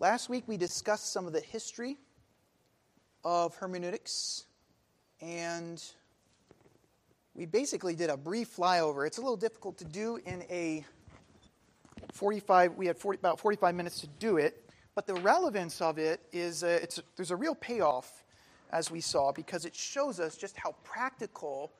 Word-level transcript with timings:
Last 0.00 0.30
week 0.30 0.44
we 0.46 0.56
discussed 0.56 1.12
some 1.12 1.26
of 1.26 1.34
the 1.34 1.40
history 1.40 1.98
of 3.22 3.54
hermeneutics, 3.56 4.46
and 5.20 5.84
we 7.34 7.44
basically 7.44 7.94
did 7.94 8.08
a 8.08 8.16
brief 8.16 8.56
flyover. 8.56 9.06
It's 9.06 9.18
a 9.18 9.20
little 9.20 9.36
difficult 9.36 9.76
to 9.76 9.84
do 9.84 10.18
in 10.24 10.42
a 10.48 10.86
45, 12.14 12.76
we 12.76 12.86
had 12.86 12.96
40, 12.96 13.18
about 13.18 13.38
45 13.38 13.74
minutes 13.74 14.00
to 14.00 14.06
do 14.18 14.38
it, 14.38 14.70
but 14.94 15.06
the 15.06 15.12
relevance 15.16 15.82
of 15.82 15.98
it 15.98 16.22
is 16.32 16.62
it's, 16.62 16.98
there's 17.16 17.30
a 17.30 17.36
real 17.36 17.54
payoff, 17.54 18.24
as 18.72 18.90
we 18.90 19.02
saw, 19.02 19.32
because 19.32 19.66
it 19.66 19.74
shows 19.74 20.18
us 20.18 20.34
just 20.34 20.56
how 20.56 20.74
practical 20.82 21.72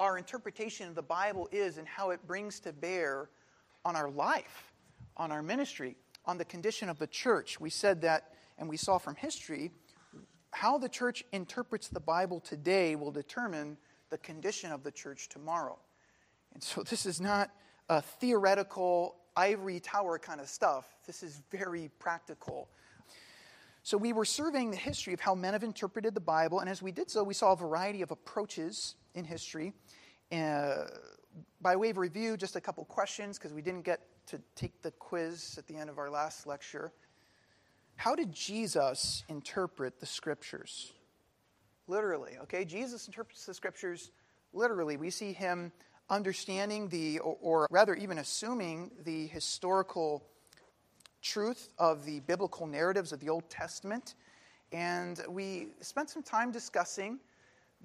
our 0.00 0.18
interpretation 0.18 0.86
of 0.86 0.94
the 0.94 1.02
Bible 1.02 1.48
is 1.50 1.78
and 1.78 1.88
how 1.88 2.10
it 2.10 2.20
brings 2.26 2.60
to 2.60 2.74
bear 2.74 3.30
on 3.86 3.96
our 3.96 4.10
life, 4.10 4.74
on 5.16 5.32
our 5.32 5.42
ministry, 5.42 5.96
on 6.26 6.38
the 6.38 6.44
condition 6.44 6.88
of 6.88 6.98
the 6.98 7.06
church. 7.06 7.60
We 7.60 7.70
said 7.70 8.00
that, 8.02 8.32
and 8.58 8.68
we 8.68 8.76
saw 8.76 8.98
from 8.98 9.16
history, 9.16 9.70
how 10.50 10.78
the 10.78 10.88
church 10.88 11.24
interprets 11.32 11.88
the 11.88 12.00
Bible 12.00 12.40
today 12.40 12.96
will 12.96 13.10
determine 13.10 13.76
the 14.10 14.18
condition 14.18 14.70
of 14.72 14.82
the 14.82 14.92
church 14.92 15.28
tomorrow. 15.28 15.78
And 16.52 16.62
so 16.62 16.82
this 16.82 17.06
is 17.06 17.20
not 17.20 17.50
a 17.88 18.00
theoretical 18.00 19.16
ivory 19.36 19.80
tower 19.80 20.18
kind 20.18 20.40
of 20.40 20.48
stuff. 20.48 20.94
This 21.06 21.22
is 21.22 21.42
very 21.50 21.90
practical. 21.98 22.68
So 23.82 23.98
we 23.98 24.12
were 24.12 24.24
surveying 24.24 24.70
the 24.70 24.76
history 24.76 25.12
of 25.12 25.20
how 25.20 25.34
men 25.34 25.52
have 25.52 25.64
interpreted 25.64 26.14
the 26.14 26.20
Bible, 26.20 26.60
and 26.60 26.70
as 26.70 26.80
we 26.80 26.92
did 26.92 27.10
so, 27.10 27.22
we 27.22 27.34
saw 27.34 27.52
a 27.52 27.56
variety 27.56 28.00
of 28.00 28.10
approaches 28.10 28.94
in 29.14 29.24
history. 29.24 29.72
Uh, 30.32 30.84
by 31.60 31.76
way 31.76 31.90
of 31.90 31.98
review, 31.98 32.36
just 32.36 32.56
a 32.56 32.60
couple 32.60 32.84
questions 32.84 33.38
because 33.38 33.52
we 33.52 33.60
didn't 33.60 33.82
get 33.82 34.00
to 34.26 34.40
take 34.54 34.82
the 34.82 34.90
quiz 34.92 35.56
at 35.58 35.66
the 35.66 35.76
end 35.76 35.90
of 35.90 35.98
our 35.98 36.10
last 36.10 36.46
lecture. 36.46 36.92
How 37.96 38.14
did 38.14 38.32
Jesus 38.32 39.22
interpret 39.28 40.00
the 40.00 40.06
scriptures? 40.06 40.92
Literally, 41.86 42.32
okay? 42.42 42.64
Jesus 42.64 43.06
interprets 43.06 43.46
the 43.46 43.54
scriptures 43.54 44.10
literally. 44.52 44.96
We 44.96 45.10
see 45.10 45.32
him 45.32 45.72
understanding 46.10 46.88
the, 46.88 47.18
or, 47.20 47.36
or 47.40 47.68
rather 47.70 47.94
even 47.94 48.18
assuming 48.18 48.90
the 49.04 49.26
historical 49.28 50.24
truth 51.22 51.70
of 51.78 52.04
the 52.04 52.20
biblical 52.20 52.66
narratives 52.66 53.12
of 53.12 53.20
the 53.20 53.28
Old 53.28 53.48
Testament. 53.48 54.14
And 54.72 55.20
we 55.28 55.68
spent 55.80 56.10
some 56.10 56.22
time 56.22 56.50
discussing 56.50 57.18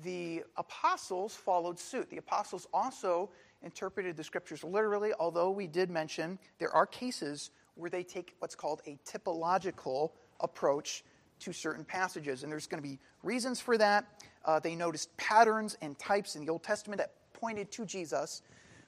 the 0.04 0.44
apostles 0.58 1.36
followed 1.36 1.80
suit. 1.80 2.10
The 2.10 2.18
apostles 2.18 2.68
also 2.74 3.30
interpreted 3.64 4.16
the 4.16 4.24
scriptures 4.24 4.64
literally, 4.64 5.12
although 5.20 5.52
we 5.52 5.68
did 5.68 5.90
mention 5.90 6.40
there 6.60 6.72
are 6.72 6.86
cases 6.86 7.52
where 7.76 7.90
they 7.90 8.04
take 8.04 8.36
what's 8.40 8.56
called 8.56 8.82
a 8.88 8.98
typological 9.06 10.12
approach 10.40 11.04
to 11.40 11.54
certain 11.54 11.86
passages. 11.86 12.44
And 12.44 12.52
there's 12.52 12.68
going 12.68 12.82
to 12.82 12.88
be 12.88 13.00
reasons 13.24 13.60
for 13.60 13.78
that. 13.78 14.06
Uh, 14.46 14.60
they 14.60 14.76
noticed 14.76 15.16
patterns 15.18 15.78
and 15.82 15.98
types 15.98 16.36
in 16.36 16.46
the 16.46 16.52
Old 16.52 16.64
Testament 16.64 17.00
that 17.00 17.14
pointed 17.34 17.72
to 17.72 17.86
Jesus, 17.86 18.42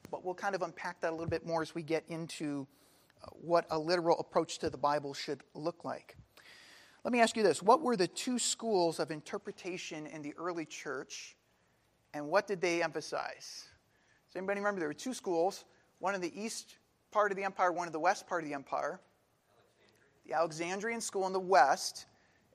but 0.09 0.25
we'll 0.25 0.33
kind 0.33 0.55
of 0.55 0.61
unpack 0.61 0.99
that 1.01 1.09
a 1.09 1.15
little 1.15 1.27
bit 1.27 1.45
more 1.45 1.61
as 1.61 1.73
we 1.73 1.83
get 1.83 2.03
into 2.09 2.67
uh, 3.23 3.27
what 3.31 3.65
a 3.71 3.79
literal 3.79 4.19
approach 4.19 4.59
to 4.59 4.69
the 4.69 4.77
Bible 4.77 5.13
should 5.13 5.41
look 5.53 5.85
like. 5.85 6.17
Let 7.03 7.13
me 7.13 7.19
ask 7.19 7.35
you 7.35 7.43
this 7.43 7.61
What 7.61 7.81
were 7.81 7.95
the 7.95 8.07
two 8.07 8.37
schools 8.37 8.99
of 8.99 9.11
interpretation 9.11 10.05
in 10.07 10.21
the 10.21 10.33
early 10.37 10.65
church, 10.65 11.37
and 12.13 12.27
what 12.27 12.47
did 12.47 12.61
they 12.61 12.83
emphasize? 12.83 13.65
Does 14.31 14.37
anybody 14.37 14.61
remember? 14.61 14.79
There 14.79 14.87
were 14.87 14.93
two 14.93 15.13
schools 15.13 15.65
one 15.99 16.15
in 16.15 16.21
the 16.21 16.31
east 16.41 16.77
part 17.11 17.31
of 17.31 17.37
the 17.37 17.43
empire, 17.43 17.71
one 17.71 17.85
in 17.85 17.91
the 17.91 17.99
west 17.99 18.27
part 18.27 18.41
of 18.41 18.49
the 18.49 18.55
empire. 18.55 19.01
The 20.25 20.33
Alexandrian 20.33 21.01
school 21.01 21.27
in 21.27 21.33
the 21.33 21.39
west, 21.39 22.05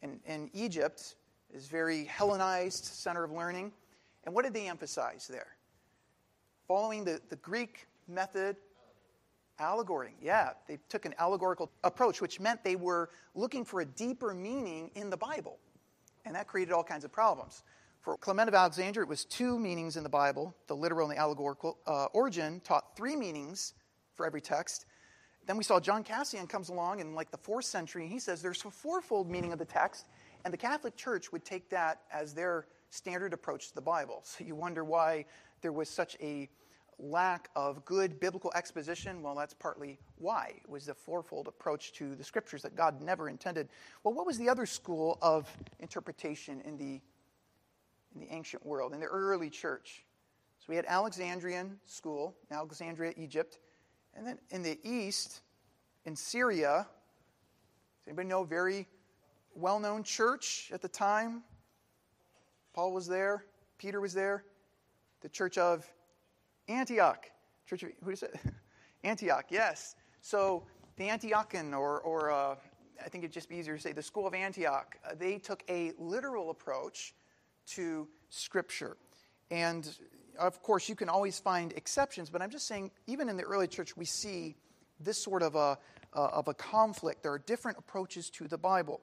in, 0.03 0.19
in 0.27 0.51
Egypt, 0.55 1.17
is 1.53 1.67
very 1.67 2.05
Hellenized 2.05 2.85
center 2.85 3.23
of 3.23 3.31
learning. 3.31 3.73
And 4.25 4.35
what 4.35 4.45
did 4.45 4.55
they 4.55 4.69
emphasize 4.69 5.29
there? 5.29 5.57
Following 6.67 7.05
the, 7.05 7.21
the 7.29 7.37
Greek 7.37 7.87
method, 8.09 8.57
allegory. 9.59 10.15
Yeah, 10.23 10.51
they 10.67 10.79
took 10.89 11.05
an 11.05 11.15
allegorical 11.19 11.71
approach, 11.85 12.23
which 12.23 12.41
meant 12.41 12.65
they 12.65 12.77
were 12.77 13.11
looking 13.35 13.65
for 13.65 13.83
a 13.83 13.85
deeper 13.85 14.33
meaning 14.33 14.91
in 14.95 15.11
the 15.11 15.17
Bible. 15.17 15.59
And 16.25 16.35
that 16.35 16.47
created 16.47 16.73
all 16.73 16.83
kinds 16.83 17.05
of 17.05 17.13
problems. 17.13 17.63
For 18.07 18.17
Clement 18.17 18.47
of 18.47 18.55
Alexandria, 18.55 19.03
it 19.03 19.09
was 19.09 19.25
two 19.25 19.59
meanings 19.59 19.97
in 19.97 20.05
the 20.05 20.09
Bible. 20.09 20.55
The 20.69 20.77
literal 20.77 21.09
and 21.09 21.17
the 21.17 21.21
allegorical. 21.21 21.79
Uh, 21.89 22.05
Origen 22.13 22.61
taught 22.61 22.97
three 22.97 23.17
meanings 23.17 23.75
for 24.15 24.25
every 24.25 24.41
text. 24.41 24.87
Then 25.45 25.57
we 25.57 25.65
saw 25.65 25.81
John 25.81 26.05
Cassian 26.05 26.47
comes 26.47 26.69
along 26.69 27.01
in 27.01 27.17
like 27.17 27.33
the 27.33 27.37
fourth 27.37 27.65
century, 27.65 28.05
and 28.05 28.13
he 28.13 28.21
says 28.21 28.41
there's 28.41 28.65
a 28.65 28.71
fourfold 28.71 29.29
meaning 29.29 29.53
of 29.53 29.59
the 29.59 29.65
text, 29.65 30.07
and 30.45 30.55
the 30.55 30.57
Catholic 30.57 30.95
Church 30.95 31.33
would 31.33 31.45
take 31.45 31.69
that 31.71 32.03
as 32.13 32.33
their 32.33 32.69
standard 32.91 33.33
approach 33.33 33.71
to 33.71 33.75
the 33.75 33.81
Bible. 33.81 34.21
So 34.23 34.45
you 34.45 34.55
wonder 34.55 34.85
why 34.85 35.25
there 35.61 35.73
was 35.73 35.91
such 35.91 36.17
a 36.23 36.49
lack 37.01 37.49
of 37.57 37.85
good 37.85 38.21
biblical 38.21 38.53
exposition. 38.55 39.21
Well, 39.21 39.35
that's 39.35 39.55
partly 39.55 39.99
why. 40.19 40.53
It 40.63 40.71
was 40.71 40.87
the 40.87 40.95
fourfold 40.95 41.49
approach 41.49 41.93
to 41.95 42.15
the 42.15 42.23
scriptures 42.23 42.63
that 42.63 42.77
God 42.77 43.03
never 43.03 43.29
intended. 43.29 43.69
Well, 44.05 44.15
what 44.15 44.27
was 44.27 44.39
the 44.39 44.49
other 44.49 44.65
school 44.65 45.19
of 45.21 45.51
interpretation 45.81 46.61
in 46.61 46.77
the 46.77 47.01
in 48.17 48.27
the 48.27 48.35
ancient 48.35 48.65
world, 48.65 48.95
in 48.95 49.01
the 49.01 49.07
early 49.07 49.51
church? 49.51 50.05
So 50.59 50.67
we 50.69 50.77
had 50.77 50.87
Alexandrian 50.87 51.79
school, 51.85 52.35
Alexandria, 52.51 53.13
Egypt. 53.17 53.59
And 54.15 54.27
then 54.27 54.39
in 54.51 54.63
the 54.63 54.79
east, 54.83 55.43
in 56.07 56.17
Syria, 56.17 56.87
does 57.99 58.09
anybody 58.09 58.29
know 58.29 58.43
a 58.43 58.47
very 58.47 58.89
well 59.55 59.79
known 59.79 60.03
church 60.03 60.71
at 60.73 60.81
the 60.81 60.89
time? 60.89 61.43
Paul 62.75 62.93
was 62.93 63.07
there, 63.07 63.45
Peter 63.79 64.01
was 64.01 64.15
there, 64.15 64.45
the 65.21 65.29
church 65.29 65.59
of 65.59 65.87
Antioch. 66.69 67.27
Church 67.69 67.83
of, 67.83 67.91
who 68.03 68.11
is 68.11 68.23
it? 68.23 68.35
Antioch, 69.05 69.47
yes. 69.51 69.97
So 70.21 70.65
the 70.97 71.09
Antiochian, 71.09 71.73
or, 71.73 72.01
or 72.01 72.31
uh, 72.31 72.57
I 73.05 73.09
think 73.09 73.25
it'd 73.25 73.33
just 73.33 73.49
be 73.49 73.57
easier 73.57 73.77
to 73.77 73.83
say 73.83 73.93
the 73.93 74.03
school 74.03 74.27
of 74.27 74.35
Antioch, 74.35 74.97
uh, 75.05 75.15
they 75.19 75.39
took 75.39 75.63
a 75.69 75.93
literal 75.99 76.51
approach 76.51 77.15
to 77.75 78.09
Scripture. 78.29 78.97
And 79.51 79.89
of 80.39 80.63
course, 80.63 80.89
you 80.89 80.95
can 80.95 81.09
always 81.09 81.39
find 81.39 81.73
exceptions, 81.73 82.31
but 82.31 82.43
I'm 82.43 82.51
just 82.51 82.67
saying, 82.67 82.91
even 83.07 83.29
in 83.29 83.37
the 83.37 83.45
early 83.45 83.67
church, 83.67 83.97
we 83.97 84.05
see 84.05 84.57
this 85.01 85.23
sort 85.23 85.43
of 85.43 85.55
a, 85.55 85.79
uh, 86.15 86.29
of 86.33 86.49
a 86.49 86.55
conflict. 86.55 87.23
There 87.23 87.33
are 87.33 87.39
different 87.39 87.79
approaches 87.79 88.31
to 88.31 88.49
the 88.49 88.59
Bible. 88.59 89.01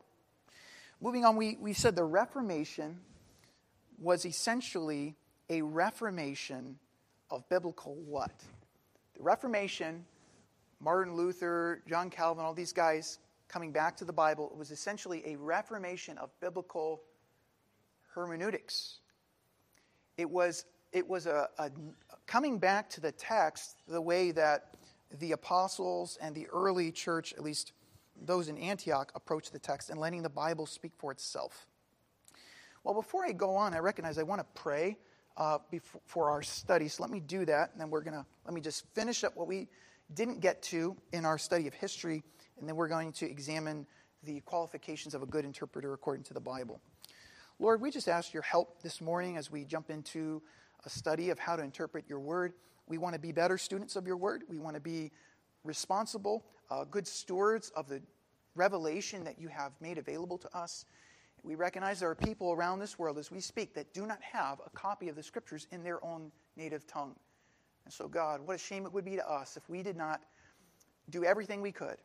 Moving 1.02 1.26
on, 1.26 1.36
we, 1.36 1.58
we 1.60 1.74
said 1.74 1.96
the 1.96 2.04
Reformation 2.04 3.00
was 4.00 4.26
essentially 4.26 5.16
a 5.50 5.62
reformation 5.62 6.78
of 7.30 7.48
biblical 7.50 7.96
what? 8.06 8.32
The 9.16 9.24
Reformation, 9.24 10.06
Martin 10.80 11.16
Luther, 11.16 11.82
John 11.88 12.10
Calvin, 12.10 12.44
all 12.44 12.54
these 12.54 12.74
guys 12.74 13.20
coming 13.48 13.72
back 13.72 13.96
to 13.98 14.06
the 14.06 14.14
Bible, 14.14 14.50
it 14.52 14.58
was 14.58 14.72
essentially 14.72 15.22
a 15.26 15.36
reformation 15.36 16.18
of 16.18 16.30
biblical 16.40 17.02
hermeneutics. 18.14 19.00
It 20.18 20.30
was 20.30 20.66
it 20.92 21.08
was 21.08 21.26
a, 21.26 21.50
a, 21.58 21.72
coming 22.28 22.60
back 22.60 22.90
to 22.92 23.02
the 23.02 23.12
text 23.12 23.78
the 23.88 24.02
way 24.02 24.32
that 24.32 24.76
the 25.20 25.32
apostles 25.32 26.18
and 26.22 26.36
the 26.36 26.48
early 26.54 26.92
church, 26.92 27.34
at 27.34 27.44
least 27.44 27.74
those 28.22 28.48
in 28.48 28.58
Antioch, 28.58 29.12
approached 29.16 29.52
the 29.54 29.60
text 29.60 29.90
and 29.90 30.00
letting 30.00 30.22
the 30.22 30.30
Bible 30.30 30.66
speak 30.66 30.92
for 30.98 31.12
itself. 31.12 31.68
Well, 32.84 32.94
before 32.94 33.26
I 33.26 33.32
go 33.32 33.56
on, 33.56 33.74
I 33.74 33.80
recognize 33.80 34.18
I 34.18 34.24
want 34.24 34.42
to 34.42 34.62
pray 34.62 34.98
uh, 35.38 35.60
before, 35.72 36.02
for 36.06 36.30
our 36.30 36.44
study, 36.44 36.88
so 36.88 37.02
let 37.02 37.12
me 37.12 37.20
do 37.20 37.46
that, 37.46 37.72
and 37.72 37.82
then 37.82 37.90
we're 37.90 38.02
going 38.02 38.16
to 38.16 38.26
let 38.46 38.54
me 38.54 38.62
just 38.62 38.86
finish 38.94 39.24
up 39.24 39.36
what 39.36 39.48
we 39.48 39.68
didn't 40.14 40.42
get 40.42 40.62
to 40.64 40.96
in 41.12 41.26
our 41.26 41.38
study 41.38 41.68
of 41.68 41.74
history, 41.74 42.24
and 42.60 42.68
then 42.68 42.76
we're 42.76 42.88
going 42.88 43.12
to 43.14 43.30
examine 43.30 43.88
the 44.24 44.42
qualifications 44.42 45.16
of 45.16 45.24
a 45.24 45.26
good 45.26 45.44
interpreter 45.44 45.94
according 45.94 46.24
to 46.26 46.34
the 46.34 46.40
Bible. 46.40 46.80
Lord, 47.60 47.82
we 47.82 47.92
just 47.92 48.08
ask 48.08 48.34
your 48.34 48.44
help 48.44 48.82
this 48.82 49.00
morning 49.00 49.38
as 49.38 49.52
we 49.52 49.64
jump 49.64 49.90
into 49.90 50.42
a 50.86 50.90
study 50.90 51.30
of 51.30 51.38
how 51.38 51.56
to 51.56 51.64
interpret 51.64 52.06
your 52.08 52.20
word. 52.20 52.54
We 52.88 52.98
want 52.98 53.14
to 53.14 53.20
be 53.20 53.32
better 53.32 53.58
students 53.58 53.96
of 53.96 54.08
your 54.08 54.18
word. 54.18 54.44
We 54.50 54.58
want 54.58 54.76
to 54.76 54.82
be 54.82 55.12
responsible, 55.64 56.44
uh, 56.72 56.84
good 56.86 57.08
stewards 57.08 57.72
of 57.76 57.88
the 57.88 58.02
revelation 58.56 59.24
that 59.24 59.40
you 59.40 59.48
have 59.48 59.72
made 59.80 59.98
available 59.98 60.38
to 60.40 60.58
us. 60.58 60.86
We 61.44 61.56
recognize 61.56 62.00
there 62.00 62.10
are 62.10 62.16
people 62.16 62.54
around 62.54 62.80
this 62.80 62.98
world 62.98 63.18
as 63.18 63.30
we 63.30 63.40
speak 63.40 63.74
that 63.76 63.94
do 63.94 64.06
not 64.06 64.22
have 64.22 64.60
a 64.66 64.70
copy 64.72 65.10
of 65.10 65.16
the 65.16 65.24
scriptures 65.24 65.68
in 65.72 65.84
their 65.84 66.04
own 66.04 66.32
native 66.58 66.88
tongue. 66.88 67.16
And 67.86 67.94
so, 67.94 68.08
God, 68.08 68.42
what 68.42 68.56
a 68.56 68.60
shame 68.60 68.86
it 68.86 68.94
would 68.94 69.06
be 69.06 69.16
to 69.16 69.30
us 69.30 69.58
if 69.58 69.70
we 69.70 69.84
did 69.84 69.98
not 69.98 70.22
do 71.10 71.24
everything 71.24 71.62
we 71.62 71.72
could. 71.72 71.98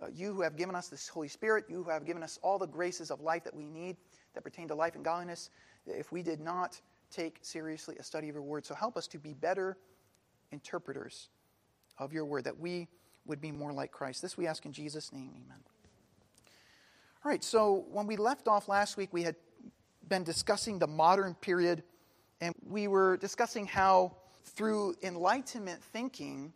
Uh, 0.00 0.06
you 0.14 0.32
who 0.32 0.42
have 0.42 0.56
given 0.56 0.74
us 0.74 0.88
this 0.88 1.08
Holy 1.08 1.28
Spirit, 1.28 1.64
you 1.68 1.82
who 1.82 1.90
have 1.90 2.04
given 2.04 2.22
us 2.22 2.38
all 2.42 2.58
the 2.58 2.66
graces 2.66 3.10
of 3.10 3.20
life 3.20 3.44
that 3.44 3.54
we 3.54 3.66
need 3.66 3.96
that 4.36 4.44
pertain 4.44 4.68
to 4.68 4.74
life 4.74 4.94
and 4.94 5.04
godliness, 5.04 5.50
if 5.86 6.12
we 6.12 6.22
did 6.22 6.40
not 6.40 6.80
take 7.10 7.38
seriously 7.42 7.96
a 7.98 8.02
study 8.02 8.28
of 8.28 8.34
your 8.34 8.44
word. 8.44 8.64
So 8.64 8.74
help 8.74 8.96
us 8.96 9.08
to 9.08 9.18
be 9.18 9.32
better 9.32 9.76
interpreters 10.52 11.30
of 11.98 12.12
your 12.12 12.24
word, 12.24 12.44
that 12.44 12.58
we 12.58 12.86
would 13.24 13.40
be 13.40 13.50
more 13.50 13.72
like 13.72 13.90
Christ. 13.90 14.22
This 14.22 14.36
we 14.36 14.46
ask 14.46 14.64
in 14.66 14.72
Jesus' 14.72 15.12
name. 15.12 15.30
Amen. 15.34 15.58
All 17.24 17.30
right, 17.30 17.42
so 17.42 17.86
when 17.90 18.06
we 18.06 18.16
left 18.16 18.46
off 18.46 18.68
last 18.68 18.96
week, 18.96 19.08
we 19.12 19.22
had 19.22 19.34
been 20.08 20.22
discussing 20.22 20.78
the 20.78 20.86
modern 20.86 21.34
period, 21.34 21.82
and 22.40 22.54
we 22.68 22.86
were 22.86 23.16
discussing 23.16 23.66
how 23.66 24.16
through 24.44 24.94
Enlightenment 25.02 25.82
thinking, 25.82 26.52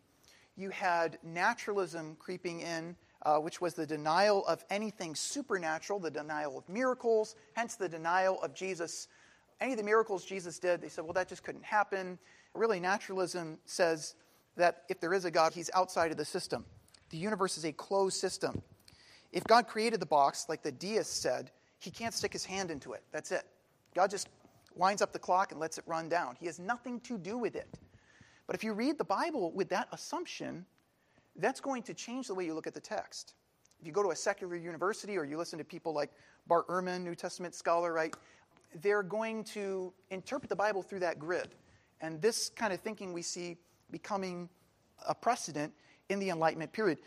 you 0.55 0.69
had 0.69 1.17
naturalism 1.23 2.15
creeping 2.19 2.61
in, 2.61 2.95
uh, 3.23 3.37
which 3.37 3.61
was 3.61 3.73
the 3.73 3.85
denial 3.85 4.45
of 4.47 4.63
anything 4.69 5.15
supernatural, 5.15 5.99
the 5.99 6.11
denial 6.11 6.57
of 6.57 6.67
miracles, 6.67 7.35
hence 7.53 7.75
the 7.75 7.89
denial 7.89 8.41
of 8.41 8.53
Jesus. 8.53 9.07
Any 9.59 9.73
of 9.73 9.77
the 9.77 9.83
miracles 9.83 10.25
Jesus 10.25 10.59
did, 10.59 10.81
they 10.81 10.89
said, 10.89 11.03
well, 11.03 11.13
that 11.13 11.27
just 11.27 11.43
couldn't 11.43 11.63
happen. 11.63 12.17
Really, 12.53 12.79
naturalism 12.79 13.57
says 13.65 14.15
that 14.57 14.83
if 14.89 14.99
there 14.99 15.13
is 15.13 15.25
a 15.25 15.31
God, 15.31 15.53
he's 15.53 15.69
outside 15.73 16.11
of 16.11 16.17
the 16.17 16.25
system. 16.25 16.65
The 17.09 17.17
universe 17.17 17.57
is 17.57 17.65
a 17.65 17.71
closed 17.71 18.17
system. 18.17 18.61
If 19.31 19.43
God 19.45 19.67
created 19.67 19.99
the 19.99 20.05
box, 20.05 20.47
like 20.49 20.63
the 20.63 20.71
deists 20.71 21.15
said, 21.15 21.51
he 21.79 21.91
can't 21.91 22.13
stick 22.13 22.33
his 22.33 22.45
hand 22.45 22.71
into 22.71 22.93
it. 22.93 23.03
That's 23.11 23.31
it. 23.31 23.43
God 23.95 24.09
just 24.09 24.29
winds 24.75 25.01
up 25.01 25.11
the 25.11 25.19
clock 25.19 25.51
and 25.51 25.59
lets 25.59 25.77
it 25.77 25.83
run 25.87 26.09
down. 26.09 26.35
He 26.39 26.45
has 26.45 26.59
nothing 26.59 26.99
to 27.01 27.17
do 27.17 27.37
with 27.37 27.55
it. 27.55 27.67
But 28.47 28.55
if 28.55 28.63
you 28.63 28.73
read 28.73 28.97
the 28.97 29.03
Bible 29.05 29.51
with 29.51 29.69
that 29.69 29.87
assumption, 29.91 30.65
that's 31.37 31.59
going 31.59 31.83
to 31.83 31.93
change 31.93 32.27
the 32.27 32.35
way 32.35 32.45
you 32.45 32.53
look 32.53 32.67
at 32.67 32.73
the 32.73 32.81
text. 32.81 33.33
If 33.79 33.87
you 33.87 33.93
go 33.93 34.03
to 34.03 34.09
a 34.09 34.15
secular 34.15 34.55
university 34.55 35.17
or 35.17 35.23
you 35.23 35.37
listen 35.37 35.57
to 35.59 35.65
people 35.65 35.93
like 35.93 36.11
Bart 36.47 36.67
Ehrman, 36.67 37.01
New 37.03 37.15
Testament 37.15 37.55
scholar, 37.55 37.93
right, 37.93 38.15
they're 38.81 39.03
going 39.03 39.43
to 39.45 39.93
interpret 40.11 40.49
the 40.49 40.55
Bible 40.55 40.81
through 40.81 40.99
that 40.99 41.19
grid. 41.19 41.55
And 41.99 42.21
this 42.21 42.49
kind 42.49 42.73
of 42.73 42.79
thinking 42.79 43.13
we 43.13 43.21
see 43.21 43.57
becoming 43.91 44.49
a 45.07 45.15
precedent 45.15 45.73
in 46.09 46.19
the 46.19 46.29
Enlightenment 46.29 46.71
period 46.71 46.99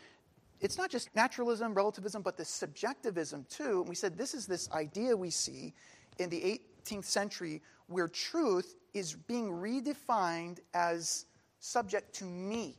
it's 0.61 0.77
not 0.77 0.89
just 0.89 1.13
naturalism, 1.15 1.73
relativism, 1.73 2.21
but 2.21 2.37
the 2.37 2.45
subjectivism 2.45 3.45
too. 3.49 3.81
And 3.81 3.89
we 3.89 3.95
said 3.95 4.17
this 4.17 4.33
is 4.33 4.45
this 4.45 4.71
idea 4.71 5.15
we 5.15 5.29
see 5.29 5.73
in 6.17 6.29
the 6.29 6.59
18th 6.83 7.05
century 7.05 7.61
where 7.87 8.07
truth 8.07 8.75
is 8.93 9.13
being 9.13 9.49
redefined 9.49 10.59
as 10.73 11.25
subject 11.59 12.13
to 12.15 12.25
me, 12.25 12.77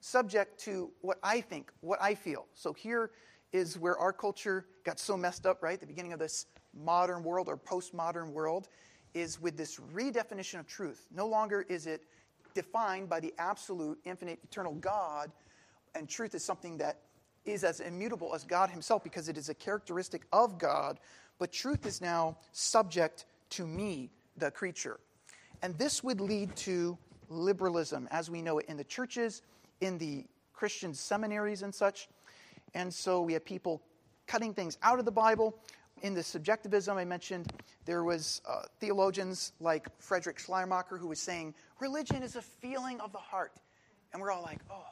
subject 0.00 0.58
to 0.60 0.90
what 1.00 1.18
I 1.22 1.40
think, 1.40 1.70
what 1.80 2.00
I 2.00 2.14
feel. 2.14 2.46
So 2.54 2.72
here 2.72 3.10
is 3.52 3.78
where 3.78 3.98
our 3.98 4.12
culture 4.12 4.66
got 4.84 4.98
so 4.98 5.16
messed 5.16 5.46
up, 5.46 5.62
right? 5.62 5.80
The 5.80 5.86
beginning 5.86 6.12
of 6.12 6.18
this 6.18 6.46
modern 6.74 7.22
world 7.22 7.48
or 7.48 7.56
postmodern 7.56 8.32
world 8.32 8.68
is 9.14 9.40
with 9.40 9.56
this 9.56 9.80
redefinition 9.94 10.60
of 10.60 10.66
truth. 10.66 11.06
No 11.14 11.26
longer 11.26 11.62
is 11.68 11.86
it 11.86 12.02
defined 12.54 13.08
by 13.08 13.20
the 13.20 13.32
absolute, 13.38 13.98
infinite, 14.04 14.38
eternal 14.44 14.74
God 14.74 15.32
and 15.94 16.08
truth 16.08 16.34
is 16.34 16.44
something 16.44 16.78
that 16.78 17.00
is 17.44 17.64
as 17.64 17.80
immutable 17.80 18.34
as 18.34 18.44
God 18.44 18.70
Himself 18.70 19.02
because 19.02 19.28
it 19.28 19.36
is 19.36 19.48
a 19.48 19.54
characteristic 19.54 20.22
of 20.32 20.58
God, 20.58 21.00
but 21.38 21.52
truth 21.52 21.86
is 21.86 22.00
now 22.00 22.36
subject 22.52 23.26
to 23.50 23.66
me, 23.66 24.10
the 24.36 24.50
creature. 24.50 25.00
And 25.62 25.76
this 25.78 26.04
would 26.04 26.20
lead 26.20 26.54
to 26.56 26.96
liberalism 27.28 28.08
as 28.10 28.30
we 28.30 28.42
know 28.42 28.58
it 28.58 28.66
in 28.68 28.76
the 28.76 28.84
churches, 28.84 29.42
in 29.80 29.98
the 29.98 30.24
Christian 30.52 30.92
seminaries, 30.92 31.62
and 31.62 31.74
such. 31.74 32.08
And 32.74 32.92
so 32.92 33.22
we 33.22 33.32
have 33.32 33.44
people 33.44 33.82
cutting 34.26 34.52
things 34.52 34.76
out 34.82 34.98
of 34.98 35.04
the 35.04 35.12
Bible. 35.12 35.56
In 36.02 36.14
the 36.14 36.22
subjectivism 36.22 36.96
I 36.96 37.04
mentioned, 37.04 37.52
there 37.84 38.04
was 38.04 38.40
uh, 38.48 38.62
theologians 38.80 39.52
like 39.60 39.88
Frederick 40.00 40.38
Schleiermacher 40.38 40.98
who 40.98 41.08
was 41.08 41.20
saying 41.20 41.54
religion 41.80 42.22
is 42.22 42.36
a 42.36 42.42
feeling 42.42 43.00
of 43.00 43.12
the 43.12 43.18
heart. 43.18 43.52
And 44.12 44.22
we're 44.22 44.30
all 44.30 44.42
like, 44.42 44.60
oh, 44.70 44.84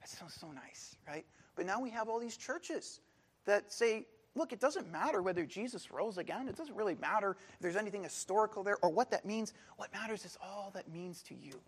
that 0.00 0.08
sounds 0.08 0.34
so 0.34 0.50
nice, 0.52 0.96
right? 1.06 1.24
But 1.54 1.66
now 1.66 1.80
we 1.80 1.90
have 1.90 2.08
all 2.08 2.18
these 2.18 2.36
churches 2.36 3.00
that 3.44 3.72
say, 3.72 4.06
look, 4.34 4.52
it 4.52 4.60
doesn't 4.60 4.90
matter 4.90 5.22
whether 5.22 5.44
Jesus 5.44 5.90
rose 5.90 6.18
again. 6.18 6.48
It 6.48 6.56
doesn't 6.56 6.76
really 6.76 6.96
matter 6.96 7.36
if 7.54 7.60
there's 7.60 7.76
anything 7.76 8.04
historical 8.04 8.62
there 8.62 8.78
or 8.82 8.90
what 8.90 9.10
that 9.10 9.24
means. 9.24 9.52
What 9.76 9.92
matters 9.92 10.24
is 10.24 10.38
all 10.42 10.70
that 10.74 10.90
means 10.90 11.22
to 11.24 11.34
you. 11.34 11.60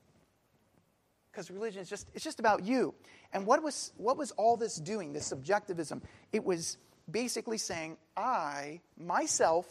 Because 1.31 1.51
religion 1.51 1.81
is 1.81 1.89
just, 1.89 2.09
it's 2.15 2.25
just 2.25 2.41
about 2.41 2.65
you. 2.65 2.95
And 3.33 3.47
what 3.47 3.63
was, 3.63 3.93
what 3.97 4.17
was 4.17 4.33
all 4.33 4.57
this 4.57 4.77
doing, 4.77 5.13
this 5.13 5.27
subjectivism? 5.27 6.03
It 6.33 6.45
was 6.45 6.77
basically 7.11 7.59
saying, 7.59 7.97
I, 8.17 8.81
myself, 8.99 9.67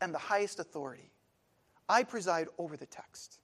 am 0.00 0.12
the 0.12 0.18
highest 0.18 0.60
authority. 0.60 1.10
I 1.88 2.02
preside 2.02 2.48
over 2.58 2.76
the 2.76 2.86
text. 2.86 3.38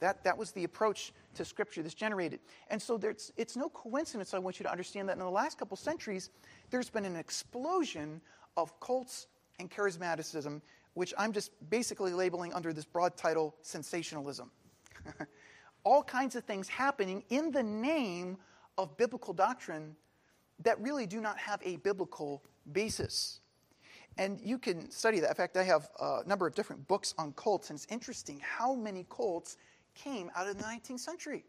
That, 0.00 0.24
that 0.24 0.38
was 0.38 0.52
the 0.52 0.64
approach 0.64 1.12
to 1.34 1.44
Scripture 1.44 1.82
this 1.82 1.94
generated. 1.94 2.40
And 2.68 2.80
so 2.80 2.98
it's 3.36 3.56
no 3.56 3.68
coincidence, 3.68 4.34
I 4.34 4.38
want 4.38 4.58
you 4.58 4.64
to 4.64 4.72
understand 4.72 5.08
that 5.08 5.12
in 5.12 5.18
the 5.18 5.30
last 5.30 5.58
couple 5.58 5.76
centuries, 5.76 6.30
there's 6.70 6.90
been 6.90 7.04
an 7.04 7.16
explosion 7.16 8.20
of 8.56 8.78
cults 8.80 9.26
and 9.58 9.70
charismaticism, 9.70 10.62
which 10.94 11.12
I'm 11.18 11.32
just 11.32 11.52
basically 11.68 12.12
labeling 12.12 12.52
under 12.54 12.72
this 12.72 12.86
broad 12.86 13.16
title 13.16 13.54
sensationalism. 13.62 14.50
All 15.84 16.02
kinds 16.02 16.36
of 16.36 16.44
things 16.44 16.68
happening 16.68 17.24
in 17.30 17.50
the 17.50 17.62
name 17.62 18.38
of 18.76 18.96
biblical 18.96 19.32
doctrine 19.32 19.96
that 20.62 20.80
really 20.80 21.06
do 21.06 21.20
not 21.20 21.38
have 21.38 21.60
a 21.64 21.76
biblical 21.76 22.42
basis. 22.70 23.40
And 24.18 24.40
you 24.40 24.58
can 24.58 24.90
study 24.90 25.20
that. 25.20 25.28
In 25.30 25.34
fact, 25.34 25.56
I 25.56 25.62
have 25.62 25.88
a 26.00 26.22
number 26.26 26.46
of 26.46 26.54
different 26.54 26.86
books 26.86 27.14
on 27.16 27.32
cults, 27.32 27.70
and 27.70 27.78
it's 27.78 27.86
interesting 27.90 28.40
how 28.40 28.74
many 28.74 29.06
cults 29.08 29.56
came 29.94 30.30
out 30.34 30.46
of 30.46 30.58
the 30.58 30.64
19th 30.64 31.00
century. 31.00 31.44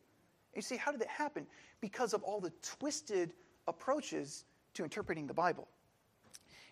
You 0.56 0.62
see, 0.62 0.77
how 0.77 0.92
did 0.92 1.01
that 1.01 1.10
happen? 1.10 1.48
Because 1.81 2.13
of 2.13 2.24
all 2.24 2.39
the 2.39 2.51
twisted 2.62 3.34
approaches 3.68 4.45
to 4.75 4.84
interpreting 4.84 5.27
the 5.27 5.34
Bible. 5.34 5.68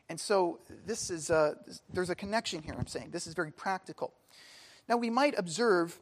And 0.09 0.19
so 0.19 0.59
this 0.85 1.09
is 1.09 1.27
there's 1.91 2.09
a 2.09 2.15
connection 2.15 2.61
here, 2.61 2.75
I'm 2.77 2.87
saying. 2.87 3.09
This 3.11 3.27
is 3.27 3.33
very 3.33 3.51
practical. 3.51 4.13
Now, 4.87 4.97
we 4.97 5.09
might 5.09 5.37
observe, 5.37 5.99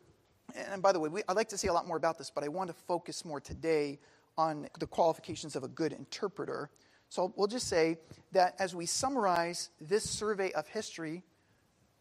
and 0.55 0.81
by 0.81 0.91
the 0.91 0.99
way, 0.99 1.09
we, 1.09 1.21
I'd 1.27 1.35
like 1.35 1.49
to 1.49 1.57
say 1.57 1.67
a 1.67 1.73
lot 1.73 1.87
more 1.87 1.97
about 1.97 2.17
this, 2.17 2.29
but 2.29 2.43
I 2.43 2.47
want 2.47 2.69
to 2.69 2.73
focus 2.73 3.25
more 3.25 3.39
today 3.39 3.99
on 4.37 4.67
the 4.79 4.87
qualifications 4.87 5.55
of 5.55 5.63
a 5.63 5.67
good 5.67 5.91
interpreter. 5.93 6.69
So 7.09 7.33
we'll 7.35 7.47
just 7.47 7.67
say 7.67 7.97
that 8.33 8.55
as 8.59 8.75
we 8.75 8.85
summarize 8.85 9.69
this 9.79 10.09
survey 10.09 10.51
of 10.51 10.67
history 10.67 11.23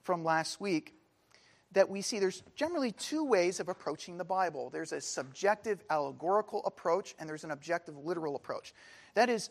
from 0.03 0.25
last 0.25 0.61
week, 0.61 0.95
that 1.73 1.89
we 1.89 2.01
see 2.01 2.19
there's 2.19 2.43
generally 2.55 2.93
two 2.93 3.25
ways 3.25 3.61
of 3.61 3.69
approaching 3.69 4.17
the 4.17 4.25
Bible 4.25 4.71
there's 4.71 4.93
a 4.93 5.01
subjective 5.01 5.83
allegorical 5.91 6.65
approach, 6.65 7.15
and 7.19 7.29
there's 7.29 7.45
an 7.45 7.51
objective 7.51 7.97
literal 7.97 8.37
approach. 8.37 8.73
That 9.15 9.29
is, 9.29 9.51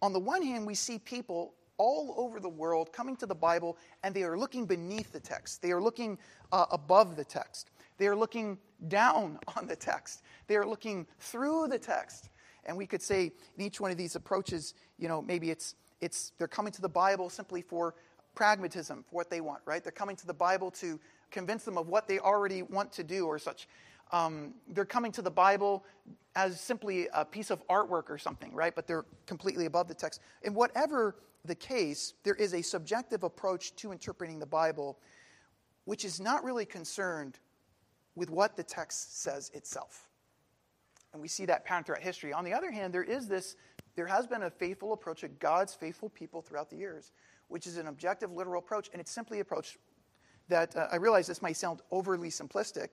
on 0.00 0.12
the 0.12 0.20
one 0.20 0.42
hand, 0.42 0.66
we 0.66 0.74
see 0.74 0.98
people 0.98 1.54
all 1.78 2.14
over 2.16 2.38
the 2.38 2.48
world 2.48 2.92
coming 2.92 3.16
to 3.16 3.26
the 3.26 3.34
Bible 3.34 3.76
and 4.04 4.14
they 4.14 4.22
are 4.22 4.38
looking 4.38 4.66
beneath 4.66 5.12
the 5.12 5.18
text, 5.18 5.62
they 5.62 5.72
are 5.72 5.82
looking 5.82 6.16
uh, 6.52 6.66
above 6.70 7.16
the 7.16 7.24
text, 7.24 7.70
they 7.98 8.06
are 8.06 8.16
looking 8.16 8.58
down 8.88 9.38
on 9.56 9.66
the 9.66 9.76
text, 9.76 10.22
they 10.46 10.56
are 10.56 10.66
looking 10.66 11.06
through 11.18 11.68
the 11.68 11.78
text. 11.78 12.30
And 12.64 12.76
we 12.76 12.86
could 12.86 13.02
say 13.02 13.32
in 13.56 13.64
each 13.64 13.80
one 13.80 13.90
of 13.90 13.96
these 13.96 14.14
approaches, 14.14 14.74
you 14.98 15.08
know, 15.08 15.20
maybe 15.20 15.50
it's, 15.50 15.74
it's 16.00 16.32
they're 16.38 16.46
coming 16.46 16.72
to 16.72 16.80
the 16.80 16.88
Bible 16.88 17.28
simply 17.28 17.60
for 17.60 17.94
pragmatism, 18.34 19.04
for 19.08 19.16
what 19.16 19.30
they 19.30 19.40
want, 19.40 19.62
right? 19.64 19.82
They're 19.82 19.92
coming 19.92 20.16
to 20.16 20.26
the 20.26 20.34
Bible 20.34 20.70
to 20.72 20.98
convince 21.30 21.64
them 21.64 21.76
of 21.76 21.88
what 21.88 22.06
they 22.06 22.18
already 22.18 22.62
want 22.62 22.92
to 22.92 23.04
do 23.04 23.26
or 23.26 23.38
such. 23.38 23.68
Um, 24.12 24.54
they're 24.68 24.84
coming 24.84 25.10
to 25.12 25.22
the 25.22 25.30
Bible 25.30 25.84
as 26.36 26.60
simply 26.60 27.08
a 27.14 27.24
piece 27.24 27.50
of 27.50 27.66
artwork 27.68 28.10
or 28.10 28.18
something, 28.18 28.54
right? 28.54 28.74
But 28.74 28.86
they're 28.86 29.06
completely 29.26 29.66
above 29.66 29.88
the 29.88 29.94
text. 29.94 30.20
In 30.42 30.54
whatever 30.54 31.16
the 31.44 31.54
case, 31.54 32.14
there 32.22 32.34
is 32.34 32.54
a 32.54 32.62
subjective 32.62 33.22
approach 33.22 33.74
to 33.76 33.92
interpreting 33.92 34.38
the 34.38 34.46
Bible, 34.46 34.98
which 35.84 36.04
is 36.04 36.20
not 36.20 36.44
really 36.44 36.64
concerned 36.64 37.38
with 38.14 38.30
what 38.30 38.56
the 38.56 38.62
text 38.62 39.22
says 39.22 39.50
itself. 39.54 40.08
And 41.12 41.20
we 41.20 41.28
see 41.28 41.44
that 41.46 41.64
pattern 41.64 41.84
throughout 41.84 42.02
history. 42.02 42.32
On 42.32 42.44
the 42.44 42.52
other 42.52 42.70
hand, 42.70 42.92
there 42.92 43.02
is 43.02 43.28
this, 43.28 43.56
there 43.96 44.06
has 44.06 44.26
been 44.26 44.44
a 44.44 44.50
faithful 44.50 44.92
approach 44.92 45.22
of 45.22 45.38
God's 45.38 45.74
faithful 45.74 46.08
people 46.08 46.40
throughout 46.40 46.70
the 46.70 46.76
years, 46.76 47.12
which 47.48 47.66
is 47.66 47.76
an 47.76 47.86
objective, 47.86 48.32
literal 48.32 48.58
approach, 48.58 48.88
and 48.92 49.00
it's 49.00 49.10
simply 49.10 49.40
approach 49.40 49.78
that 50.48 50.74
uh, 50.76 50.88
I 50.90 50.96
realize 50.96 51.26
this 51.26 51.42
might 51.42 51.56
sound 51.56 51.80
overly 51.90 52.28
simplistic, 52.28 52.88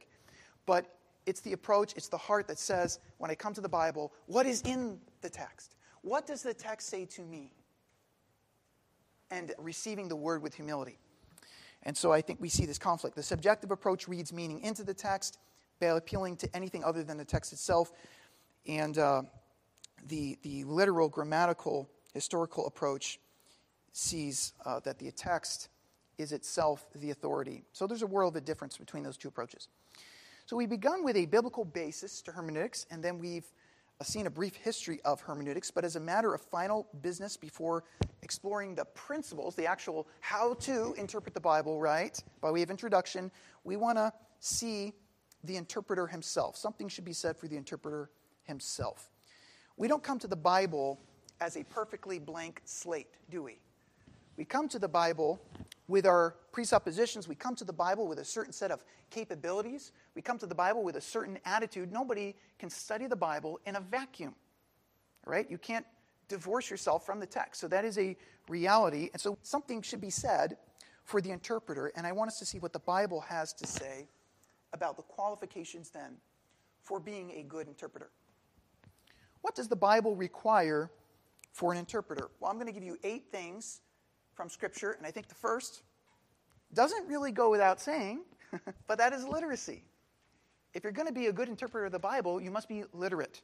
but 0.65 0.97
it's 1.25 1.41
the 1.41 1.53
approach, 1.53 1.93
it's 1.95 2.07
the 2.07 2.17
heart 2.17 2.47
that 2.47 2.59
says, 2.59 2.99
when 3.17 3.31
I 3.31 3.35
come 3.35 3.53
to 3.53 3.61
the 3.61 3.69
Bible, 3.69 4.13
what 4.25 4.45
is 4.45 4.61
in 4.63 4.99
the 5.21 5.29
text? 5.29 5.75
What 6.01 6.25
does 6.25 6.41
the 6.41 6.53
text 6.53 6.89
say 6.89 7.05
to 7.05 7.21
me? 7.21 7.53
And 9.31 9.53
receiving 9.57 10.07
the 10.07 10.15
word 10.15 10.41
with 10.41 10.55
humility. 10.55 10.97
And 11.83 11.95
so 11.95 12.11
I 12.11 12.21
think 12.21 12.41
we 12.41 12.49
see 12.49 12.65
this 12.65 12.77
conflict. 12.77 13.15
The 13.15 13.23
subjective 13.23 13.71
approach 13.71 14.07
reads 14.07 14.33
meaning 14.33 14.61
into 14.61 14.83
the 14.83 14.93
text 14.93 15.39
by 15.79 15.87
appealing 15.87 16.35
to 16.37 16.55
anything 16.55 16.83
other 16.83 17.03
than 17.03 17.17
the 17.17 17.25
text 17.25 17.53
itself. 17.53 17.91
And 18.67 18.97
uh, 18.97 19.23
the, 20.07 20.37
the 20.41 20.63
literal, 20.65 21.09
grammatical, 21.09 21.89
historical 22.13 22.67
approach 22.67 23.19
sees 23.93 24.53
uh, 24.65 24.79
that 24.81 24.99
the 24.99 25.11
text 25.11 25.69
is 26.17 26.31
itself 26.33 26.85
the 26.95 27.11
authority. 27.11 27.63
So 27.71 27.87
there's 27.87 28.01
a 28.01 28.07
world 28.07 28.35
of 28.35 28.45
difference 28.45 28.77
between 28.77 29.03
those 29.03 29.17
two 29.17 29.29
approaches. 29.29 29.69
So 30.45 30.57
we've 30.57 30.69
begun 30.69 31.03
with 31.03 31.15
a 31.15 31.25
biblical 31.25 31.63
basis 31.63 32.21
to 32.23 32.31
hermeneutics, 32.31 32.85
and 32.91 33.03
then 33.03 33.19
we've 33.19 33.45
seen 34.07 34.27
a 34.27 34.29
brief 34.29 34.55
history 34.55 35.01
of 35.03 35.19
hermeneutics, 35.19 35.71
but 35.71 35.83
as 35.83 35.97
a 35.97 35.99
matter 35.99 36.33
of 36.33 36.41
final 36.41 36.87
business 37.01 37.35
before 37.35 37.83
exploring 38.21 38.73
the 38.73 38.85
principles, 38.85 39.55
the 39.55 39.65
actual 39.65 40.07
how 40.21 40.53
to 40.55 40.93
interpret 40.97 41.33
the 41.33 41.39
Bible, 41.39 41.81
right, 41.81 42.17
by 42.39 42.49
way 42.49 42.61
of 42.61 42.71
introduction, 42.71 43.29
we 43.65 43.75
want 43.75 43.97
to 43.97 44.13
see 44.39 44.93
the 45.43 45.57
interpreter 45.57 46.07
himself. 46.07 46.55
Something 46.55 46.87
should 46.87 47.05
be 47.05 47.13
said 47.13 47.35
for 47.37 47.47
the 47.47 47.57
interpreter 47.57 48.09
himself. 48.43 49.11
We 49.75 49.87
don't 49.87 50.03
come 50.03 50.19
to 50.19 50.27
the 50.27 50.35
Bible 50.35 50.99
as 51.41 51.57
a 51.57 51.63
perfectly 51.63 52.19
blank 52.19 52.61
slate, 52.65 53.15
do 53.29 53.43
we? 53.43 53.59
We 54.37 54.45
come 54.45 54.69
to 54.69 54.79
the 54.79 54.87
Bible 54.87 55.41
with 55.89 56.05
our 56.05 56.35
presuppositions. 56.51 57.27
We 57.27 57.33
come 57.33 57.55
to 57.55 57.65
the 57.65 57.73
Bible 57.73 58.07
with 58.07 58.19
a 58.19 58.23
certain 58.23 58.53
set 58.53 58.69
of 58.69 58.85
capabilities. 59.09 59.91
We 60.15 60.21
come 60.21 60.37
to 60.37 60.45
the 60.45 60.55
Bible 60.55 60.83
with 60.83 60.95
a 60.95 61.01
certain 61.01 61.39
attitude. 61.45 61.91
Nobody 61.91 62.35
can 62.59 62.69
study 62.69 63.07
the 63.07 63.15
Bible 63.15 63.59
in 63.65 63.75
a 63.75 63.81
vacuum, 63.81 64.35
right? 65.25 65.49
You 65.49 65.57
can't 65.57 65.85
divorce 66.27 66.69
yourself 66.69 67.07
from 67.07 67.19
the 67.19 67.25
text. 67.25 67.59
So 67.59 67.67
that 67.69 67.85
is 67.85 67.97
a 67.97 68.15
reality. 68.47 69.09
And 69.13 69.19
so 69.19 69.39
something 69.41 69.81
should 69.81 69.99
be 69.99 70.11
said 70.11 70.57
for 71.05 71.21
the 71.21 71.31
interpreter. 71.31 71.91
And 71.95 72.05
I 72.05 72.11
want 72.11 72.29
us 72.29 72.37
to 72.37 72.45
see 72.45 72.59
what 72.59 72.71
the 72.71 72.79
Bible 72.79 73.21
has 73.21 73.51
to 73.53 73.65
say 73.65 74.07
about 74.73 74.95
the 74.95 75.03
qualifications 75.03 75.89
then 75.89 76.17
for 76.83 76.99
being 76.99 77.31
a 77.31 77.41
good 77.41 77.67
interpreter. 77.67 78.11
What 79.41 79.55
does 79.55 79.67
the 79.67 79.75
Bible 79.75 80.15
require 80.15 80.91
for 81.51 81.71
an 81.71 81.79
interpreter? 81.79 82.29
Well, 82.39 82.51
I'm 82.51 82.57
going 82.57 82.67
to 82.67 82.73
give 82.73 82.83
you 82.83 82.97
eight 83.03 83.31
things 83.31 83.81
from 84.39 84.47
Scripture, 84.47 84.91
and 84.91 85.05
I 85.05 85.11
think 85.11 85.27
the 85.27 85.35
first 85.35 85.83
doesn't 86.73 87.09
really 87.09 87.33
go 87.33 87.49
without 87.49 87.81
saying, 87.81 88.21
but 88.87 88.97
that 88.97 89.11
is 89.11 89.25
literacy. 89.25 89.83
If 90.73 90.85
you're 90.85 90.93
going 90.93 91.09
to 91.09 91.13
be 91.13 91.25
a 91.25 91.33
good 91.33 91.49
interpreter 91.49 91.87
of 91.87 91.91
the 91.91 91.99
Bible, 91.99 92.39
you 92.39 92.49
must 92.49 92.69
be 92.69 92.85
literate. 92.93 93.41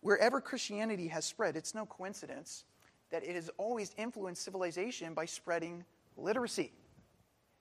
Wherever 0.00 0.40
Christianity 0.40 1.08
has 1.08 1.24
spread, 1.24 1.56
it's 1.56 1.74
no 1.74 1.84
coincidence 1.84 2.62
that 3.10 3.24
it 3.24 3.34
has 3.34 3.50
always 3.58 3.92
influenced 3.98 4.44
civilization 4.44 5.14
by 5.14 5.24
spreading 5.24 5.84
literacy. 6.16 6.70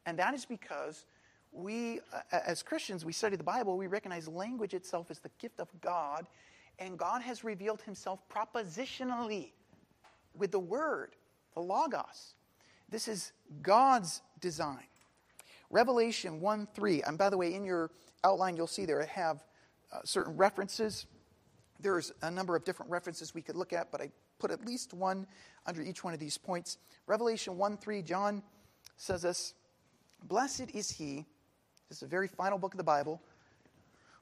And 0.06 0.20
that 0.20 0.36
is 0.36 0.46
because 0.46 1.06
we, 1.52 2.02
as 2.32 2.62
Christians, 2.62 3.04
we 3.04 3.14
study 3.14 3.36
the 3.36 3.44
Bible, 3.44 3.80
we 3.80 3.88
recognize 3.88 4.28
language 4.28 4.76
itself 4.76 5.10
as 5.10 5.18
the 5.18 5.32
gift 5.40 5.60
of 5.60 5.70
God, 5.82 6.28
and 6.78 7.00
God 7.00 7.24
has 7.24 7.44
revealed 7.44 7.82
himself 7.82 8.20
propositionally 8.30 9.54
with 10.36 10.52
the 10.52 10.60
Word 10.60 11.16
the 11.54 11.62
Logos. 11.62 12.36
This 12.90 13.08
is 13.08 13.32
God's 13.62 14.22
design. 14.40 14.86
Revelation 15.70 16.42
1 16.42 16.68
3. 16.74 17.04
And 17.04 17.18
by 17.18 17.30
the 17.30 17.38
way, 17.38 17.54
in 17.54 17.64
your 17.64 17.92
outline, 18.24 18.56
you'll 18.56 18.68
see 18.68 18.86
there 18.86 19.02
I 19.02 19.06
have 19.06 19.44
uh, 19.92 20.00
certain 20.04 20.36
references. 20.36 21.06
There's 21.80 22.12
a 22.22 22.30
number 22.30 22.56
of 22.56 22.64
different 22.64 22.92
references 22.92 23.34
we 23.34 23.42
could 23.42 23.56
look 23.56 23.74
at, 23.74 23.92
but 23.92 24.02
I 24.02 24.12
put 24.40 24.52
at 24.52 24.66
least 24.66 24.94
one 24.94 25.26
under 25.66 25.82
each 25.82 26.04
one 26.04 26.14
of 26.14 26.20
these 26.20 26.38
points. 26.38 26.78
Revelation 27.08 27.58
1 27.58 27.78
3, 27.78 28.02
John 28.02 28.44
says 28.98 29.22
this 29.22 29.54
Blessed 30.24 30.72
is 30.74 30.92
he, 30.92 31.26
this 31.90 32.00
is 32.00 32.04
a 32.04 32.08
very 32.08 32.28
final 32.28 32.58
book 32.58 32.74
of 32.74 32.78
the 32.78 32.84
Bible. 32.84 33.22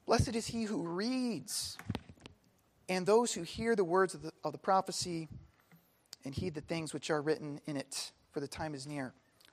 Blessed 0.06 0.34
is 0.34 0.46
he 0.46 0.64
who 0.64 0.82
reads, 0.82 1.76
and 2.88 3.06
those 3.06 3.32
who 3.32 3.42
hear 3.42 3.76
the 3.76 3.84
words 3.84 4.14
of 4.14 4.22
the, 4.22 4.32
of 4.42 4.52
the 4.52 4.58
prophecy 4.58 5.28
and 6.24 6.34
heed 6.34 6.54
the 6.54 6.60
things 6.60 6.92
which 6.92 7.10
are 7.10 7.22
written 7.22 7.60
in 7.66 7.76
it, 7.76 8.12
for 8.32 8.40
the 8.40 8.48
time 8.48 8.74
is 8.74 8.86
near. 8.86 9.12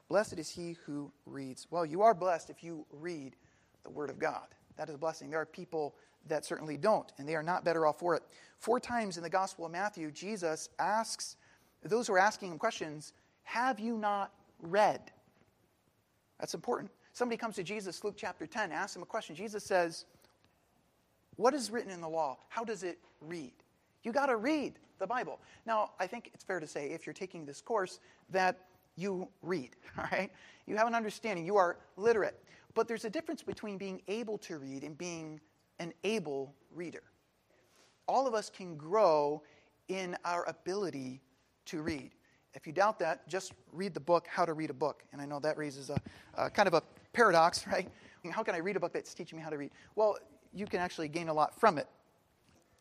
Blessed 0.10 0.40
is 0.40 0.50
he 0.50 0.78
who 0.86 1.12
reads. 1.26 1.68
Well, 1.70 1.86
you 1.86 2.02
are 2.02 2.14
blessed 2.14 2.50
if 2.50 2.64
you 2.64 2.86
read 2.92 3.36
the 3.84 3.90
Word 3.90 4.10
of 4.10 4.20
God. 4.20 4.48
That 4.78 4.90
is 4.90 4.96
a 4.96 4.98
blessing. 4.98 5.30
There 5.30 5.42
are 5.42 5.46
people 5.46 5.96
that 6.28 6.46
certainly 6.46 6.78
don't, 6.78 7.12
and 7.18 7.28
they 7.28 7.36
are 7.36 7.44
not 7.44 7.66
better 7.66 7.86
off 7.86 8.00
for 8.00 8.16
it. 8.16 8.24
Four 8.60 8.80
times 8.80 9.18
in 9.18 9.24
the 9.24 9.30
Gospel 9.30 9.66
of 9.66 9.72
Matthew, 9.72 10.12
Jesus 10.12 10.70
asks 10.80 11.38
those 11.84 12.08
who 12.08 12.14
are 12.14 12.20
asking 12.20 12.52
him 12.52 12.58
questions, 12.58 13.14
Have 13.44 13.80
you 13.80 13.98
not 13.98 14.32
read? 14.62 15.12
That's 16.40 16.54
important. 16.54 16.92
Somebody 17.14 17.38
comes 17.38 17.56
to 17.56 17.64
Jesus, 17.64 18.04
Luke 18.04 18.16
chapter 18.18 18.46
10, 18.46 18.72
asks 18.72 18.96
him 18.96 19.02
a 19.02 19.06
question. 19.06 19.36
Jesus 19.36 19.64
says, 19.64 20.06
What 21.36 21.54
is 21.54 21.72
written 21.72 21.92
in 21.92 22.02
the 22.02 22.10
law? 22.10 22.38
How 22.50 22.64
does 22.64 22.84
it 22.84 23.00
read? 23.22 23.54
You 24.04 24.12
got 24.12 24.28
to 24.28 24.38
read 24.38 24.80
the 25.00 25.08
Bible. 25.08 25.39
Now, 25.66 25.92
I 26.00 26.08
think 26.08 26.32
it's 26.34 26.44
fair 26.44 26.60
to 26.60 26.68
say, 26.68 26.89
if 26.92 27.06
you're 27.06 27.13
taking 27.13 27.46
this 27.46 27.62
course, 27.62 28.00
that 28.30 28.58
you 28.96 29.27
read, 29.42 29.75
all 29.98 30.06
right? 30.12 30.32
You 30.66 30.75
have 30.75 30.88
an 30.88 30.96
understanding, 30.96 31.46
you 31.46 31.58
are 31.58 31.77
literate. 31.96 32.44
But 32.74 32.88
there's 32.88 33.06
a 33.06 33.10
difference 33.10 33.42
between 33.42 33.77
being 33.77 34.01
able 34.08 34.38
to 34.39 34.58
read 34.58 34.84
and 34.84 34.98
being 34.98 35.39
an 35.80 35.94
able 36.04 36.54
reader. 36.74 37.04
All 38.08 38.27
of 38.27 38.34
us 38.34 38.50
can 38.50 38.75
grow 38.75 39.42
in 39.88 40.16
our 40.25 40.48
ability 40.48 41.22
to 41.66 41.82
read. 41.82 42.12
If 42.54 42.66
you 42.66 42.74
doubt 42.74 43.00
that, 43.00 43.27
just 43.27 43.54
read 43.72 43.94
the 43.94 44.00
book, 44.00 44.27
How 44.30 44.46
to 44.46 44.54
Read 44.54 44.70
a 44.70 44.74
Book. 44.74 45.04
And 45.12 45.22
I 45.22 45.25
know 45.25 45.39
that 45.39 45.58
raises 45.58 45.89
a, 45.89 46.01
a 46.36 46.50
kind 46.50 46.68
of 46.68 46.74
a 46.74 46.82
paradox, 47.13 47.68
right? 47.72 47.89
How 48.32 48.44
can 48.44 48.56
I 48.56 48.58
read 48.58 48.75
a 48.75 48.80
book 48.80 48.94
that's 48.94 49.13
teaching 49.13 49.38
me 49.38 49.44
how 49.44 49.50
to 49.50 49.58
read? 49.58 49.72
Well, 49.96 50.18
you 50.54 50.66
can 50.66 50.80
actually 50.80 51.08
gain 51.08 51.30
a 51.30 51.34
lot 51.34 51.60
from 51.60 51.77
it. 51.77 51.88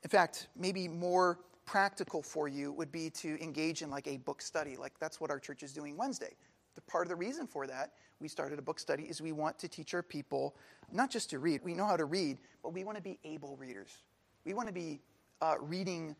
In 0.02 0.10
fact, 0.10 0.48
maybe 0.56 0.88
more 0.88 1.38
practical 1.66 2.22
for 2.22 2.48
you 2.48 2.72
would 2.72 2.90
be 2.90 3.10
to 3.10 3.42
engage 3.42 3.82
in 3.82 3.90
like 3.90 4.06
a 4.06 4.16
book 4.18 4.40
study. 4.40 4.76
Like 4.76 4.98
that's 4.98 5.20
what 5.20 5.30
our 5.30 5.38
church 5.38 5.62
is 5.62 5.72
doing 5.72 5.96
Wednesday. 5.96 6.34
The 6.76 6.80
part 6.82 7.06
of 7.06 7.08
the 7.10 7.16
reason 7.16 7.46
for 7.46 7.66
that, 7.66 7.92
we 8.20 8.28
started 8.28 8.58
a 8.58 8.62
book 8.62 8.78
study, 8.78 9.04
is 9.04 9.20
we 9.20 9.32
want 9.32 9.58
to 9.58 9.68
teach 9.68 9.92
our 9.92 10.02
people 10.02 10.56
not 10.92 11.10
just 11.10 11.30
to 11.30 11.38
read. 11.38 11.60
We 11.64 11.74
know 11.74 11.86
how 11.86 11.96
to 11.96 12.04
read, 12.04 12.38
but 12.62 12.72
we 12.72 12.84
want 12.84 12.96
to 12.96 13.02
be 13.02 13.18
able 13.24 13.56
readers. 13.56 13.98
We 14.44 14.54
want 14.54 14.68
to 14.68 14.74
be 14.74 15.00
uh, 15.42 15.56
reading 15.60 16.14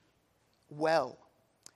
well 0.69 1.19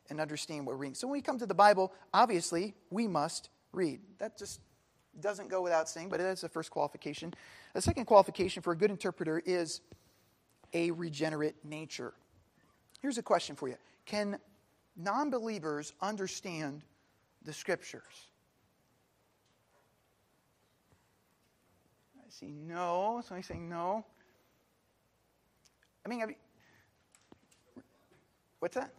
and 0.08 0.20
understand 0.20 0.66
what 0.66 0.74
we're 0.74 0.82
reading. 0.82 0.94
So 0.94 1.06
when 1.06 1.12
we 1.12 1.22
come 1.22 1.38
to 1.38 1.46
the 1.46 1.54
Bible, 1.54 1.92
obviously 2.12 2.74
we 2.90 3.06
must 3.06 3.50
read. 3.72 4.00
That 4.18 4.36
just 4.36 4.60
doesn't 5.20 5.48
go 5.48 5.62
without 5.62 5.88
saying, 5.88 6.08
but 6.08 6.20
it 6.20 6.26
is 6.26 6.40
the 6.40 6.48
first 6.48 6.70
qualification. 6.70 7.32
The 7.74 7.82
second 7.82 8.06
qualification 8.06 8.62
for 8.62 8.72
a 8.72 8.76
good 8.76 8.90
interpreter 8.90 9.42
is 9.44 9.80
a 10.72 10.90
regenerate 10.92 11.56
nature. 11.64 12.14
Here's 13.00 13.18
a 13.18 13.22
question 13.22 13.56
for 13.56 13.68
you 13.68 13.76
Can 14.06 14.38
non 14.96 15.30
believers 15.30 15.92
understand 16.00 16.82
the 17.44 17.52
scriptures? 17.52 18.28
I 22.18 22.30
see 22.30 22.52
no. 22.52 23.22
Somebody 23.26 23.46
saying 23.46 23.68
no. 23.68 24.04
I 26.04 26.08
mean, 26.08 26.34
what's 28.60 28.74
that? 28.74 28.90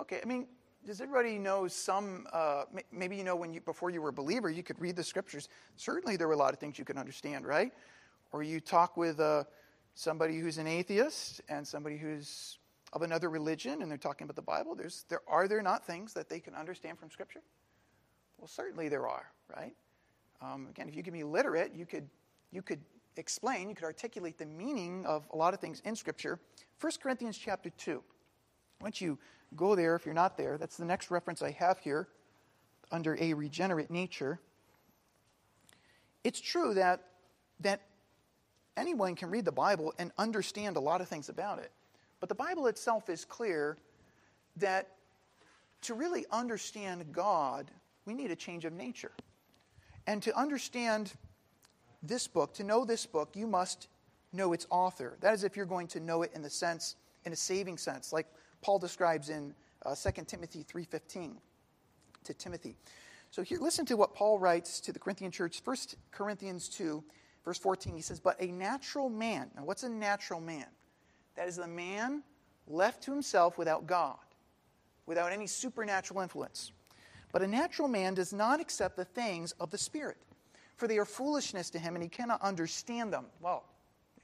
Okay, 0.00 0.20
I 0.22 0.26
mean, 0.26 0.46
does 0.86 1.00
everybody 1.00 1.38
know 1.38 1.68
some? 1.68 2.26
Uh, 2.32 2.64
maybe 2.92 3.16
you 3.16 3.24
know 3.24 3.36
when 3.36 3.52
you 3.52 3.60
before 3.60 3.90
you 3.90 4.00
were 4.00 4.10
a 4.10 4.12
believer, 4.12 4.48
you 4.48 4.62
could 4.62 4.80
read 4.80 4.96
the 4.96 5.04
scriptures. 5.04 5.48
Certainly, 5.76 6.16
there 6.16 6.28
were 6.28 6.34
a 6.34 6.38
lot 6.38 6.52
of 6.52 6.60
things 6.60 6.78
you 6.78 6.84
could 6.84 6.96
understand, 6.96 7.46
right? 7.46 7.72
Or 8.32 8.42
you 8.42 8.60
talk 8.60 8.96
with 8.96 9.20
uh, 9.20 9.44
somebody 9.94 10.38
who's 10.38 10.58
an 10.58 10.66
atheist 10.66 11.40
and 11.48 11.66
somebody 11.66 11.96
who's 11.96 12.58
of 12.92 13.02
another 13.02 13.28
religion 13.28 13.82
and 13.82 13.90
they're 13.90 13.98
talking 13.98 14.24
about 14.24 14.36
the 14.36 14.42
Bible. 14.42 14.74
There's, 14.74 15.04
there, 15.08 15.20
are 15.28 15.48
there 15.48 15.62
not 15.62 15.86
things 15.86 16.14
that 16.14 16.28
they 16.28 16.40
can 16.40 16.54
understand 16.54 16.98
from 16.98 17.10
Scripture? 17.10 17.42
Well, 18.38 18.48
certainly 18.48 18.88
there 18.88 19.06
are, 19.06 19.26
right? 19.54 19.74
Um, 20.40 20.68
again, 20.70 20.88
if 20.88 20.96
you 20.96 21.02
can 21.02 21.12
be 21.12 21.24
literate, 21.24 21.74
you 21.74 21.84
could, 21.84 22.08
you 22.50 22.62
could 22.62 22.80
explain, 23.16 23.68
you 23.68 23.74
could 23.74 23.84
articulate 23.84 24.38
the 24.38 24.46
meaning 24.46 25.04
of 25.04 25.26
a 25.32 25.36
lot 25.36 25.52
of 25.52 25.60
things 25.60 25.82
in 25.84 25.96
Scripture. 25.96 26.38
1 26.80 26.92
Corinthians 27.02 27.36
chapter 27.36 27.70
2. 27.70 28.02
Once 28.80 29.00
you 29.00 29.18
go 29.56 29.74
there 29.74 29.96
if 29.96 30.06
you're 30.06 30.14
not 30.14 30.36
there? 30.36 30.56
That's 30.56 30.76
the 30.76 30.84
next 30.84 31.10
reference 31.10 31.42
I 31.42 31.50
have 31.52 31.78
here 31.78 32.08
under 32.90 33.16
a 33.20 33.34
regenerate 33.34 33.90
nature. 33.90 34.40
It's 36.24 36.40
true 36.40 36.74
that, 36.74 37.02
that 37.60 37.82
anyone 38.78 39.14
can 39.14 39.30
read 39.30 39.44
the 39.44 39.52
Bible 39.52 39.92
and 39.98 40.12
understand 40.16 40.76
a 40.76 40.80
lot 40.80 41.00
of 41.00 41.08
things 41.08 41.28
about 41.28 41.58
it. 41.58 41.70
But 42.20 42.28
the 42.28 42.34
Bible 42.34 42.66
itself 42.66 43.08
is 43.10 43.24
clear 43.24 43.76
that 44.56 44.88
to 45.82 45.94
really 45.94 46.24
understand 46.30 47.12
God, 47.12 47.70
we 48.04 48.14
need 48.14 48.30
a 48.30 48.36
change 48.36 48.64
of 48.64 48.72
nature. 48.72 49.12
And 50.06 50.22
to 50.22 50.36
understand 50.36 51.12
this 52.02 52.26
book, 52.26 52.54
to 52.54 52.64
know 52.64 52.84
this 52.84 53.06
book, 53.06 53.30
you 53.34 53.46
must 53.46 53.88
know 54.32 54.52
its 54.52 54.66
author. 54.70 55.16
That 55.20 55.34
is, 55.34 55.44
if 55.44 55.56
you're 55.56 55.66
going 55.66 55.88
to 55.88 56.00
know 56.00 56.22
it 56.22 56.32
in 56.34 56.42
the 56.42 56.50
sense, 56.50 56.96
in 57.24 57.32
a 57.32 57.36
saving 57.36 57.78
sense, 57.78 58.12
like 58.12 58.26
Paul 58.60 58.78
describes 58.78 59.28
in 59.28 59.54
uh, 59.84 59.94
2 59.94 60.24
Timothy 60.24 60.64
3.15 60.64 61.36
to 62.24 62.34
Timothy. 62.34 62.76
So 63.30 63.42
here, 63.42 63.58
listen 63.58 63.84
to 63.86 63.96
what 63.96 64.14
Paul 64.14 64.38
writes 64.38 64.80
to 64.80 64.92
the 64.92 64.98
Corinthian 64.98 65.30
church, 65.30 65.60
1 65.62 65.76
Corinthians 66.10 66.68
2, 66.68 67.04
Verse 67.48 67.56
14, 67.56 67.96
he 67.96 68.02
says, 68.02 68.20
But 68.20 68.38
a 68.42 68.48
natural 68.48 69.08
man. 69.08 69.50
Now, 69.56 69.64
what's 69.64 69.82
a 69.82 69.88
natural 69.88 70.38
man? 70.38 70.66
That 71.34 71.48
is 71.48 71.56
the 71.56 71.66
man 71.66 72.22
left 72.66 73.02
to 73.04 73.10
himself 73.10 73.56
without 73.56 73.86
God, 73.86 74.18
without 75.06 75.32
any 75.32 75.46
supernatural 75.46 76.20
influence. 76.20 76.72
But 77.32 77.40
a 77.40 77.46
natural 77.46 77.88
man 77.88 78.12
does 78.12 78.34
not 78.34 78.60
accept 78.60 78.96
the 78.96 79.06
things 79.06 79.52
of 79.52 79.70
the 79.70 79.78
Spirit, 79.78 80.18
for 80.76 80.86
they 80.86 80.98
are 80.98 81.06
foolishness 81.06 81.70
to 81.70 81.78
him, 81.78 81.94
and 81.94 82.02
he 82.02 82.10
cannot 82.10 82.42
understand 82.42 83.14
them. 83.14 83.24
Well, 83.40 83.64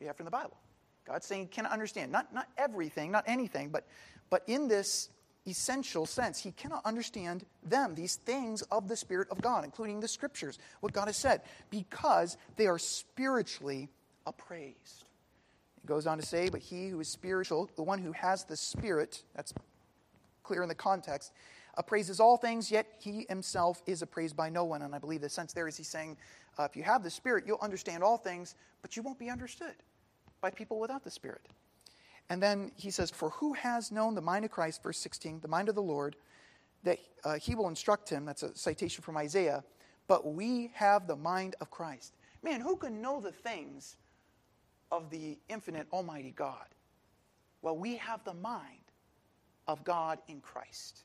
you 0.00 0.06
have 0.06 0.16
from 0.16 0.26
the 0.26 0.30
Bible. 0.30 0.58
God's 1.06 1.24
saying 1.24 1.44
he 1.44 1.48
cannot 1.48 1.72
understand. 1.72 2.12
Not, 2.12 2.34
not 2.34 2.48
everything, 2.58 3.10
not 3.10 3.24
anything, 3.26 3.70
but, 3.70 3.86
but 4.28 4.42
in 4.48 4.68
this 4.68 5.08
essential 5.46 6.06
sense, 6.06 6.40
he 6.40 6.52
cannot 6.52 6.84
understand 6.84 7.44
them, 7.62 7.94
these 7.94 8.16
things 8.16 8.62
of 8.62 8.88
the 8.88 8.96
Spirit 8.96 9.28
of 9.30 9.40
God, 9.40 9.64
including 9.64 10.00
the 10.00 10.08
Scriptures, 10.08 10.58
what 10.80 10.92
God 10.92 11.06
has 11.06 11.16
said, 11.16 11.42
because 11.70 12.36
they 12.56 12.66
are 12.66 12.78
spiritually 12.78 13.88
appraised. 14.26 15.04
It 15.82 15.86
goes 15.86 16.06
on 16.06 16.18
to 16.18 16.24
say, 16.24 16.48
but 16.48 16.60
he 16.60 16.88
who 16.88 17.00
is 17.00 17.08
spiritual, 17.08 17.70
the 17.76 17.82
one 17.82 17.98
who 17.98 18.12
has 18.12 18.44
the 18.44 18.56
Spirit, 18.56 19.22
that's 19.34 19.52
clear 20.42 20.62
in 20.62 20.68
the 20.68 20.74
context, 20.74 21.32
appraises 21.76 22.20
all 22.20 22.36
things, 22.36 22.70
yet 22.70 22.86
he 22.98 23.26
himself 23.28 23.82
is 23.86 24.00
appraised 24.00 24.36
by 24.36 24.48
no 24.48 24.64
one. 24.64 24.82
And 24.82 24.94
I 24.94 24.98
believe 24.98 25.20
the 25.20 25.28
sense 25.28 25.52
there 25.52 25.68
is 25.68 25.76
he's 25.76 25.88
saying, 25.88 26.16
uh, 26.58 26.62
if 26.62 26.76
you 26.76 26.82
have 26.84 27.02
the 27.02 27.10
Spirit, 27.10 27.44
you'll 27.46 27.58
understand 27.60 28.02
all 28.02 28.16
things, 28.16 28.54
but 28.80 28.96
you 28.96 29.02
won't 29.02 29.18
be 29.18 29.28
understood 29.28 29.74
by 30.40 30.50
people 30.50 30.78
without 30.78 31.04
the 31.04 31.10
Spirit. 31.10 31.42
And 32.30 32.42
then 32.42 32.72
he 32.76 32.90
says, 32.90 33.10
For 33.10 33.30
who 33.30 33.52
has 33.54 33.92
known 33.92 34.14
the 34.14 34.20
mind 34.20 34.44
of 34.44 34.50
Christ, 34.50 34.82
verse 34.82 34.98
16, 34.98 35.40
the 35.40 35.48
mind 35.48 35.68
of 35.68 35.74
the 35.74 35.82
Lord, 35.82 36.16
that 36.82 36.98
uh, 37.24 37.34
he 37.34 37.54
will 37.54 37.68
instruct 37.68 38.08
him? 38.08 38.24
That's 38.24 38.42
a 38.42 38.56
citation 38.56 39.02
from 39.02 39.16
Isaiah. 39.16 39.64
But 40.06 40.34
we 40.34 40.70
have 40.74 41.06
the 41.06 41.16
mind 41.16 41.56
of 41.60 41.70
Christ. 41.70 42.14
Man, 42.42 42.60
who 42.60 42.76
can 42.76 43.00
know 43.00 43.20
the 43.20 43.32
things 43.32 43.96
of 44.90 45.10
the 45.10 45.38
infinite 45.48 45.86
Almighty 45.92 46.32
God? 46.36 46.66
Well, 47.62 47.76
we 47.76 47.96
have 47.96 48.22
the 48.24 48.34
mind 48.34 48.84
of 49.66 49.82
God 49.84 50.18
in 50.28 50.40
Christ. 50.40 51.04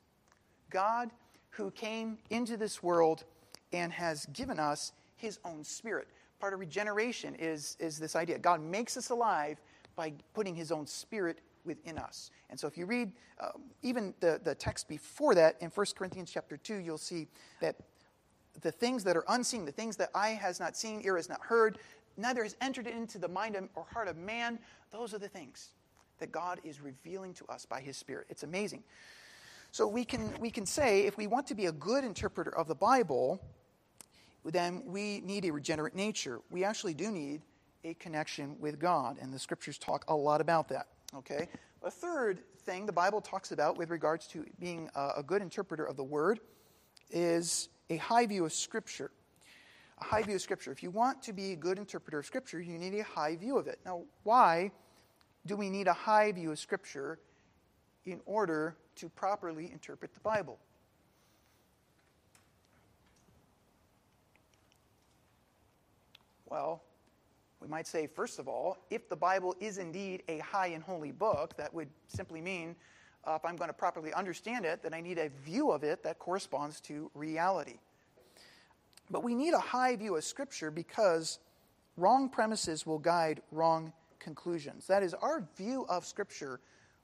God 0.70 1.10
who 1.52 1.72
came 1.72 2.18
into 2.30 2.58
this 2.58 2.84
world 2.84 3.24
and 3.72 3.92
has 3.92 4.26
given 4.28 4.60
us 4.60 4.92
his 5.16 5.40
own 5.46 5.64
spirit. 5.64 6.08
Part 6.40 6.54
of 6.54 6.60
regeneration 6.60 7.36
is, 7.36 7.76
is 7.80 7.98
this 8.00 8.16
idea 8.16 8.38
God 8.38 8.62
makes 8.62 8.98
us 8.98 9.10
alive 9.10 9.60
by 9.96 10.14
putting 10.34 10.56
his 10.56 10.72
own 10.72 10.86
spirit 10.88 11.40
within 11.66 11.98
us. 11.98 12.32
And 12.50 12.60
so 12.60 12.68
if 12.68 12.78
you 12.78 12.86
read 12.86 13.12
uh, 13.40 13.50
even 13.82 14.14
the, 14.20 14.40
the 14.44 14.56
text 14.56 14.88
before 14.88 15.36
that 15.36 15.56
in 15.62 15.70
1 15.70 15.86
Corinthians 15.96 16.32
chapter 16.32 16.58
2, 16.58 16.76
you'll 16.76 16.98
see 16.98 17.28
that 17.62 17.76
the 18.62 18.72
things 18.72 19.04
that 19.04 19.16
are 19.16 19.26
unseen, 19.30 19.66
the 19.66 19.72
things 19.72 19.96
that 19.98 20.10
eye 20.16 20.30
has 20.30 20.60
not 20.60 20.76
seen, 20.76 21.02
ear 21.04 21.16
has 21.16 21.30
not 21.30 21.42
heard, 21.42 21.78
neither 22.18 22.44
has 22.44 22.56
entered 22.62 22.88
into 22.88 23.18
the 23.18 23.28
mind 23.28 23.56
or 23.76 23.86
heart 23.94 24.08
of 24.08 24.18
man, 24.18 24.60
those 24.92 25.14
are 25.14 25.20
the 25.20 25.28
things 25.28 25.70
that 26.20 26.32
God 26.32 26.60
is 26.64 26.82
revealing 26.82 27.34
to 27.36 27.46
us 27.48 27.66
by 27.66 27.80
his 27.80 27.96
spirit. 27.98 28.28
It's 28.30 28.44
amazing. 28.44 28.84
So 29.72 29.88
we 29.88 30.04
can, 30.04 30.34
we 30.40 30.50
can 30.50 30.66
say 30.66 31.02
if 31.06 31.18
we 31.18 31.28
want 31.28 31.48
to 31.48 31.56
be 31.56 31.68
a 31.68 31.72
good 31.72 32.04
interpreter 32.04 32.54
of 32.56 32.68
the 32.68 32.76
Bible, 32.76 33.40
then 34.44 34.84
we 34.86 35.22
need 35.22 35.46
a 35.46 35.52
regenerate 35.52 35.96
nature. 35.96 36.40
We 36.50 36.64
actually 36.64 36.94
do 36.94 37.12
need 37.12 37.42
a 37.84 37.94
connection 37.96 38.56
with 38.60 38.80
God, 38.80 39.18
and 39.22 39.34
the 39.34 39.40
scriptures 39.40 39.78
talk 39.78 40.04
a 40.08 40.16
lot 40.16 40.42
about 40.42 40.68
that. 40.70 40.88
Okay? 41.16 41.48
A 41.84 41.92
third 41.92 42.42
thing 42.60 42.86
the 42.86 42.92
Bible 42.92 43.22
talks 43.22 43.52
about 43.52 43.78
with 43.78 43.90
regards 43.90 44.28
to 44.28 44.46
being 44.60 44.90
a, 44.96 45.24
good 45.24 45.42
interpreter 45.42 45.86
of 45.86 45.96
the 45.96 46.04
Word 46.04 46.40
is 47.10 47.70
a 47.90 47.98
high 47.98 48.26
view 48.26 48.46
of 48.46 48.54
Scripture. 48.54 49.12
A 50.00 50.04
high 50.04 50.22
view 50.22 50.36
of 50.36 50.42
Scripture. 50.42 50.72
If 50.72 50.84
you 50.84 50.92
want 50.92 51.22
to 51.24 51.34
be 51.34 51.54
a 51.54 51.56
good 51.56 51.78
interpreter 51.78 52.20
of 52.20 52.26
Scripture, 52.26 52.62
you 52.62 52.78
need 52.78 52.98
a 53.00 53.04
high 53.04 53.36
view 53.36 53.58
of 53.58 53.68
it. 53.68 53.80
Now, 53.86 54.04
why 54.24 54.72
do 55.46 55.56
we 55.56 55.70
need 55.70 55.88
a 55.88 55.94
high 55.94 56.32
view 56.32 56.52
of 56.52 56.60
Scripture 56.60 57.20
in 58.06 58.20
order 58.26 58.76
to 58.96 59.10
properly 59.10 59.72
interpret 59.72 60.14
the 60.14 60.20
Bible? 60.20 60.60
Well, 66.46 66.84
we 67.62 67.68
might 67.68 67.88
say, 67.88 68.08
first 68.08 68.40
of 68.40 68.48
all, 68.48 68.78
if 68.90 69.10
the 69.10 69.16
Bible 69.16 69.56
is 69.60 69.78
indeed 69.78 70.24
a 70.28 70.40
high 70.40 70.68
and 70.68 70.84
holy 70.84 71.12
book, 71.12 71.56
that 71.58 71.74
would 71.74 71.90
simply 72.08 72.42
mean 72.42 72.76
uh, 73.26 73.34
if 73.34 73.46
I'm 73.46 73.58
going 73.58 73.70
to 73.70 73.74
properly 73.74 74.14
understand 74.14 74.66
it, 74.66 74.82
then 74.82 74.94
I 74.94 75.02
need 75.02 75.18
a 75.18 75.30
view 75.44 75.72
of 75.72 75.84
it 75.84 76.04
that 76.04 76.20
corresponds 76.20 76.80
to 76.82 77.12
reality. 77.14 77.80
But 79.12 79.24
we 79.24 79.36
need 79.36 79.54
a 79.54 79.60
high 79.60 79.96
view 79.96 80.16
of 80.16 80.24
Scripture 80.24 80.72
because 80.72 81.40
wrong 81.98 82.30
premises 82.30 82.86
will 82.86 83.00
guide 83.00 83.42
wrong 83.52 83.92
conclusions. 84.20 84.88
That 84.88 85.04
is, 85.04 85.14
our 85.14 85.44
view 85.58 85.86
of 85.90 86.06
Scripture 86.06 86.62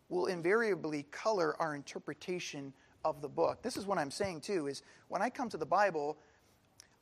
will 0.09 0.27
invariably 0.27 1.03
color 1.11 1.59
our 1.59 1.75
interpretation 1.75 2.71
of 3.03 3.21
the 3.21 3.29
book. 3.29 3.61
This 3.61 3.75
is 3.75 3.85
what 3.85 3.97
I'm 3.97 4.11
saying, 4.11 4.41
too, 4.41 4.67
is 4.67 4.83
when 5.09 5.21
I 5.21 5.29
come 5.29 5.49
to 5.49 5.57
the 5.57 5.65
Bible, 5.65 6.17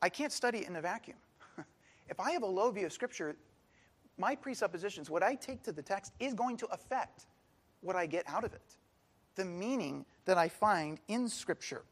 I 0.02 0.08
can't 0.08 0.32
study 0.32 0.58
it 0.58 0.68
in 0.68 0.76
a 0.76 0.80
vacuum. 0.80 1.18
If 2.08 2.20
I 2.20 2.32
have 2.32 2.42
a 2.42 2.46
low 2.46 2.70
view 2.70 2.86
of 2.86 2.92
Scripture, 2.92 3.36
my 4.18 4.34
presuppositions, 4.34 5.10
what 5.10 5.22
I 5.22 5.34
take 5.34 5.62
to 5.64 5.72
the 5.72 5.82
text, 5.82 6.12
is 6.20 6.34
going 6.34 6.56
to 6.58 6.66
affect 6.66 7.26
what 7.80 7.96
I 7.96 8.06
get 8.06 8.24
out 8.28 8.44
of 8.44 8.52
it, 8.52 8.76
the 9.34 9.44
meaning 9.44 10.04
that 10.24 10.38
I 10.38 10.48
find 10.48 11.00
in 11.08 11.28
Scripture. 11.28 11.82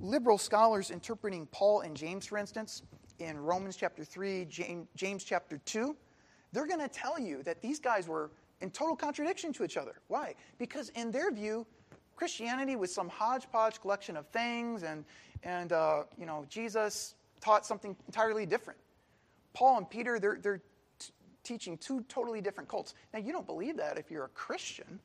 Liberal 0.00 0.38
scholars 0.38 0.90
interpreting 0.90 1.46
Paul 1.46 1.80
and 1.80 1.96
James, 1.96 2.26
for 2.26 2.38
instance, 2.38 2.82
in 3.18 3.38
Romans 3.38 3.76
chapter 3.76 4.04
3, 4.04 4.46
James, 4.46 5.24
chapter 5.24 5.58
2, 5.64 5.96
they're 6.52 6.66
going 6.66 6.80
to 6.80 6.88
tell 6.88 7.18
you 7.18 7.42
that 7.44 7.62
these 7.62 7.78
guys 7.78 8.08
were 8.08 8.30
in 8.60 8.70
total 8.70 8.96
contradiction 8.96 9.52
to 9.52 9.64
each 9.64 9.76
other. 9.76 10.00
Why? 10.08 10.34
Because 10.58 10.88
in 10.90 11.10
their 11.10 11.30
view, 11.30 11.66
Christianity 12.16 12.76
was 12.76 12.92
some 12.92 13.08
hodgepodge 13.08 13.80
collection 13.80 14.16
of 14.16 14.26
things, 14.28 14.82
and, 14.82 15.04
and 15.42 15.72
uh, 15.72 16.04
you 16.18 16.26
know, 16.26 16.44
Jesus 16.48 17.14
taught 17.40 17.66
something 17.66 17.96
entirely 18.06 18.46
different. 18.46 18.78
Paul 19.54 19.78
and 19.78 19.88
Peter, 19.88 20.18
they're, 20.18 20.38
they're 20.40 20.60
t- 20.98 21.12
teaching 21.42 21.78
two 21.78 22.04
totally 22.08 22.40
different 22.40 22.68
cults. 22.68 22.94
Now, 23.12 23.20
you 23.20 23.32
don't 23.32 23.46
believe 23.46 23.76
that 23.78 23.98
if 23.98 24.10
you're 24.10 24.24
a 24.24 24.30
Christian 24.30 25.00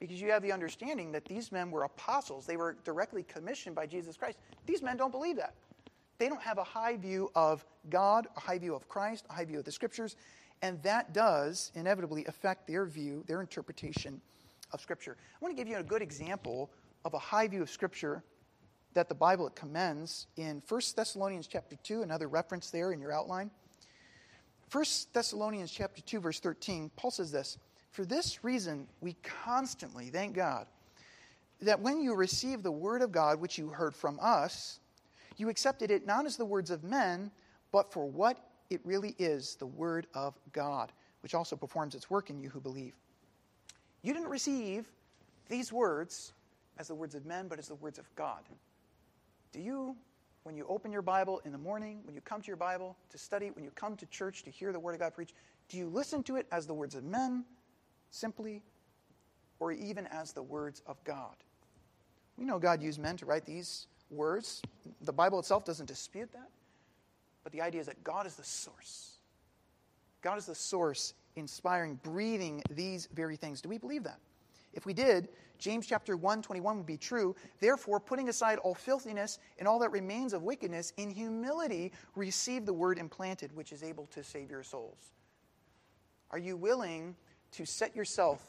because 0.00 0.20
you 0.20 0.30
have 0.30 0.42
the 0.42 0.50
understanding 0.50 1.12
that 1.12 1.26
these 1.26 1.52
men 1.52 1.70
were 1.70 1.84
apostles. 1.84 2.46
They 2.46 2.56
were 2.56 2.76
directly 2.84 3.22
commissioned 3.22 3.76
by 3.76 3.86
Jesus 3.86 4.16
Christ. 4.16 4.38
These 4.66 4.82
men 4.82 4.96
don't 4.96 5.12
believe 5.12 5.36
that. 5.36 5.54
They 6.18 6.28
don't 6.28 6.42
have 6.42 6.58
a 6.58 6.64
high 6.64 6.96
view 6.96 7.30
of 7.34 7.64
God, 7.90 8.26
a 8.36 8.40
high 8.40 8.58
view 8.58 8.74
of 8.74 8.88
Christ, 8.88 9.26
a 9.30 9.34
high 9.34 9.44
view 9.44 9.58
of 9.58 9.64
the 9.64 9.72
Scriptures, 9.72 10.16
and 10.62 10.82
that 10.82 11.12
does 11.12 11.70
inevitably 11.74 12.24
affect 12.26 12.66
their 12.66 12.84
view, 12.86 13.24
their 13.26 13.40
interpretation 13.40 14.20
of 14.72 14.80
Scripture. 14.80 15.16
I 15.20 15.44
want 15.44 15.56
to 15.56 15.62
give 15.62 15.70
you 15.70 15.78
a 15.78 15.82
good 15.82 16.02
example 16.02 16.70
of 17.04 17.14
a 17.14 17.18
high 17.18 17.48
view 17.48 17.62
of 17.62 17.70
Scripture 17.70 18.22
that 18.92 19.08
the 19.08 19.14
Bible 19.14 19.48
commends 19.50 20.26
in 20.36 20.62
1 20.68 20.80
Thessalonians 20.96 21.46
chapter 21.46 21.76
2, 21.82 22.02
another 22.02 22.28
reference 22.28 22.70
there 22.70 22.92
in 22.92 23.00
your 23.00 23.12
outline. 23.12 23.50
1 24.70 24.84
Thessalonians 25.12 25.72
chapter 25.72 26.00
2 26.00 26.20
verse 26.20 26.40
13, 26.40 26.90
Paul 26.96 27.10
says 27.10 27.32
this, 27.32 27.58
"For 27.90 28.04
this 28.04 28.44
reason 28.44 28.88
we 29.00 29.14
constantly 29.14 30.10
thank 30.10 30.34
God 30.34 30.68
that 31.60 31.80
when 31.80 32.00
you 32.00 32.14
received 32.14 32.62
the 32.62 32.70
word 32.72 33.02
of 33.02 33.12
God 33.12 33.40
which 33.40 33.58
you 33.58 33.68
heard 33.68 33.94
from 33.94 34.18
us, 34.20 34.78
you 35.36 35.48
accepted 35.48 35.90
it 35.90 36.06
not 36.06 36.24
as 36.24 36.36
the 36.36 36.44
words 36.44 36.70
of 36.70 36.84
men, 36.84 37.32
but 37.72 37.92
for 37.92 38.08
what 38.08 38.38
it 38.70 38.84
really 38.86 39.16
is, 39.18 39.56
the 39.56 39.66
word 39.66 40.06
of 40.14 40.38
God, 40.52 40.92
which 41.20 41.34
also 41.34 41.56
performs 41.56 41.94
its 41.94 42.08
work 42.08 42.30
in 42.30 42.38
you 42.38 42.48
who 42.48 42.60
believe." 42.60 42.94
You 44.02 44.14
didn't 44.14 44.28
receive 44.28 44.90
these 45.48 45.72
words 45.72 46.32
as 46.78 46.88
the 46.88 46.94
words 46.94 47.14
of 47.14 47.26
men, 47.26 47.48
but 47.48 47.58
as 47.58 47.68
the 47.68 47.74
words 47.74 47.98
of 47.98 48.14
God. 48.14 48.48
Do 49.52 49.60
you 49.60 49.96
when 50.42 50.56
you 50.56 50.66
open 50.68 50.90
your 50.90 51.02
Bible 51.02 51.40
in 51.44 51.52
the 51.52 51.58
morning, 51.58 52.00
when 52.04 52.14
you 52.14 52.20
come 52.20 52.40
to 52.40 52.46
your 52.46 52.56
Bible 52.56 52.96
to 53.10 53.18
study, 53.18 53.50
when 53.50 53.64
you 53.64 53.70
come 53.72 53.96
to 53.96 54.06
church 54.06 54.42
to 54.44 54.50
hear 54.50 54.72
the 54.72 54.80
Word 54.80 54.94
of 54.94 55.00
God 55.00 55.14
preached, 55.14 55.34
do 55.68 55.76
you 55.76 55.88
listen 55.88 56.22
to 56.24 56.36
it 56.36 56.46
as 56.50 56.66
the 56.66 56.74
words 56.74 56.94
of 56.94 57.04
men, 57.04 57.44
simply, 58.10 58.62
or 59.58 59.72
even 59.72 60.06
as 60.06 60.32
the 60.32 60.42
words 60.42 60.82
of 60.86 61.02
God? 61.04 61.36
We 62.36 62.44
know 62.44 62.58
God 62.58 62.82
used 62.82 62.98
men 62.98 63.16
to 63.18 63.26
write 63.26 63.44
these 63.44 63.86
words. 64.10 64.62
The 65.02 65.12
Bible 65.12 65.38
itself 65.38 65.64
doesn't 65.64 65.86
dispute 65.86 66.32
that. 66.32 66.48
But 67.44 67.52
the 67.52 67.60
idea 67.60 67.80
is 67.80 67.86
that 67.86 68.02
God 68.02 68.26
is 68.26 68.34
the 68.34 68.44
source. 68.44 69.18
God 70.22 70.38
is 70.38 70.46
the 70.46 70.54
source 70.54 71.14
inspiring, 71.36 71.98
breathing 72.02 72.62
these 72.70 73.08
very 73.14 73.36
things. 73.36 73.60
Do 73.60 73.68
we 73.68 73.78
believe 73.78 74.04
that? 74.04 74.18
If 74.72 74.86
we 74.86 74.92
did, 74.92 75.28
James 75.58 75.86
chapter 75.86 76.16
1, 76.16 76.42
21 76.42 76.78
would 76.78 76.86
be 76.86 76.96
true. 76.96 77.34
Therefore, 77.60 78.00
putting 78.00 78.28
aside 78.28 78.58
all 78.58 78.74
filthiness 78.74 79.38
and 79.58 79.68
all 79.68 79.78
that 79.80 79.90
remains 79.90 80.32
of 80.32 80.42
wickedness, 80.42 80.92
in 80.96 81.10
humility 81.10 81.92
receive 82.14 82.66
the 82.66 82.72
word 82.72 82.98
implanted, 82.98 83.54
which 83.54 83.72
is 83.72 83.82
able 83.82 84.06
to 84.06 84.24
save 84.24 84.50
your 84.50 84.62
souls. 84.62 85.12
Are 86.30 86.38
you 86.38 86.56
willing 86.56 87.16
to 87.52 87.66
set 87.66 87.94
yourself 87.94 88.42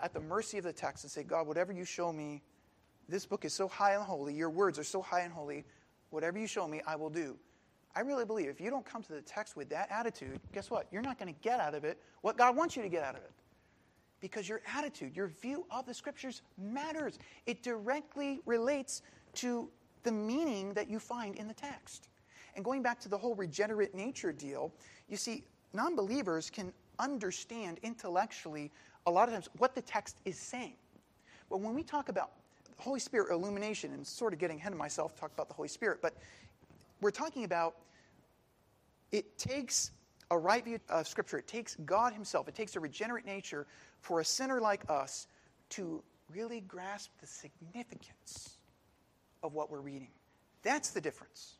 at 0.00 0.12
the 0.12 0.20
mercy 0.20 0.58
of 0.58 0.64
the 0.64 0.72
text 0.72 1.04
and 1.04 1.10
say, 1.10 1.22
God, 1.22 1.46
whatever 1.46 1.72
you 1.72 1.84
show 1.84 2.12
me, 2.12 2.42
this 3.08 3.26
book 3.26 3.44
is 3.44 3.52
so 3.52 3.66
high 3.68 3.94
and 3.94 4.02
holy, 4.02 4.34
your 4.34 4.50
words 4.50 4.78
are 4.78 4.84
so 4.84 5.02
high 5.02 5.20
and 5.20 5.32
holy, 5.32 5.64
whatever 6.10 6.38
you 6.38 6.46
show 6.46 6.68
me, 6.68 6.80
I 6.86 6.96
will 6.96 7.10
do. 7.10 7.36
I 7.96 8.00
really 8.00 8.24
believe 8.24 8.48
if 8.48 8.60
you 8.60 8.70
don't 8.70 8.84
come 8.84 9.02
to 9.04 9.12
the 9.12 9.22
text 9.22 9.56
with 9.56 9.68
that 9.70 9.88
attitude, 9.90 10.40
guess 10.52 10.70
what? 10.70 10.86
You're 10.90 11.02
not 11.02 11.18
going 11.18 11.32
to 11.32 11.40
get 11.40 11.60
out 11.60 11.74
of 11.74 11.84
it 11.84 11.98
what 12.22 12.36
God 12.36 12.56
wants 12.56 12.76
you 12.76 12.82
to 12.82 12.88
get 12.88 13.02
out 13.02 13.14
of 13.14 13.22
it 13.22 13.30
because 14.20 14.48
your 14.48 14.60
attitude, 14.74 15.16
your 15.16 15.28
view 15.28 15.66
of 15.70 15.86
the 15.86 15.94
scriptures 15.94 16.42
matters. 16.58 17.18
It 17.46 17.62
directly 17.62 18.40
relates 18.46 19.02
to 19.34 19.68
the 20.02 20.12
meaning 20.12 20.72
that 20.74 20.88
you 20.88 20.98
find 20.98 21.36
in 21.36 21.48
the 21.48 21.54
text. 21.54 22.08
And 22.56 22.64
going 22.64 22.82
back 22.82 23.00
to 23.00 23.08
the 23.08 23.18
whole 23.18 23.34
regenerate 23.34 23.94
nature 23.94 24.32
deal, 24.32 24.72
you 25.08 25.16
see, 25.16 25.44
non 25.72 25.96
believers 25.96 26.50
can 26.50 26.72
understand 26.98 27.80
intellectually 27.82 28.70
a 29.06 29.10
lot 29.10 29.28
of 29.28 29.34
times 29.34 29.48
what 29.58 29.74
the 29.74 29.82
text 29.82 30.18
is 30.24 30.38
saying. 30.38 30.74
But 31.50 31.60
when 31.60 31.74
we 31.74 31.82
talk 31.82 32.08
about 32.08 32.30
Holy 32.78 33.00
Spirit 33.00 33.30
illumination, 33.30 33.92
and 33.92 34.06
sort 34.06 34.32
of 34.32 34.38
getting 34.38 34.58
ahead 34.58 34.72
of 34.72 34.78
myself, 34.78 35.18
talk 35.18 35.32
about 35.32 35.48
the 35.48 35.54
Holy 35.54 35.68
Spirit, 35.68 35.98
but 36.00 36.16
we're 37.00 37.10
talking 37.10 37.44
about 37.44 37.76
it 39.12 39.36
takes 39.38 39.92
a 40.30 40.38
right 40.38 40.64
view 40.64 40.78
of 40.88 41.06
Scripture, 41.06 41.38
it 41.38 41.46
takes 41.46 41.76
God 41.84 42.12
Himself, 42.12 42.48
it 42.48 42.54
takes 42.54 42.76
a 42.76 42.80
regenerate 42.80 43.26
nature 43.26 43.66
for 44.04 44.20
a 44.20 44.24
sinner 44.24 44.60
like 44.60 44.82
us 44.90 45.26
to 45.70 46.02
really 46.30 46.60
grasp 46.60 47.10
the 47.22 47.26
significance 47.26 48.58
of 49.42 49.54
what 49.54 49.70
we're 49.70 49.80
reading. 49.80 50.10
That's 50.62 50.90
the 50.90 51.00
difference. 51.00 51.54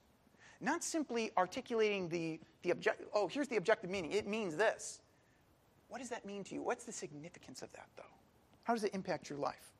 Not 0.61 0.85
simply 0.85 1.31
articulating 1.39 2.09
the, 2.09 2.39
the 2.63 2.71
object, 2.71 3.03
oh, 3.15 3.29
here's 3.29 3.49
the 3.49 3.57
objective 3.57 3.89
meaning. 3.89 4.13
It 4.13 4.27
means 4.27 4.57
this. 4.57 5.01
What 5.89 6.01
does 6.01 6.11
that 6.11 6.27
mean 6.27 6.45
to 6.45 6.55
you? 6.55 6.63
What's 6.63 6.85
the 6.85 6.93
significance 6.93 7.63
of 7.63 7.73
that, 7.73 7.89
though? 7.97 8.03
How 8.65 8.75
does 8.75 8.85
it 8.85 8.95
impact 8.95 9.31
your 9.31 9.39
life? 9.39 9.73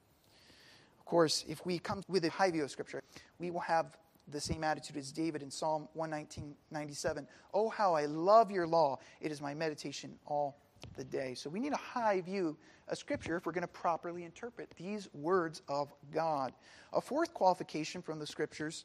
Of 0.99 1.05
course, 1.05 1.45
if 1.47 1.67
we 1.67 1.79
come 1.79 2.03
with 2.09 2.25
a 2.25 2.31
high 2.31 2.51
view 2.51 2.65
of 2.65 2.71
Scripture, 2.71 3.03
we 3.39 3.51
will 3.51 3.61
have 3.61 3.99
the 4.29 4.41
same 4.41 4.65
attitude 4.65 4.97
as 4.97 5.13
David 5.13 5.43
in 5.43 5.51
Psalm 5.51 5.87
119, 5.93 6.55
97. 6.71 7.27
Oh, 7.53 7.69
how 7.69 7.95
I 7.95 8.07
love 8.07 8.51
your 8.51 8.67
law. 8.67 8.99
It 9.21 9.31
is 9.31 9.43
my 9.43 9.53
meditation 9.53 10.15
all 10.25 10.57
the 10.97 11.05
day. 11.05 11.35
So 11.35 11.51
we 11.51 11.61
need 11.61 11.73
a 11.73 11.77
high 11.77 12.21
view 12.21 12.57
of 12.89 12.99
Scripture 12.99 13.37
if 13.37 13.47
we're 13.47 13.53
going 13.53 13.63
to 13.63 13.69
properly 13.69 14.25
interpret 14.25 14.71
these 14.77 15.09
words 15.15 15.63
of 15.69 15.93
God. 16.13 16.53
A 16.93 17.01
fourth 17.01 17.33
qualification 17.35 18.03
from 18.03 18.19
the 18.19 18.27
Scriptures 18.27 18.85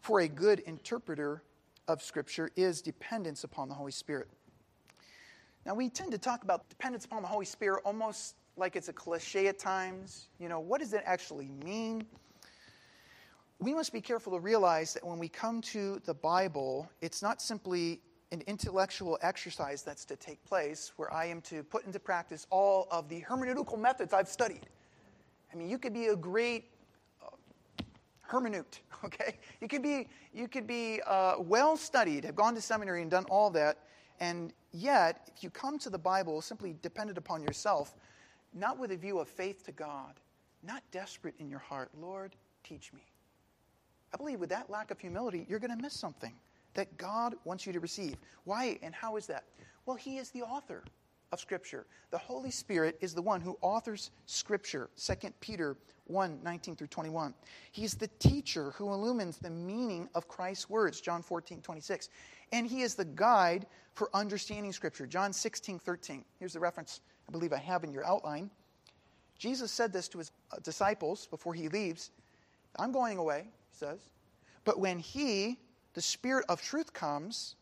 for 0.00 0.20
a 0.20 0.28
good 0.28 0.60
interpreter 0.60 1.42
of 1.88 2.02
Scripture 2.02 2.50
is 2.56 2.82
dependence 2.82 3.44
upon 3.44 3.68
the 3.68 3.74
Holy 3.74 3.92
Spirit. 3.92 4.28
Now, 5.66 5.74
we 5.74 5.88
tend 5.88 6.12
to 6.12 6.18
talk 6.18 6.42
about 6.42 6.68
dependence 6.68 7.06
upon 7.06 7.22
the 7.22 7.28
Holy 7.28 7.46
Spirit 7.46 7.82
almost 7.84 8.36
like 8.56 8.76
it's 8.76 8.88
a 8.88 8.92
cliche 8.92 9.46
at 9.46 9.58
times. 9.58 10.28
You 10.38 10.48
know, 10.48 10.60
what 10.60 10.80
does 10.80 10.92
it 10.92 11.02
actually 11.06 11.48
mean? 11.64 12.06
We 13.60 13.72
must 13.72 13.92
be 13.92 14.00
careful 14.00 14.32
to 14.34 14.40
realize 14.40 14.92
that 14.94 15.04
when 15.04 15.18
we 15.18 15.28
come 15.28 15.62
to 15.62 16.00
the 16.04 16.12
Bible, 16.12 16.90
it's 17.00 17.22
not 17.22 17.40
simply 17.40 18.00
an 18.34 18.42
intellectual 18.48 19.16
exercise 19.22 19.82
that's 19.82 20.04
to 20.04 20.16
take 20.16 20.44
place 20.44 20.92
where 20.96 21.12
I 21.14 21.26
am 21.26 21.40
to 21.42 21.62
put 21.62 21.86
into 21.86 22.00
practice 22.00 22.48
all 22.50 22.88
of 22.90 23.08
the 23.08 23.22
hermeneutical 23.22 23.78
methods 23.78 24.12
I've 24.12 24.28
studied. 24.28 24.66
I 25.52 25.56
mean, 25.56 25.70
you 25.70 25.78
could 25.78 25.94
be 25.94 26.06
a 26.06 26.16
great 26.16 26.64
uh, 27.22 27.28
hermeneut, 28.28 28.80
okay? 29.04 29.38
You 29.60 29.68
could 29.68 29.82
be, 29.82 30.08
you 30.34 30.48
could 30.48 30.66
be 30.66 31.00
uh, 31.06 31.36
well 31.38 31.76
studied, 31.76 32.24
have 32.24 32.34
gone 32.34 32.56
to 32.56 32.60
seminary 32.60 33.02
and 33.02 33.10
done 33.10 33.24
all 33.30 33.50
that, 33.50 33.78
and 34.18 34.52
yet, 34.72 35.30
if 35.34 35.44
you 35.44 35.50
come 35.50 35.78
to 35.78 35.90
the 35.90 35.98
Bible 35.98 36.42
simply 36.42 36.74
dependent 36.82 37.18
upon 37.18 37.40
yourself, 37.40 37.94
not 38.52 38.78
with 38.78 38.90
a 38.90 38.96
view 38.96 39.20
of 39.20 39.28
faith 39.28 39.64
to 39.66 39.72
God, 39.72 40.14
not 40.64 40.82
desperate 40.90 41.34
in 41.38 41.48
your 41.48 41.60
heart, 41.60 41.90
Lord, 42.00 42.34
teach 42.64 42.92
me. 42.92 43.02
I 44.12 44.16
believe 44.16 44.40
with 44.40 44.50
that 44.50 44.70
lack 44.70 44.90
of 44.90 44.98
humility, 44.98 45.46
you're 45.48 45.60
going 45.60 45.76
to 45.76 45.82
miss 45.82 45.94
something 45.94 46.32
that 46.74 46.96
God 46.96 47.34
wants 47.44 47.66
you 47.66 47.72
to 47.72 47.80
receive. 47.80 48.16
Why 48.44 48.78
and 48.82 48.94
how 48.94 49.16
is 49.16 49.26
that? 49.26 49.44
Well, 49.86 49.96
He 49.96 50.18
is 50.18 50.30
the 50.30 50.42
author 50.42 50.82
of 51.32 51.40
Scripture. 51.40 51.86
The 52.10 52.18
Holy 52.18 52.50
Spirit 52.50 52.96
is 53.00 53.14
the 53.14 53.22
one 53.22 53.40
who 53.40 53.56
authors 53.60 54.10
Scripture. 54.26 54.88
2 54.96 55.30
Peter 55.40 55.76
1 56.06 56.40
19 56.42 56.76
through 56.76 56.86
21. 56.86 57.34
He's 57.72 57.94
the 57.94 58.08
teacher 58.18 58.70
who 58.72 58.92
illumines 58.92 59.38
the 59.38 59.50
meaning 59.50 60.08
of 60.14 60.28
Christ's 60.28 60.70
words. 60.70 61.00
John 61.00 61.22
14 61.22 61.60
26. 61.60 62.08
And 62.52 62.66
He 62.66 62.82
is 62.82 62.94
the 62.94 63.04
guide 63.04 63.66
for 63.94 64.10
understanding 64.14 64.72
Scripture. 64.72 65.06
John 65.06 65.32
16 65.32 65.78
13. 65.78 66.24
Here's 66.38 66.52
the 66.52 66.60
reference 66.60 67.00
I 67.28 67.32
believe 67.32 67.52
I 67.52 67.58
have 67.58 67.84
in 67.84 67.92
your 67.92 68.06
outline. 68.06 68.50
Jesus 69.38 69.72
said 69.72 69.92
this 69.92 70.08
to 70.08 70.18
His 70.18 70.30
uh, 70.52 70.56
disciples 70.62 71.26
before 71.26 71.54
He 71.54 71.68
leaves 71.68 72.10
I'm 72.76 72.92
going 72.92 73.18
away, 73.18 73.44
He 73.70 73.76
says. 73.76 74.00
But 74.64 74.78
when 74.78 74.98
He, 74.98 75.58
the 75.94 76.02
Spirit 76.02 76.44
of 76.48 76.60
truth 76.60 76.92
comes, 76.92 77.56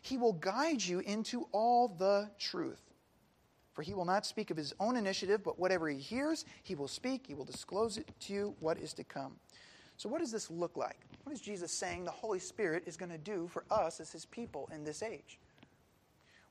he 0.00 0.16
will 0.16 0.34
guide 0.34 0.82
you 0.82 1.00
into 1.00 1.48
all 1.52 1.88
the 1.88 2.30
truth. 2.38 2.82
For 3.72 3.82
he 3.82 3.94
will 3.94 4.04
not 4.04 4.26
speak 4.26 4.50
of 4.50 4.56
his 4.56 4.74
own 4.78 4.96
initiative, 4.96 5.42
but 5.42 5.58
whatever 5.58 5.88
he 5.88 5.98
hears, 5.98 6.44
he 6.62 6.74
will 6.74 6.88
speak. 6.88 7.26
He 7.26 7.34
will 7.34 7.46
disclose 7.46 7.96
it 7.96 8.06
to 8.20 8.32
you 8.32 8.54
what 8.60 8.78
is 8.78 8.92
to 8.94 9.04
come. 9.04 9.32
So, 9.96 10.08
what 10.08 10.20
does 10.20 10.30
this 10.30 10.50
look 10.50 10.76
like? 10.76 10.98
What 11.24 11.32
is 11.32 11.40
Jesus 11.40 11.72
saying 11.72 12.04
the 12.04 12.10
Holy 12.10 12.38
Spirit 12.38 12.82
is 12.86 12.96
going 12.96 13.12
to 13.12 13.18
do 13.18 13.48
for 13.50 13.64
us 13.70 14.00
as 14.00 14.10
his 14.10 14.26
people 14.26 14.68
in 14.74 14.84
this 14.84 15.02
age? 15.02 15.38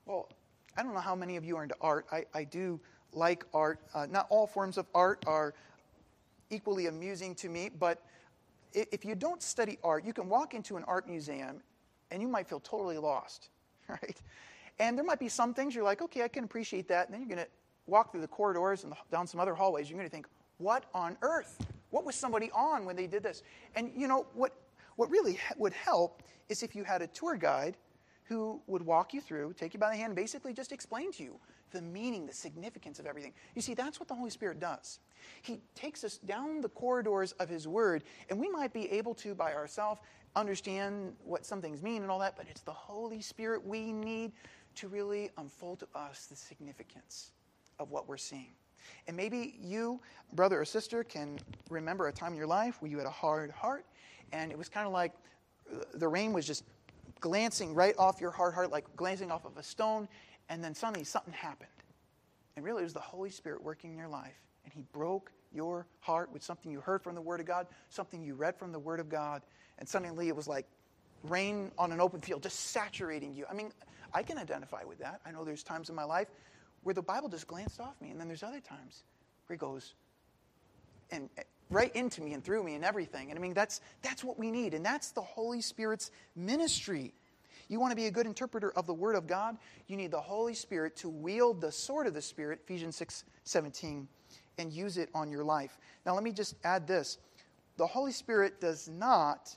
Well, 0.05 0.29
I 0.77 0.83
don't 0.83 0.93
know 0.93 0.99
how 0.99 1.15
many 1.15 1.35
of 1.35 1.45
you 1.45 1.57
are 1.57 1.63
into 1.63 1.75
art. 1.81 2.07
I, 2.11 2.25
I 2.33 2.43
do 2.43 2.79
like 3.13 3.45
art. 3.53 3.81
Uh, 3.93 4.07
not 4.09 4.25
all 4.29 4.47
forms 4.47 4.77
of 4.77 4.87
art 4.95 5.23
are 5.27 5.53
equally 6.49 6.87
amusing 6.87 7.35
to 7.35 7.49
me, 7.49 7.69
but 7.77 8.03
if 8.73 9.05
you 9.05 9.15
don't 9.15 9.41
study 9.41 9.77
art, 9.83 10.05
you 10.05 10.13
can 10.13 10.29
walk 10.29 10.53
into 10.53 10.77
an 10.77 10.83
art 10.85 11.07
museum 11.07 11.61
and 12.09 12.21
you 12.21 12.27
might 12.27 12.47
feel 12.47 12.59
totally 12.59 12.97
lost, 12.97 13.49
right? 13.87 14.21
And 14.79 14.97
there 14.97 15.05
might 15.05 15.19
be 15.19 15.29
some 15.29 15.53
things 15.53 15.75
you're 15.75 15.83
like, 15.83 16.01
okay, 16.01 16.23
I 16.23 16.27
can 16.27 16.43
appreciate 16.43 16.87
that. 16.87 17.07
And 17.07 17.13
then 17.13 17.21
you're 17.21 17.35
going 17.35 17.45
to 17.45 17.51
walk 17.87 18.11
through 18.11 18.21
the 18.21 18.27
corridors 18.27 18.83
and 18.83 18.93
down 19.11 19.27
some 19.27 19.39
other 19.39 19.53
hallways. 19.53 19.89
You're 19.89 19.97
going 19.97 20.09
to 20.09 20.11
think, 20.11 20.27
what 20.57 20.85
on 20.93 21.17
earth? 21.21 21.57
What 21.89 22.05
was 22.05 22.15
somebody 22.15 22.49
on 22.51 22.85
when 22.85 22.95
they 22.95 23.07
did 23.07 23.23
this? 23.23 23.43
And 23.75 23.91
you 23.95 24.07
know, 24.07 24.25
what, 24.33 24.53
what 24.95 25.09
really 25.09 25.39
would 25.57 25.73
help 25.73 26.23
is 26.49 26.63
if 26.63 26.75
you 26.75 26.83
had 26.83 27.01
a 27.01 27.07
tour 27.07 27.35
guide 27.35 27.77
who 28.31 28.61
would 28.65 28.81
walk 28.81 29.13
you 29.13 29.19
through, 29.19 29.53
take 29.57 29.73
you 29.73 29.79
by 29.79 29.89
the 29.89 29.97
hand, 29.97 30.15
basically 30.15 30.53
just 30.53 30.71
explain 30.71 31.11
to 31.11 31.21
you 31.21 31.37
the 31.71 31.81
meaning, 31.81 32.25
the 32.25 32.33
significance 32.33 32.97
of 32.97 33.05
everything. 33.05 33.33
You 33.55 33.61
see, 33.61 33.73
that's 33.73 33.99
what 33.99 34.07
the 34.07 34.15
Holy 34.15 34.29
Spirit 34.29 34.57
does. 34.57 34.99
He 35.41 35.59
takes 35.75 36.05
us 36.05 36.17
down 36.17 36.61
the 36.61 36.69
corridors 36.69 37.33
of 37.33 37.49
His 37.49 37.67
Word, 37.67 38.05
and 38.29 38.39
we 38.39 38.47
might 38.47 38.71
be 38.71 38.89
able 38.89 39.13
to, 39.15 39.35
by 39.35 39.53
ourselves, 39.53 39.99
understand 40.33 41.13
what 41.25 41.45
some 41.45 41.61
things 41.61 41.83
mean 41.83 42.03
and 42.03 42.09
all 42.09 42.19
that, 42.19 42.37
but 42.37 42.45
it's 42.49 42.61
the 42.61 42.71
Holy 42.71 43.19
Spirit 43.19 43.67
we 43.67 43.91
need 43.91 44.31
to 44.75 44.87
really 44.87 45.29
unfold 45.37 45.79
to 45.79 45.87
us 45.93 46.27
the 46.27 46.35
significance 46.37 47.31
of 47.79 47.91
what 47.91 48.07
we're 48.07 48.15
seeing. 48.15 48.53
And 49.09 49.17
maybe 49.17 49.57
you, 49.61 49.99
brother 50.31 50.61
or 50.61 50.63
sister, 50.63 51.03
can 51.03 51.37
remember 51.69 52.07
a 52.07 52.13
time 52.13 52.31
in 52.31 52.37
your 52.37 52.47
life 52.47 52.81
where 52.81 52.89
you 52.89 52.97
had 52.97 53.07
a 53.07 53.09
hard 53.09 53.51
heart, 53.51 53.85
and 54.31 54.53
it 54.53 54.57
was 54.57 54.69
kind 54.69 54.87
of 54.87 54.93
like 54.93 55.11
uh, 55.69 55.83
the 55.95 56.07
rain 56.07 56.31
was 56.31 56.47
just 56.47 56.63
glancing 57.21 57.73
right 57.73 57.95
off 57.97 58.19
your 58.19 58.31
hard 58.31 58.53
heart, 58.53 58.71
like 58.71 58.85
glancing 58.95 59.31
off 59.31 59.45
of 59.45 59.55
a 59.57 59.63
stone, 59.63 60.07
and 60.49 60.63
then 60.63 60.75
suddenly 60.75 61.05
something 61.05 61.33
happened. 61.33 61.69
And 62.55 62.65
really, 62.65 62.81
it 62.81 62.85
was 62.85 62.93
the 62.93 62.99
Holy 62.99 63.29
Spirit 63.29 63.63
working 63.63 63.91
in 63.91 63.97
your 63.97 64.09
life. 64.09 64.35
And 64.65 64.73
He 64.73 64.83
broke 64.91 65.31
your 65.53 65.87
heart 65.99 66.31
with 66.31 66.43
something 66.43 66.71
you 66.71 66.81
heard 66.81 67.01
from 67.01 67.15
the 67.15 67.21
Word 67.21 67.39
of 67.39 67.45
God, 67.45 67.67
something 67.89 68.23
you 68.23 68.35
read 68.35 68.57
from 68.57 68.71
the 68.71 68.79
Word 68.79 68.99
of 68.99 69.07
God. 69.07 69.41
And 69.79 69.87
suddenly 69.87 70.27
it 70.27 70.35
was 70.35 70.47
like 70.47 70.65
rain 71.23 71.71
on 71.77 71.91
an 71.91 72.01
open 72.01 72.19
field, 72.19 72.43
just 72.43 72.71
saturating 72.71 73.33
you. 73.33 73.45
I 73.49 73.53
mean, 73.53 73.71
I 74.13 74.23
can 74.23 74.37
identify 74.37 74.83
with 74.83 74.99
that. 74.99 75.21
I 75.25 75.31
know 75.31 75.45
there's 75.45 75.63
times 75.63 75.89
in 75.89 75.95
my 75.95 76.03
life 76.03 76.27
where 76.83 76.93
the 76.93 77.01
Bible 77.01 77.29
just 77.29 77.47
glanced 77.47 77.79
off 77.79 77.99
me. 78.01 78.09
And 78.09 78.19
then 78.19 78.27
there's 78.27 78.43
other 78.43 78.59
times 78.59 79.03
where 79.47 79.55
He 79.55 79.59
goes 79.59 79.93
and 81.11 81.29
right 81.71 81.95
into 81.95 82.21
me 82.21 82.33
and 82.33 82.43
through 82.43 82.63
me 82.63 82.75
and 82.75 82.85
everything. 82.85 83.31
And 83.31 83.39
I 83.39 83.41
mean, 83.41 83.53
that's, 83.53 83.81
that's 84.01 84.23
what 84.23 84.37
we 84.37 84.51
need. 84.51 84.73
And 84.73 84.85
that's 84.85 85.11
the 85.11 85.21
Holy 85.21 85.61
Spirit's 85.61 86.11
ministry. 86.35 87.13
You 87.69 87.79
want 87.79 87.91
to 87.91 87.95
be 87.95 88.07
a 88.07 88.11
good 88.11 88.25
interpreter 88.25 88.71
of 88.71 88.85
the 88.85 88.93
Word 88.93 89.15
of 89.15 89.25
God? 89.25 89.57
You 89.87 89.95
need 89.95 90.11
the 90.11 90.19
Holy 90.19 90.53
Spirit 90.53 90.95
to 90.97 91.09
wield 91.09 91.61
the 91.61 91.71
sword 91.71 92.05
of 92.05 92.13
the 92.13 92.21
Spirit, 92.21 92.59
Ephesians 92.65 92.97
6 92.97 93.23
17, 93.45 94.07
and 94.57 94.73
use 94.73 94.97
it 94.97 95.09
on 95.15 95.31
your 95.31 95.43
life. 95.43 95.77
Now, 96.05 96.13
let 96.13 96.23
me 96.23 96.33
just 96.33 96.55
add 96.65 96.85
this 96.85 97.17
the 97.77 97.87
Holy 97.87 98.11
Spirit 98.11 98.59
does 98.59 98.89
not 98.89 99.55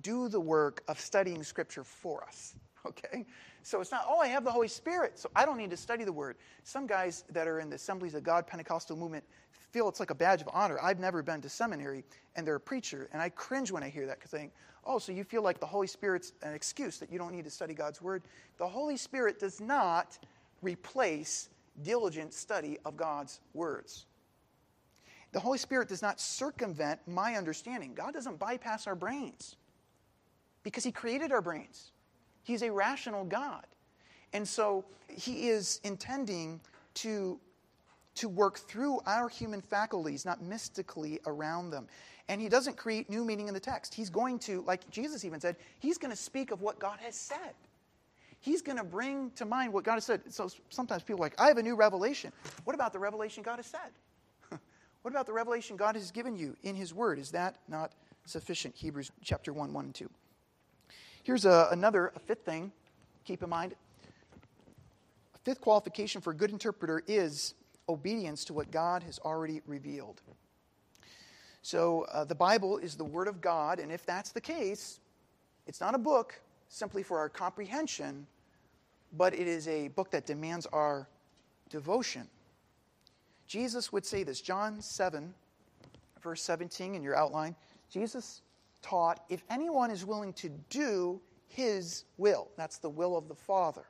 do 0.00 0.28
the 0.28 0.40
work 0.40 0.82
of 0.88 0.98
studying 0.98 1.42
Scripture 1.42 1.84
for 1.84 2.24
us. 2.24 2.54
Okay? 2.88 3.24
So 3.62 3.80
it's 3.80 3.92
not, 3.92 4.06
oh, 4.08 4.18
I 4.18 4.26
have 4.26 4.42
the 4.42 4.50
Holy 4.50 4.66
Spirit, 4.66 5.16
so 5.16 5.30
I 5.36 5.44
don't 5.44 5.56
need 5.56 5.70
to 5.70 5.76
study 5.76 6.02
the 6.02 6.12
Word. 6.12 6.36
Some 6.64 6.88
guys 6.88 7.22
that 7.30 7.46
are 7.46 7.60
in 7.60 7.70
the 7.70 7.76
Assemblies 7.76 8.14
of 8.14 8.24
God 8.24 8.44
Pentecostal 8.44 8.96
movement 8.96 9.22
feel 9.70 9.88
it's 9.88 10.00
like 10.00 10.10
a 10.10 10.14
badge 10.16 10.42
of 10.42 10.48
honor. 10.52 10.78
I've 10.82 10.98
never 10.98 11.22
been 11.22 11.40
to 11.42 11.48
seminary, 11.48 12.04
and 12.34 12.44
they're 12.44 12.56
a 12.56 12.60
preacher, 12.60 13.08
and 13.12 13.22
I 13.22 13.28
cringe 13.28 13.70
when 13.70 13.84
I 13.84 13.88
hear 13.88 14.06
that 14.06 14.18
because 14.18 14.34
I 14.34 14.38
think, 14.38 14.52
oh, 14.84 14.98
so 14.98 15.12
you 15.12 15.22
feel 15.22 15.42
like 15.42 15.60
the 15.60 15.66
Holy 15.66 15.86
Spirit's 15.86 16.32
an 16.42 16.54
excuse 16.54 16.98
that 16.98 17.10
you 17.10 17.18
don't 17.18 17.32
need 17.32 17.44
to 17.44 17.50
study 17.50 17.72
God's 17.72 18.02
Word. 18.02 18.22
The 18.58 18.66
Holy 18.66 18.96
Spirit 18.96 19.38
does 19.38 19.60
not 19.60 20.18
replace 20.60 21.48
diligent 21.82 22.34
study 22.34 22.78
of 22.84 22.96
God's 22.96 23.40
words. 23.54 24.06
The 25.32 25.40
Holy 25.40 25.58
Spirit 25.58 25.88
does 25.88 26.02
not 26.02 26.20
circumvent 26.20 27.00
my 27.06 27.36
understanding. 27.36 27.94
God 27.94 28.12
doesn't 28.12 28.38
bypass 28.38 28.86
our 28.86 28.94
brains 28.94 29.56
because 30.62 30.84
He 30.84 30.92
created 30.92 31.32
our 31.32 31.40
brains. 31.40 31.92
He's 32.42 32.62
a 32.62 32.70
rational 32.70 33.24
God. 33.24 33.64
And 34.32 34.46
so 34.46 34.84
He 35.08 35.48
is 35.48 35.80
intending 35.84 36.60
to 36.94 37.38
to 38.14 38.28
work 38.28 38.58
through 38.58 39.00
our 39.06 39.28
human 39.28 39.60
faculties, 39.60 40.24
not 40.24 40.42
mystically 40.42 41.18
around 41.26 41.70
them. 41.70 41.86
And 42.28 42.40
he 42.40 42.48
doesn't 42.48 42.76
create 42.76 43.10
new 43.10 43.24
meaning 43.24 43.48
in 43.48 43.54
the 43.54 43.60
text. 43.60 43.94
He's 43.94 44.10
going 44.10 44.38
to, 44.40 44.62
like 44.62 44.88
Jesus 44.90 45.24
even 45.24 45.40
said, 45.40 45.56
he's 45.78 45.98
going 45.98 46.10
to 46.10 46.16
speak 46.16 46.50
of 46.50 46.60
what 46.60 46.78
God 46.78 46.98
has 47.00 47.14
said. 47.14 47.54
He's 48.40 48.60
going 48.60 48.78
to 48.78 48.84
bring 48.84 49.30
to 49.32 49.44
mind 49.44 49.72
what 49.72 49.84
God 49.84 49.94
has 49.94 50.04
said. 50.04 50.20
So 50.28 50.48
sometimes 50.68 51.02
people 51.02 51.20
are 51.20 51.26
like, 51.26 51.40
I 51.40 51.46
have 51.48 51.58
a 51.58 51.62
new 51.62 51.76
revelation. 51.76 52.32
What 52.64 52.74
about 52.74 52.92
the 52.92 52.98
revelation 52.98 53.42
God 53.42 53.56
has 53.56 53.66
said? 53.66 53.90
what 55.02 55.10
about 55.10 55.26
the 55.26 55.32
revelation 55.32 55.76
God 55.76 55.94
has 55.94 56.10
given 56.10 56.36
you 56.36 56.56
in 56.62 56.74
his 56.74 56.92
word? 56.92 57.18
Is 57.18 57.30
that 57.30 57.56
not 57.68 57.92
sufficient? 58.24 58.74
Hebrews 58.76 59.10
chapter 59.22 59.52
1, 59.52 59.72
1 59.72 59.84
and 59.84 59.94
2. 59.94 60.10
Here's 61.24 61.44
a, 61.44 61.68
another, 61.70 62.12
a 62.16 62.18
fifth 62.18 62.44
thing. 62.44 62.72
Keep 63.24 63.44
in 63.44 63.50
mind. 63.50 63.74
A 65.34 65.38
fifth 65.38 65.60
qualification 65.60 66.20
for 66.20 66.32
a 66.32 66.34
good 66.34 66.50
interpreter 66.50 67.02
is 67.06 67.54
obedience 67.88 68.44
to 68.46 68.52
what 68.52 68.72
God 68.72 69.04
has 69.04 69.20
already 69.20 69.60
revealed. 69.66 70.20
So 71.62 72.06
uh, 72.12 72.24
the 72.24 72.34
Bible 72.34 72.78
is 72.78 72.96
the 72.96 73.04
Word 73.04 73.28
of 73.28 73.40
God, 73.40 73.78
and 73.78 73.92
if 73.92 74.04
that's 74.04 74.32
the 74.32 74.40
case, 74.40 74.98
it's 75.68 75.80
not 75.80 75.94
a 75.94 75.98
book 75.98 76.40
simply 76.68 77.04
for 77.04 77.18
our 77.18 77.28
comprehension, 77.28 78.26
but 79.12 79.32
it 79.32 79.46
is 79.46 79.68
a 79.68 79.88
book 79.88 80.10
that 80.10 80.26
demands 80.26 80.66
our 80.72 81.06
devotion. 81.70 82.26
Jesus 83.46 83.92
would 83.92 84.04
say 84.04 84.24
this, 84.24 84.40
John 84.40 84.80
7, 84.80 85.32
verse 86.20 86.42
17 86.42 86.96
in 86.96 87.02
your 87.02 87.14
outline. 87.14 87.54
Jesus 87.90 88.42
taught, 88.82 89.24
If 89.28 89.42
anyone 89.48 89.90
is 89.90 90.04
willing 90.04 90.32
to 90.34 90.50
do 90.68 91.20
his 91.48 92.04
will, 92.16 92.48
that's 92.56 92.78
the 92.78 92.90
will 92.90 93.16
of 93.16 93.28
the 93.28 93.34
Father, 93.34 93.84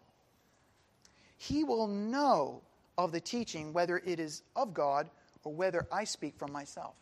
he 1.37 1.65
will 1.65 1.87
know 1.87 2.63
of 2.99 3.13
the 3.13 3.21
teaching 3.21 3.73
whether 3.73 3.99
it 4.05 4.21
is 4.21 4.43
of 4.55 4.75
God 4.75 5.11
or 5.45 5.53
whether 5.53 5.87
I 5.91 6.05
speak 6.05 6.37
from 6.37 6.53
myself. 6.53 6.97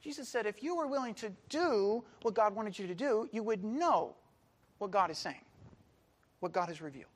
Jesus 0.00 0.28
said, 0.28 0.46
if 0.46 0.62
you 0.62 0.76
were 0.76 0.86
willing 0.86 1.14
to 1.14 1.32
do 1.48 2.04
what 2.22 2.34
God 2.34 2.54
wanted 2.54 2.78
you 2.78 2.86
to 2.86 2.94
do, 2.94 3.28
you 3.32 3.42
would 3.42 3.64
know 3.64 4.14
what 4.78 4.90
God 4.90 5.10
is 5.10 5.18
saying, 5.18 5.44
what 6.40 6.52
God 6.52 6.68
has 6.68 6.80
revealed. 6.80 7.10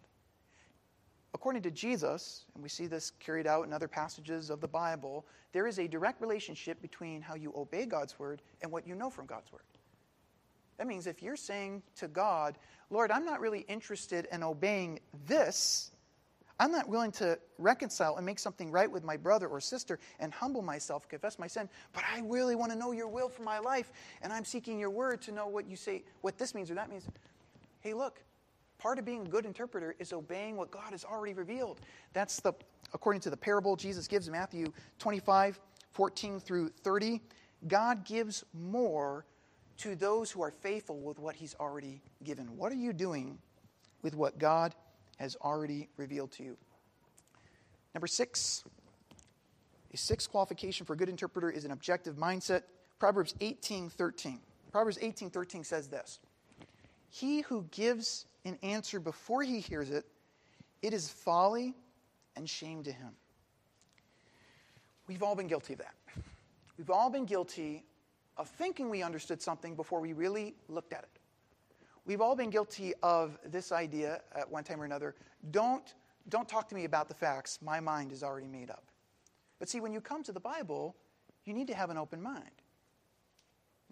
According 1.35 1.62
to 1.62 1.71
Jesus, 1.71 2.45
and 2.55 2.62
we 2.62 2.68
see 2.68 2.87
this 2.87 3.12
carried 3.18 3.47
out 3.47 3.66
in 3.66 3.73
other 3.73 3.88
passages 3.88 4.51
of 4.51 4.61
the 4.61 4.68
Bible, 4.68 5.27
there 5.53 5.66
is 5.66 5.79
a 5.79 5.88
direct 5.88 6.21
relationship 6.21 6.81
between 6.83 7.23
how 7.23 7.35
you 7.35 7.53
obey 7.57 7.87
God's 7.87 8.18
word 8.18 8.42
and 8.61 8.71
what 8.71 8.87
you 8.87 8.95
know 8.95 9.09
from 9.09 9.27
God's 9.27 9.51
word. 9.51 9.62
That 10.77 10.87
means 10.87 11.07
if 11.07 11.23
you're 11.23 11.37
saying 11.37 11.83
to 11.97 12.09
God, 12.09 12.59
Lord, 12.90 13.11
I'm 13.11 13.25
not 13.25 13.40
really 13.40 13.61
interested 13.61 14.29
in 14.31 14.42
obeying 14.42 15.01
this, 15.27 15.90
I'm 16.61 16.71
not 16.71 16.88
willing 16.88 17.12
to 17.12 17.38
reconcile 17.59 18.16
and 18.16 18.27
make 18.27 18.38
something 18.38 18.71
right 18.71 18.90
with 18.90 19.03
my 19.03 19.16
brother 19.16 19.49
or 19.49 19.61
sister 19.61 19.99
and 20.21 20.33
humble 20.33 20.62
myself, 20.62 21.09
confess 21.09 21.38
my 21.38 21.47
sin, 21.47 21.68
but 21.92 22.05
I 22.14 22.21
really 22.25 22.55
want 22.55 22.73
to 22.73 22.79
know 22.79 22.92
your 22.92 23.09
will 23.09 23.29
for 23.29 23.42
my 23.42 23.59
life, 23.59 23.90
and 24.21 24.33
I'm 24.33 24.45
seeking 24.45 24.79
your 24.79 24.90
word 24.90 25.23
to 25.23 25.33
know 25.33 25.47
what 25.47 25.66
you 25.66 25.77
say, 25.77 26.05
what 26.21 26.37
this 26.38 26.55
means 26.55 26.71
or 26.71 26.75
that 26.75 26.90
means. 26.90 27.07
Hey, 27.81 27.95
look, 27.95 28.23
part 28.83 28.99
of 28.99 29.05
being 29.05 29.23
a 29.23 29.29
good 29.29 29.47
interpreter 29.47 29.95
is 29.99 30.12
obeying 30.12 30.57
what 30.57 30.71
God 30.71 30.90
has 30.90 31.05
already 31.05 31.35
revealed. 31.35 31.81
That's 32.12 32.40
the, 32.40 32.53
according 32.92 33.21
to 33.23 33.31
the 33.31 33.37
parable 33.37 33.77
Jesus 33.77 34.09
gives 34.09 34.27
in 34.27 34.33
Matthew 34.33 34.73
25, 34.99 35.61
14 35.92 36.40
through 36.40 36.71
30. 36.83 37.21
God 37.68 38.05
gives 38.05 38.45
more 38.53 39.25
to 39.79 39.95
those 39.95 40.33
who 40.33 40.42
are 40.42 40.51
faithful 40.51 40.99
with 40.99 41.18
what 41.21 41.37
he's 41.37 41.55
already 41.61 42.03
given. 42.25 42.57
What 42.57 42.73
are 42.73 42.77
you 42.77 42.92
doing 42.92 43.38
with 44.03 44.16
what 44.16 44.38
God 44.38 44.75
has 45.18 45.37
already 45.37 45.88
revealed 45.97 46.33
to 46.33 46.42
you. 46.42 46.57
Number 47.95 48.09
six, 48.09 48.64
a 49.92 49.97
sixth 49.97 50.29
qualification 50.31 50.85
for 50.85 50.95
a 50.95 50.97
good 50.97 51.09
interpreter 51.09 51.51
is 51.51 51.64
an 51.64 51.71
objective 51.71 52.16
mindset. 52.16 52.62
Proverbs 52.99 53.35
18:13. 53.40 54.40
Proverbs 54.73 54.99
18:13 54.99 55.64
says 55.64 55.88
this: 55.88 56.18
He 57.09 57.42
who 57.42 57.64
gives 57.71 58.27
an 58.45 58.59
answer 58.63 59.01
before 59.01 59.43
he 59.43 59.61
hears 59.61 59.91
it, 59.91 60.05
it 60.83 60.93
is 60.93 61.09
folly 61.09 61.75
and 62.37 62.49
shame 62.49 62.83
to 62.83 62.93
him. 62.93 63.11
We've 65.07 65.23
all 65.23 65.35
been 65.35 65.47
guilty 65.47 65.75
of 65.75 65.81
that. 65.81 65.95
We've 66.79 66.91
all 66.91 67.11
been 67.11 67.25
guilty 67.25 67.85
of 68.37 68.49
thinking 68.49 68.89
we 68.89 69.03
understood 69.03 69.43
something 69.43 69.77
before 69.77 70.01
we 70.01 70.13
really 70.13 70.55
looked 70.69 70.93
at 70.93 71.03
it. 71.05 71.21
We've 72.05 72.21
all 72.21 72.35
been 72.35 72.51
guilty 72.51 72.95
of 73.03 73.39
this 73.45 73.71
idea 73.71 74.23
at 74.35 74.51
one 74.51 74.65
time 74.65 74.81
or 74.81 74.85
another. 74.85 75.15
Don't, 75.51 75.95
don't 76.29 76.49
talk 76.49 76.69
to 76.71 76.75
me 76.75 76.85
about 76.85 77.09
the 77.09 77.15
facts. 77.15 77.61
My 77.63 77.79
mind 77.79 78.11
is 78.11 78.23
already 78.23 78.49
made 78.49 78.71
up. 78.71 78.85
But 79.59 79.69
see, 79.69 79.79
when 79.79 79.93
you 79.93 80.01
come 80.01 80.25
to 80.25 80.33
the 80.33 80.41
Bible, 80.41 80.97
you 81.45 81.53
need 81.53 81.69
to 81.69 81.75
have 81.75 81.91
an 81.91 81.99
open 81.99 82.21
mind. 82.21 82.51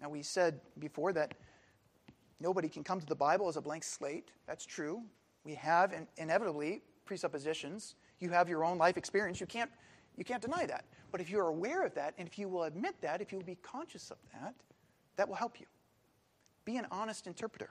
Now, 0.01 0.09
we 0.09 0.23
said 0.23 0.59
before 0.79 1.13
that 1.13 1.35
nobody 2.41 2.67
can 2.67 2.83
come 2.83 2.99
to 2.99 3.05
the 3.05 3.15
Bible 3.15 3.47
as 3.47 3.57
a 3.57 3.61
blank 3.61 3.83
slate. 3.83 4.31
That's 4.47 4.65
true. 4.65 5.01
We 5.43 5.55
have 5.55 5.93
in, 5.93 6.07
inevitably 6.17 6.81
presuppositions. 7.05 7.95
You 8.19 8.29
have 8.29 8.49
your 8.49 8.63
own 8.63 8.77
life 8.77 8.97
experience. 8.97 9.39
You 9.39 9.47
can't, 9.47 9.71
you 10.17 10.23
can't 10.23 10.41
deny 10.41 10.65
that. 10.65 10.85
But 11.11 11.21
if 11.21 11.29
you're 11.29 11.47
aware 11.47 11.85
of 11.85 11.93
that, 11.95 12.13
and 12.17 12.27
if 12.27 12.37
you 12.37 12.47
will 12.47 12.63
admit 12.63 12.95
that, 13.01 13.21
if 13.21 13.31
you 13.31 13.37
will 13.37 13.45
be 13.45 13.57
conscious 13.61 14.11
of 14.11 14.17
that, 14.33 14.55
that 15.17 15.27
will 15.27 15.35
help 15.35 15.59
you. 15.59 15.65
Be 16.65 16.77
an 16.77 16.87
honest 16.91 17.27
interpreter 17.27 17.69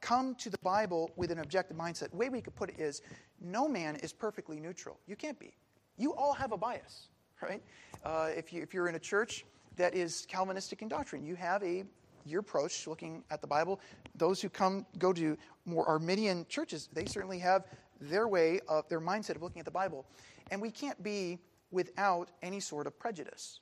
come 0.00 0.34
to 0.36 0.50
the 0.50 0.58
Bible 0.58 1.10
with 1.16 1.30
an 1.30 1.38
objective 1.38 1.76
mindset. 1.76 2.10
The 2.10 2.16
way 2.16 2.28
we 2.28 2.40
could 2.40 2.54
put 2.54 2.70
it 2.70 2.78
is 2.78 3.02
no 3.40 3.68
man 3.68 3.96
is 3.96 4.12
perfectly 4.12 4.60
neutral. 4.60 4.98
You 5.06 5.16
can't 5.16 5.38
be. 5.38 5.54
You 5.96 6.14
all 6.14 6.32
have 6.32 6.52
a 6.52 6.56
bias, 6.56 7.08
right? 7.42 7.62
Uh, 8.04 8.28
if, 8.36 8.52
you, 8.52 8.62
if 8.62 8.74
you're 8.74 8.88
in 8.88 8.94
a 8.94 9.00
church 9.00 9.44
that 9.76 9.94
is 9.94 10.26
Calvinistic 10.28 10.82
in 10.82 10.88
doctrine, 10.88 11.24
you 11.24 11.34
have 11.34 11.62
a 11.62 11.84
your 12.26 12.40
approach 12.40 12.86
looking 12.86 13.24
at 13.30 13.40
the 13.40 13.46
Bible. 13.46 13.80
Those 14.14 14.40
who 14.40 14.48
come 14.48 14.84
go 14.98 15.12
to 15.12 15.36
more 15.64 15.86
Arminian 15.88 16.46
churches, 16.48 16.88
they 16.92 17.06
certainly 17.06 17.38
have 17.38 17.64
their 18.00 18.28
way 18.28 18.60
of 18.68 18.88
their 18.88 19.00
mindset 19.00 19.36
of 19.36 19.42
looking 19.42 19.60
at 19.60 19.64
the 19.64 19.70
Bible. 19.70 20.04
And 20.50 20.60
we 20.60 20.70
can't 20.70 21.00
be 21.02 21.38
without 21.70 22.30
any 22.42 22.60
sort 22.60 22.86
of 22.86 22.98
prejudice. 22.98 23.60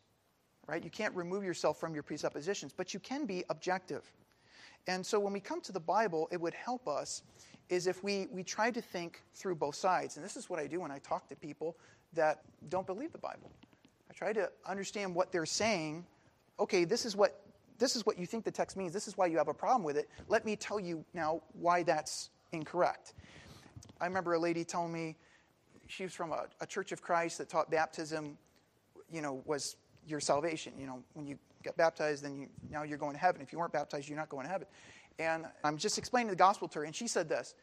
Right? 0.66 0.82
You 0.82 0.90
can't 0.90 1.14
remove 1.14 1.44
yourself 1.44 1.78
from 1.78 1.92
your 1.92 2.02
presuppositions, 2.02 2.72
but 2.74 2.94
you 2.94 3.00
can 3.00 3.26
be 3.26 3.44
objective. 3.50 4.10
And 4.86 5.04
so 5.04 5.20
when 5.20 5.32
we 5.32 5.40
come 5.40 5.60
to 5.62 5.72
the 5.72 5.80
Bible, 5.80 6.28
it 6.32 6.40
would 6.40 6.54
help 6.54 6.88
us 6.88 7.22
is 7.68 7.86
if 7.86 8.02
we, 8.04 8.28
we 8.30 8.42
try 8.42 8.70
to 8.70 8.80
think 8.80 9.22
through 9.34 9.54
both 9.54 9.74
sides. 9.74 10.16
And 10.16 10.24
this 10.24 10.36
is 10.36 10.50
what 10.50 10.58
I 10.58 10.66
do 10.66 10.80
when 10.80 10.90
I 10.90 10.98
talk 10.98 11.28
to 11.28 11.36
people 11.36 11.76
that 12.12 12.42
don't 12.68 12.86
believe 12.86 13.12
the 13.12 13.18
Bible. 13.18 13.50
I 14.10 14.12
try 14.12 14.32
to 14.32 14.50
understand 14.66 15.14
what 15.14 15.32
they're 15.32 15.46
saying. 15.46 16.04
Okay, 16.60 16.84
this 16.84 17.04
is 17.04 17.16
what 17.16 17.40
this 17.78 17.96
is 17.96 18.06
what 18.06 18.18
you 18.18 18.26
think 18.26 18.44
the 18.44 18.50
text 18.50 18.76
means. 18.76 18.92
This 18.92 19.08
is 19.08 19.16
why 19.16 19.26
you 19.26 19.36
have 19.38 19.48
a 19.48 19.54
problem 19.54 19.82
with 19.82 19.96
it. 19.96 20.08
Let 20.28 20.44
me 20.44 20.56
tell 20.56 20.78
you 20.78 21.04
now 21.12 21.42
why 21.52 21.82
that's 21.82 22.30
incorrect. 22.52 23.14
I 24.00 24.06
remember 24.06 24.34
a 24.34 24.38
lady 24.38 24.64
telling 24.64 24.92
me 24.92 25.16
she 25.86 26.04
was 26.04 26.14
from 26.14 26.32
a, 26.32 26.46
a 26.60 26.66
church 26.66 26.92
of 26.92 27.02
Christ 27.02 27.38
that 27.38 27.48
taught 27.48 27.70
baptism, 27.70 28.38
you 29.10 29.20
know, 29.20 29.42
was 29.44 29.76
your 30.06 30.20
salvation. 30.20 30.72
You 30.78 30.86
know, 30.86 31.02
when 31.14 31.26
you 31.26 31.38
get 31.62 31.76
baptized, 31.76 32.24
then 32.24 32.38
you, 32.38 32.48
now 32.70 32.82
you're 32.82 32.98
going 32.98 33.14
to 33.14 33.18
heaven. 33.18 33.40
If 33.40 33.52
you 33.52 33.58
weren't 33.58 33.72
baptized, 33.72 34.08
you're 34.08 34.18
not 34.18 34.28
going 34.28 34.46
to 34.46 34.52
heaven. 34.52 34.66
And 35.18 35.46
I'm 35.62 35.76
just 35.76 35.98
explaining 35.98 36.30
the 36.30 36.36
gospel 36.36 36.68
to 36.68 36.80
her, 36.80 36.84
and 36.84 36.94
she 36.94 37.06
said 37.06 37.28
this. 37.28 37.54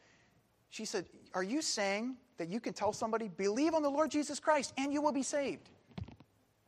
She 0.70 0.84
said, 0.84 1.06
Are 1.34 1.42
you 1.42 1.60
saying 1.60 2.16
that 2.38 2.48
you 2.48 2.60
can 2.60 2.72
tell 2.72 2.92
somebody, 2.92 3.28
believe 3.28 3.74
on 3.74 3.82
the 3.82 3.90
Lord 3.90 4.10
Jesus 4.10 4.40
Christ 4.40 4.72
and 4.78 4.92
you 4.92 5.02
will 5.02 5.12
be 5.12 5.22
saved? 5.22 5.68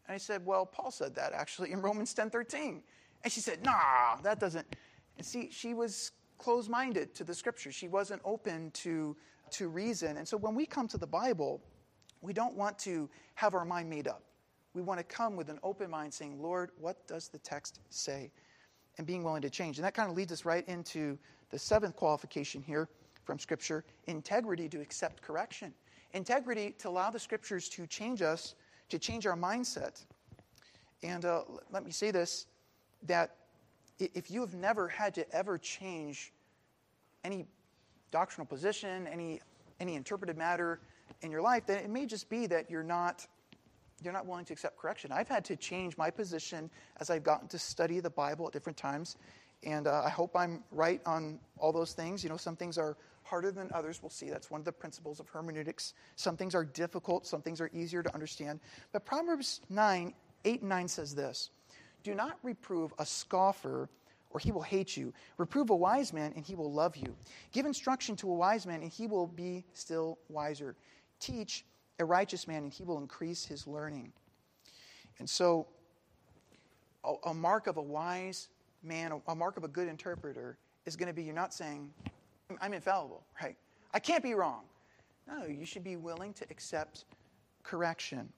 And 0.06 0.14
I 0.14 0.18
said, 0.18 0.44
Well, 0.44 0.66
Paul 0.66 0.90
said 0.90 1.14
that 1.14 1.32
actually 1.32 1.72
in 1.72 1.80
Romans 1.80 2.12
10 2.12 2.30
13. 2.30 2.82
And 3.24 3.32
she 3.32 3.40
said, 3.40 3.64
Nah, 3.64 4.16
that 4.22 4.38
doesn't. 4.38 4.76
And 5.16 5.26
see, 5.26 5.50
she 5.50 5.74
was 5.74 6.12
closed 6.38 6.70
minded 6.70 7.14
to 7.16 7.24
the 7.24 7.34
scriptures. 7.34 7.74
She 7.74 7.88
wasn't 7.88 8.22
open 8.24 8.70
to, 8.72 9.16
to 9.50 9.68
reason. 9.68 10.18
And 10.18 10.28
so 10.28 10.36
when 10.36 10.54
we 10.54 10.66
come 10.66 10.86
to 10.88 10.98
the 10.98 11.06
Bible, 11.06 11.60
we 12.20 12.32
don't 12.32 12.54
want 12.54 12.78
to 12.80 13.08
have 13.34 13.54
our 13.54 13.64
mind 13.64 13.88
made 13.88 14.06
up 14.06 14.22
we 14.74 14.82
want 14.82 14.98
to 14.98 15.04
come 15.04 15.36
with 15.36 15.48
an 15.48 15.60
open 15.62 15.88
mind 15.88 16.12
saying, 16.12 16.42
Lord, 16.42 16.70
what 16.78 17.06
does 17.06 17.28
the 17.28 17.38
text 17.38 17.80
say? 17.90 18.30
And 18.98 19.06
being 19.06 19.22
willing 19.22 19.42
to 19.42 19.50
change. 19.50 19.78
And 19.78 19.84
that 19.84 19.94
kind 19.94 20.10
of 20.10 20.16
leads 20.16 20.32
us 20.32 20.44
right 20.44 20.66
into 20.68 21.16
the 21.50 21.58
seventh 21.58 21.96
qualification 21.96 22.60
here 22.60 22.88
from 23.22 23.38
Scripture 23.38 23.84
integrity 24.06 24.68
to 24.68 24.80
accept 24.80 25.22
correction, 25.22 25.72
integrity 26.12 26.74
to 26.78 26.88
allow 26.88 27.10
the 27.10 27.18
Scriptures 27.18 27.68
to 27.70 27.86
change 27.86 28.20
us, 28.20 28.56
to 28.88 28.98
change 28.98 29.26
our 29.26 29.36
mindset. 29.36 30.04
And 31.02 31.24
uh, 31.24 31.42
let 31.70 31.84
me 31.84 31.90
say 31.90 32.10
this 32.10 32.46
that 33.04 33.36
if 33.98 34.30
you 34.30 34.40
have 34.40 34.54
never 34.54 34.88
had 34.88 35.14
to 35.14 35.30
ever 35.32 35.58
change 35.58 36.32
any 37.22 37.46
doctrinal 38.10 38.46
position, 38.46 39.06
any, 39.06 39.40
any 39.80 39.94
interpreted 39.94 40.36
matter 40.36 40.80
in 41.22 41.30
your 41.30 41.42
life, 41.42 41.66
then 41.66 41.78
it 41.78 41.90
may 41.90 42.06
just 42.06 42.28
be 42.28 42.46
that 42.46 42.70
you're 42.70 42.82
not 42.82 43.26
you're 44.02 44.12
not 44.12 44.26
willing 44.26 44.44
to 44.44 44.52
accept 44.52 44.76
correction. 44.76 45.12
I've 45.12 45.28
had 45.28 45.44
to 45.46 45.56
change 45.56 45.96
my 45.96 46.10
position 46.10 46.68
as 47.00 47.10
I've 47.10 47.22
gotten 47.22 47.48
to 47.48 47.58
study 47.58 48.00
the 48.00 48.10
Bible 48.10 48.46
at 48.46 48.52
different 48.52 48.76
times. 48.76 49.16
And 49.62 49.86
uh, 49.86 50.02
I 50.04 50.10
hope 50.10 50.36
I'm 50.36 50.62
right 50.70 51.00
on 51.06 51.38
all 51.58 51.72
those 51.72 51.94
things. 51.94 52.22
You 52.22 52.28
know, 52.28 52.36
some 52.36 52.54
things 52.54 52.76
are 52.76 52.96
harder 53.22 53.50
than 53.50 53.70
others. 53.72 54.00
We'll 54.02 54.10
see. 54.10 54.28
That's 54.28 54.50
one 54.50 54.60
of 54.60 54.64
the 54.64 54.72
principles 54.72 55.20
of 55.20 55.28
hermeneutics. 55.28 55.94
Some 56.16 56.36
things 56.36 56.54
are 56.54 56.64
difficult, 56.64 57.26
some 57.26 57.40
things 57.40 57.60
are 57.60 57.70
easier 57.72 58.02
to 58.02 58.12
understand. 58.14 58.60
But 58.92 59.06
Proverbs 59.06 59.62
9, 59.70 60.12
8 60.44 60.60
and 60.60 60.68
9 60.68 60.88
says 60.88 61.14
this 61.14 61.50
Do 62.04 62.14
not 62.14 62.38
reprove 62.42 62.94
a 62.98 63.06
scoffer 63.06 63.88
or 64.34 64.40
he 64.40 64.52
will 64.52 64.62
hate 64.62 64.96
you. 64.96 65.14
Reprove 65.38 65.70
a 65.70 65.76
wise 65.76 66.12
man, 66.12 66.32
and 66.34 66.44
he 66.44 66.56
will 66.56 66.72
love 66.72 66.96
you. 66.96 67.14
Give 67.52 67.64
instruction 67.64 68.16
to 68.16 68.28
a 68.28 68.34
wise 68.34 68.66
man, 68.66 68.82
and 68.82 68.90
he 68.90 69.06
will 69.06 69.28
be 69.28 69.64
still 69.74 70.18
wiser. 70.28 70.74
Teach 71.20 71.64
a 72.00 72.04
righteous 72.04 72.48
man, 72.48 72.64
and 72.64 72.72
he 72.72 72.82
will 72.82 72.98
increase 72.98 73.44
his 73.44 73.66
learning. 73.66 74.12
And 75.20 75.30
so, 75.30 75.68
a, 77.04 77.14
a 77.26 77.34
mark 77.34 77.68
of 77.68 77.76
a 77.76 77.82
wise 77.82 78.48
man, 78.82 79.12
a, 79.12 79.30
a 79.30 79.34
mark 79.36 79.56
of 79.56 79.62
a 79.62 79.68
good 79.68 79.86
interpreter, 79.86 80.58
is 80.84 80.96
going 80.96 81.06
to 81.06 81.14
be 81.14 81.22
you're 81.22 81.32
not 81.32 81.54
saying, 81.54 81.88
I'm 82.60 82.72
infallible, 82.74 83.24
right? 83.40 83.56
I 83.94 84.00
can't 84.00 84.22
be 84.22 84.34
wrong. 84.34 84.62
No, 85.28 85.46
you 85.46 85.64
should 85.64 85.84
be 85.84 85.94
willing 85.94 86.34
to 86.34 86.44
accept 86.50 87.04
correction. 87.62 88.28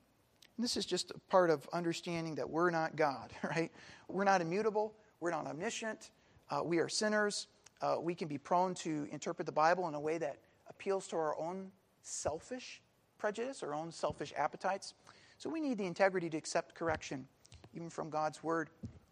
And 0.57 0.65
this 0.65 0.77
is 0.77 0.87
just 0.87 1.11
a 1.11 1.19
part 1.31 1.51
of 1.51 1.69
understanding 1.73 2.35
that 2.37 2.49
we're 2.49 2.71
not 2.71 2.97
God, 2.97 3.33
right? 3.43 3.71
We're 4.09 4.25
not 4.25 4.41
immutable. 4.41 4.95
We're 5.21 5.31
not 5.31 5.47
omniscient. 5.47 6.11
Uh, 6.51 6.63
we 6.65 6.79
are 6.79 6.89
sinners. 6.89 7.49
Uh, 7.83 7.97
we 8.01 8.15
can 8.15 8.29
be 8.29 8.39
prone 8.39 8.75
to 8.75 9.07
interpret 9.11 9.47
the 9.47 9.53
Bible 9.53 9.89
in 9.89 9.95
a 9.95 10.01
way 10.01 10.19
that 10.19 10.39
appeals 10.69 11.07
to 11.09 11.17
our 11.17 11.39
own 11.39 11.71
selfish 12.03 12.81
prejudice, 13.19 13.63
our 13.63 13.75
own 13.75 13.93
selfish 13.93 14.33
appetites. 14.37 14.95
So 15.39 15.51
we 15.51 15.61
need 15.61 15.79
the 15.79 15.85
integrity 15.85 16.31
to 16.31 16.37
accept 16.37 16.75
correction, 16.75 17.27
even 17.75 17.91
from 17.91 18.09
God's 18.09 18.43
Word, 18.43 18.71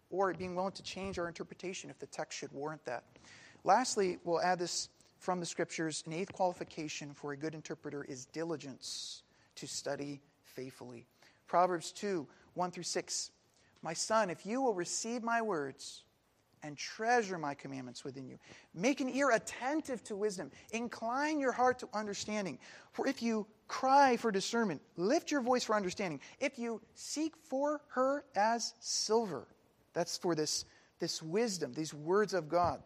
or 0.09 0.33
being 0.33 0.55
willing 0.55 0.71
to 0.73 0.83
change 0.83 1.19
our 1.19 1.27
interpretation 1.27 1.89
if 1.89 1.99
the 1.99 2.07
text 2.07 2.39
should 2.39 2.51
warrant 2.51 2.83
that. 2.85 3.03
Lastly, 3.63 4.17
we'll 4.23 4.41
add 4.41 4.59
this 4.59 4.89
from 5.19 5.39
the 5.39 5.45
Scriptures. 5.45 6.03
An 6.07 6.13
eighth 6.13 6.33
qualification 6.33 7.13
for 7.13 7.33
a 7.33 7.37
good 7.37 7.53
interpreter 7.53 8.03
is 8.03 8.25
diligence 8.25 9.23
to 9.55 9.67
study 9.67 10.21
faithfully. 10.43 11.05
Proverbs 11.47 11.91
2 11.91 12.27
1 12.53 12.71
through 12.71 12.83
6 12.83 13.31
my 13.85 13.93
son, 13.93 14.31
if 14.31 14.47
you 14.47 14.63
will 14.63 14.73
receive 14.73 15.21
my 15.21 15.43
words 15.43 16.01
and 16.63 16.75
treasure 16.75 17.37
my 17.37 17.53
commandments 17.53 18.03
within 18.03 18.27
you, 18.27 18.39
make 18.73 18.99
an 18.99 19.09
ear 19.09 19.29
attentive 19.29 20.03
to 20.05 20.15
wisdom, 20.15 20.49
incline 20.71 21.39
your 21.39 21.51
heart 21.51 21.77
to 21.79 21.89
understanding. 21.93 22.57
For 22.93 23.07
if 23.07 23.21
you 23.21 23.45
cry 23.67 24.17
for 24.17 24.31
discernment, 24.31 24.81
lift 24.97 25.29
your 25.29 25.41
voice 25.41 25.63
for 25.63 25.75
understanding. 25.75 26.19
If 26.39 26.57
you 26.57 26.81
seek 26.95 27.35
for 27.37 27.79
her 27.89 28.25
as 28.35 28.73
silver, 28.79 29.45
that's 29.93 30.17
for 30.17 30.33
this, 30.33 30.65
this 30.97 31.21
wisdom, 31.21 31.71
these 31.71 31.93
words 31.93 32.33
of 32.33 32.49
God. 32.49 32.81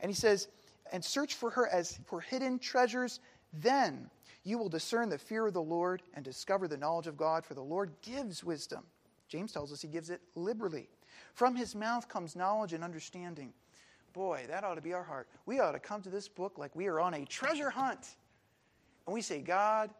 And 0.00 0.10
he 0.10 0.16
says, 0.16 0.48
and 0.90 1.04
search 1.04 1.34
for 1.34 1.50
her 1.50 1.68
as 1.68 1.98
for 2.06 2.22
hidden 2.22 2.58
treasures, 2.58 3.20
then 3.52 4.08
you 4.44 4.58
will 4.58 4.68
discern 4.68 5.08
the 5.08 5.18
fear 5.18 5.46
of 5.46 5.54
the 5.54 5.62
Lord 5.62 6.02
and 6.14 6.24
discover 6.24 6.68
the 6.68 6.76
knowledge 6.76 7.06
of 7.06 7.16
God, 7.16 7.44
for 7.44 7.54
the 7.54 7.62
Lord 7.62 7.90
gives 8.02 8.44
wisdom. 8.44 8.84
James 9.28 9.52
tells 9.52 9.72
us 9.72 9.80
he 9.80 9.88
gives 9.88 10.10
it 10.10 10.20
liberally. 10.34 10.88
From 11.32 11.56
his 11.56 11.74
mouth 11.74 12.08
comes 12.08 12.36
knowledge 12.36 12.74
and 12.74 12.84
understanding. 12.84 13.52
Boy, 14.12 14.44
that 14.48 14.62
ought 14.62 14.74
to 14.74 14.80
be 14.80 14.92
our 14.92 15.02
heart. 15.02 15.28
We 15.46 15.60
ought 15.60 15.72
to 15.72 15.78
come 15.78 16.02
to 16.02 16.10
this 16.10 16.28
book 16.28 16.58
like 16.58 16.76
we 16.76 16.86
are 16.86 17.00
on 17.00 17.14
a 17.14 17.24
treasure 17.24 17.70
hunt. 17.70 18.16
And 19.06 19.14
we 19.14 19.22
say, 19.22 19.40
God, 19.40 19.90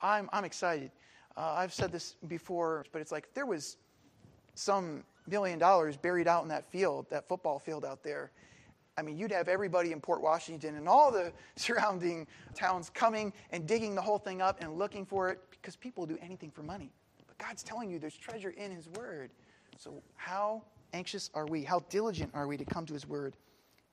I'm, 0.00 0.30
I'm 0.32 0.44
excited. 0.44 0.90
Uh, 1.36 1.54
I've 1.56 1.74
said 1.74 1.92
this 1.92 2.14
before, 2.28 2.86
but 2.92 3.02
it's 3.02 3.12
like 3.12 3.34
there 3.34 3.46
was 3.46 3.76
some 4.54 5.04
million 5.26 5.58
dollars 5.58 5.96
buried 5.96 6.26
out 6.26 6.42
in 6.42 6.48
that 6.48 6.64
field, 6.64 7.06
that 7.10 7.28
football 7.28 7.58
field 7.58 7.84
out 7.84 8.02
there. 8.02 8.30
I 8.98 9.02
mean, 9.02 9.16
you'd 9.16 9.30
have 9.30 9.46
everybody 9.46 9.92
in 9.92 10.00
Port 10.00 10.20
Washington 10.20 10.74
and 10.74 10.88
all 10.88 11.12
the 11.12 11.32
surrounding 11.56 12.26
towns 12.54 12.90
coming 12.90 13.32
and 13.52 13.64
digging 13.64 13.94
the 13.94 14.02
whole 14.02 14.18
thing 14.18 14.42
up 14.42 14.60
and 14.60 14.76
looking 14.76 15.06
for 15.06 15.30
it 15.30 15.38
because 15.50 15.76
people 15.76 16.04
do 16.04 16.18
anything 16.20 16.50
for 16.50 16.64
money. 16.64 16.90
But 17.28 17.38
God's 17.38 17.62
telling 17.62 17.90
you 17.90 18.00
there's 18.00 18.16
treasure 18.16 18.50
in 18.50 18.72
His 18.72 18.88
Word. 18.88 19.30
So, 19.76 20.02
how 20.16 20.64
anxious 20.92 21.30
are 21.34 21.46
we? 21.46 21.62
How 21.62 21.78
diligent 21.88 22.32
are 22.34 22.48
we 22.48 22.56
to 22.56 22.64
come 22.64 22.86
to 22.86 22.92
His 22.92 23.06
Word 23.06 23.36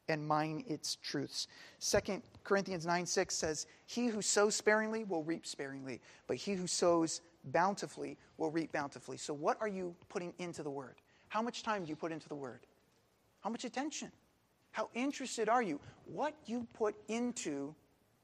and 0.10 0.28
mine 0.28 0.64
its 0.68 0.96
truths? 0.96 1.48
2 1.80 2.20
Corinthians 2.44 2.88
9 2.88 3.06
6 3.06 3.36
says, 3.36 3.68
He 3.86 4.08
who 4.08 4.24
sows 4.24 4.56
sparingly 4.56 5.04
will 5.04 5.22
reap 5.22 5.46
sparingly, 5.46 6.02
but 6.26 6.38
he 6.38 6.54
who 6.54 6.66
sows 6.66 7.22
bountifully 7.44 8.18
will 8.38 8.50
reap 8.50 8.72
bountifully. 8.72 9.18
So, 9.18 9.36
what 9.36 9.58
are 9.62 9.68
you 9.68 9.96
putting 10.10 10.34
into 10.40 10.64
the 10.64 10.72
Word? 10.72 10.96
How 11.28 11.44
much 11.44 11.62
time 11.62 11.84
do 11.84 11.90
you 11.90 11.96
put 11.96 12.12
into 12.12 12.28
the 12.28 12.36
Word? 12.36 12.62
How 13.42 13.52
much 13.52 13.66
attention? 13.66 14.12
How 14.76 14.90
interested 14.94 15.48
are 15.48 15.64
you? 15.64 15.80
What 16.04 16.34
you 16.48 16.68
put 16.74 16.96
into 17.08 17.74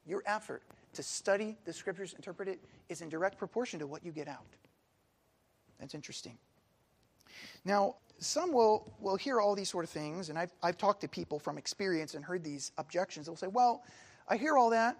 your 0.06 0.22
effort 0.26 0.62
to 0.92 1.02
study 1.02 1.56
the 1.64 1.72
Scriptures, 1.72 2.12
interpret 2.12 2.46
it, 2.46 2.60
is 2.90 3.00
in 3.00 3.08
direct 3.08 3.38
proportion 3.38 3.78
to 3.78 3.86
what 3.86 4.04
you 4.04 4.12
get 4.12 4.28
out. 4.28 4.44
That's 5.80 5.94
interesting. 5.94 6.36
Now, 7.64 7.94
some 8.18 8.52
will, 8.52 8.92
will 9.00 9.16
hear 9.16 9.40
all 9.40 9.54
these 9.54 9.70
sort 9.70 9.86
of 9.86 9.90
things, 9.90 10.28
and 10.28 10.38
I've, 10.38 10.52
I've 10.62 10.76
talked 10.76 11.00
to 11.00 11.08
people 11.08 11.38
from 11.38 11.56
experience 11.56 12.12
and 12.12 12.22
heard 12.22 12.44
these 12.44 12.72
objections. 12.76 13.24
They'll 13.24 13.36
say, 13.36 13.46
Well, 13.46 13.82
I 14.28 14.36
hear 14.36 14.58
all 14.58 14.68
that. 14.68 14.98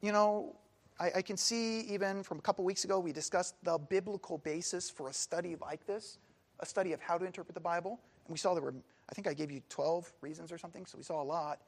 You 0.00 0.10
know, 0.10 0.56
I, 0.98 1.12
I 1.18 1.22
can 1.22 1.36
see 1.36 1.82
even 1.82 2.24
from 2.24 2.38
a 2.38 2.42
couple 2.42 2.64
weeks 2.64 2.82
ago, 2.82 2.98
we 2.98 3.12
discussed 3.12 3.54
the 3.62 3.78
biblical 3.78 4.38
basis 4.38 4.90
for 4.90 5.08
a 5.08 5.12
study 5.12 5.54
like 5.60 5.86
this, 5.86 6.18
a 6.60 6.66
study 6.66 6.92
of 6.92 7.00
how 7.00 7.18
to 7.18 7.24
interpret 7.24 7.54
the 7.54 7.60
Bible. 7.60 8.00
And 8.26 8.32
we 8.32 8.38
saw 8.38 8.54
there 8.54 8.62
were, 8.62 8.74
I 9.10 9.14
think 9.14 9.26
I 9.26 9.34
gave 9.34 9.50
you 9.50 9.60
12 9.68 10.12
reasons 10.20 10.52
or 10.52 10.58
something, 10.58 10.86
so 10.86 10.98
we 10.98 11.04
saw 11.04 11.22
a 11.22 11.24
lot. 11.24 11.60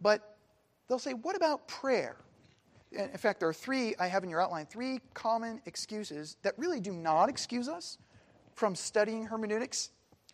But 0.00 0.36
they'll 0.88 0.98
say, 0.98 1.14
What 1.14 1.36
about 1.36 1.68
prayer? 1.68 2.16
in 2.92 3.18
fact, 3.18 3.40
there 3.40 3.48
are 3.48 3.54
three, 3.54 3.94
I 3.98 4.06
have 4.06 4.24
in 4.24 4.30
your 4.30 4.40
outline, 4.40 4.66
three 4.66 5.00
common 5.12 5.60
excuses 5.66 6.36
that 6.42 6.54
really 6.56 6.80
do 6.80 6.92
not 6.92 7.28
excuse 7.28 7.68
us 7.68 7.98
from 8.54 8.74
studying 8.74 9.24
hermeneutics, 9.24 9.90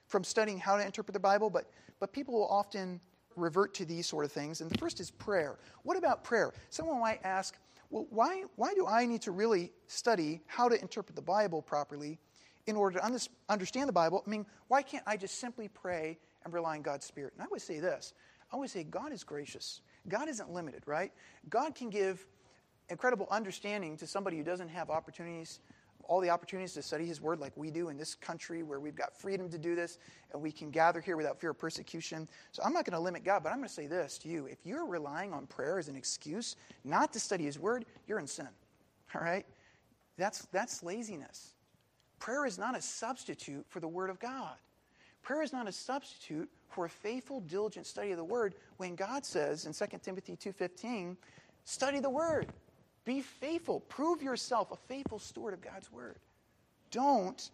from 0.07 0.23
studying 0.23 0.59
how 0.59 0.77
to 0.77 0.85
interpret 0.85 1.15
the 1.15 1.21
Bible, 1.21 1.51
but, 1.51 1.71
but 1.99 2.13
people 2.13 2.35
will 2.35 2.49
often 2.49 3.01
revert 3.37 3.75
to 3.75 3.85
these 3.85 4.07
sort 4.07 4.25
of 4.25 4.33
things. 4.33 4.61
And 4.61 4.71
the 4.71 4.79
first 4.79 5.01
is 5.01 5.11
prayer. 5.11 5.59
What 5.83 5.97
about 5.97 6.23
prayer? 6.23 6.53
Someone 6.71 7.01
might 7.01 7.21
ask, 7.25 7.57
well, 7.91 8.07
why, 8.11 8.45
why 8.57 8.75
do 8.75 8.87
I 8.87 9.07
need 9.07 9.23
to 9.23 9.33
really 9.33 9.73
study 9.87 10.41
how 10.47 10.69
to 10.69 10.81
interpret 10.81 11.17
the 11.17 11.23
Bible 11.23 11.63
properly 11.63 12.19
in 12.67 12.77
order 12.77 12.99
to 12.99 13.05
un- 13.05 13.19
understand 13.49 13.89
the 13.89 13.93
Bible? 13.93 14.23
I 14.27 14.31
mean, 14.31 14.47
why 14.69 14.83
can't 14.83 15.05
I 15.07 15.17
just 15.17 15.39
simply 15.39 15.69
pray 15.69 16.19
and 16.45 16.53
rely 16.53 16.77
on 16.77 16.83
God's 16.83 17.07
Spirit? 17.07 17.33
And 17.37 17.43
I 17.43 17.47
would 17.51 17.63
say 17.63 17.81
this 17.81 18.13
I 18.53 18.57
would 18.57 18.71
say 18.71 18.85
God 18.85 19.13
is 19.13 19.25
gracious. 19.25 19.81
God 20.09 20.29
isn't 20.29 20.53
limited, 20.53 20.83
right? 20.87 21.13
God 21.49 21.75
can 21.75 21.89
give 21.89 22.27
incredible 22.89 23.27
understanding 23.31 23.97
to 23.97 24.07
somebody 24.07 24.37
who 24.37 24.43
doesn't 24.43 24.69
have 24.69 24.91
opportunities, 24.91 25.61
all 26.05 26.21
the 26.21 26.31
opportunities 26.31 26.75
to 26.75 26.83
study 26.83 27.07
his 27.07 27.21
word 27.21 27.39
like 27.39 27.53
we 27.57 27.71
do 27.71 27.89
in 27.89 27.97
this 27.97 28.15
country 28.15 28.63
where 28.63 28.81
we've 28.81 28.97
got 28.97 29.17
freedom 29.17 29.49
to 29.49 29.59
do 29.59 29.75
this 29.75 29.99
and 30.33 30.43
we 30.43 30.51
can 30.51 30.71
gather 30.71 31.01
here 31.01 31.17
without 31.17 31.41
fear 31.41 31.51
of 31.51 31.59
persecution. 31.59 32.29
So 32.51 32.63
I'm 32.65 32.73
not 32.73 32.85
going 32.85 32.95
to 32.95 33.01
limit 33.01 33.25
God, 33.25 33.43
but 33.45 33.51
I'm 33.51 33.59
going 33.59 33.69
to 33.69 33.75
say 33.75 33.87
this 33.87 34.19
to 34.19 34.29
you. 34.29 34.47
If 34.47 34.59
you're 34.65 34.87
relying 34.87 35.33
on 35.33 35.47
prayer 35.47 35.79
as 35.79 35.89
an 35.89 35.97
excuse 35.97 36.57
not 36.85 37.13
to 37.13 37.21
study 37.21 37.45
his 37.45 37.59
word, 37.59 37.87
you're 38.07 38.19
in 38.19 38.27
sin. 38.27 38.49
All 39.15 39.23
right? 39.23 39.47
That's, 40.19 40.47
that's 40.53 40.83
laziness. 40.83 41.55
Prayer 42.23 42.47
is 42.47 42.57
not 42.57 42.79
a 42.79 42.81
substitute 42.81 43.67
for 43.69 43.81
the 43.81 43.89
word 43.89 44.09
of 44.09 44.21
God. 44.21 44.55
Prayer 45.23 45.43
is 45.43 45.53
not 45.53 45.67
a 45.67 45.73
substitute 45.73 46.49
for 46.69 46.85
a 46.85 46.89
faithful, 46.89 47.41
diligent 47.41 47.85
study 47.85 48.13
of 48.13 48.17
the 48.17 48.23
word 48.23 48.55
when 48.77 48.95
God 48.95 49.25
says 49.25 49.67
in 49.67 49.73
2 49.73 49.99
Timothy 50.05 50.37
2:15, 50.37 51.17
study 51.65 51.99
the 51.99 52.09
word. 52.09 52.53
Be 53.05 53.23
faithful. 53.23 53.81
Prove 53.81 54.23
yourself 54.23 54.71
a 54.71 54.77
faithful 54.77 55.19
steward 55.19 55.53
of 55.53 55.61
God's 55.61 55.91
word. 55.91 56.21
Don't 56.93 57.51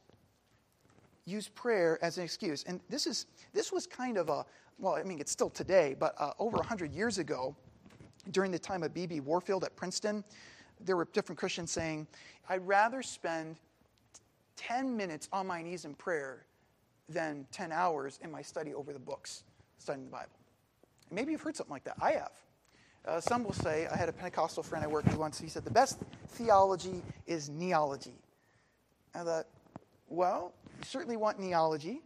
use 1.24 1.48
prayer 1.48 1.98
as 2.02 2.18
an 2.18 2.24
excuse. 2.24 2.62
And 2.64 2.83
this 2.90 3.07
is 3.07 3.24
this 3.54 3.72
was 3.72 3.87
kind 3.87 4.18
of 4.18 4.28
a 4.28 4.44
well, 4.78 4.96
I 4.96 5.02
mean, 5.02 5.18
it's 5.18 5.33
still 5.33 5.48
today, 5.48 5.96
but 5.98 6.14
uh, 6.18 6.35
over 6.38 6.59
100 6.59 6.92
years 6.92 7.16
ago, 7.16 7.57
during 8.33 8.50
the 8.50 8.59
time 8.59 8.83
of 8.83 8.92
B.B. 8.92 9.20
Warfield 9.20 9.64
at 9.64 9.74
Princeton, 9.76 10.22
there 10.78 10.94
were 10.94 11.07
different 11.14 11.38
Christians 11.38 11.70
saying, 11.70 12.07
I'd 12.50 12.66
rather 12.66 13.02
spend 13.02 13.57
10 14.59 14.97
minutes 14.97 15.29
on 15.33 15.47
my 15.47 15.62
knees 15.62 15.85
in 15.85 15.94
prayer 15.94 16.44
than 17.09 17.47
10 17.53 17.73
hours 17.73 18.18
in 18.23 18.31
my 18.31 18.42
study 18.42 18.75
over 18.75 18.92
the 18.92 18.99
books, 18.99 19.44
studying 19.79 20.05
the 20.05 20.11
Bible. 20.11 20.29
maybe 21.11 21.33
you've 21.33 21.40
heard 21.40 21.57
something 21.57 21.73
like 21.73 21.85
that. 21.85 21.97
I 22.03 22.12
have. 22.12 22.33
Uh, 23.07 23.20
some 23.20 23.45
will 23.45 23.55
say, 23.55 23.87
I 23.87 23.97
had 23.97 24.11
a 24.11 24.12
Pentecostal 24.12 24.62
friend 24.62 24.85
I 24.85 24.89
worked 24.89 25.07
with 25.07 25.16
once, 25.16 25.41
he 25.41 25.49
said, 25.49 25.64
the 25.64 25.70
best 25.70 25.99
theology 26.28 27.03
is 27.26 27.49
kneeology. 27.49 28.12
I 29.14 29.20
thought, 29.20 29.47
well, 30.09 30.53
you 30.78 30.85
certainly 30.85 31.16
want 31.16 31.41
kneeology, 31.41 32.01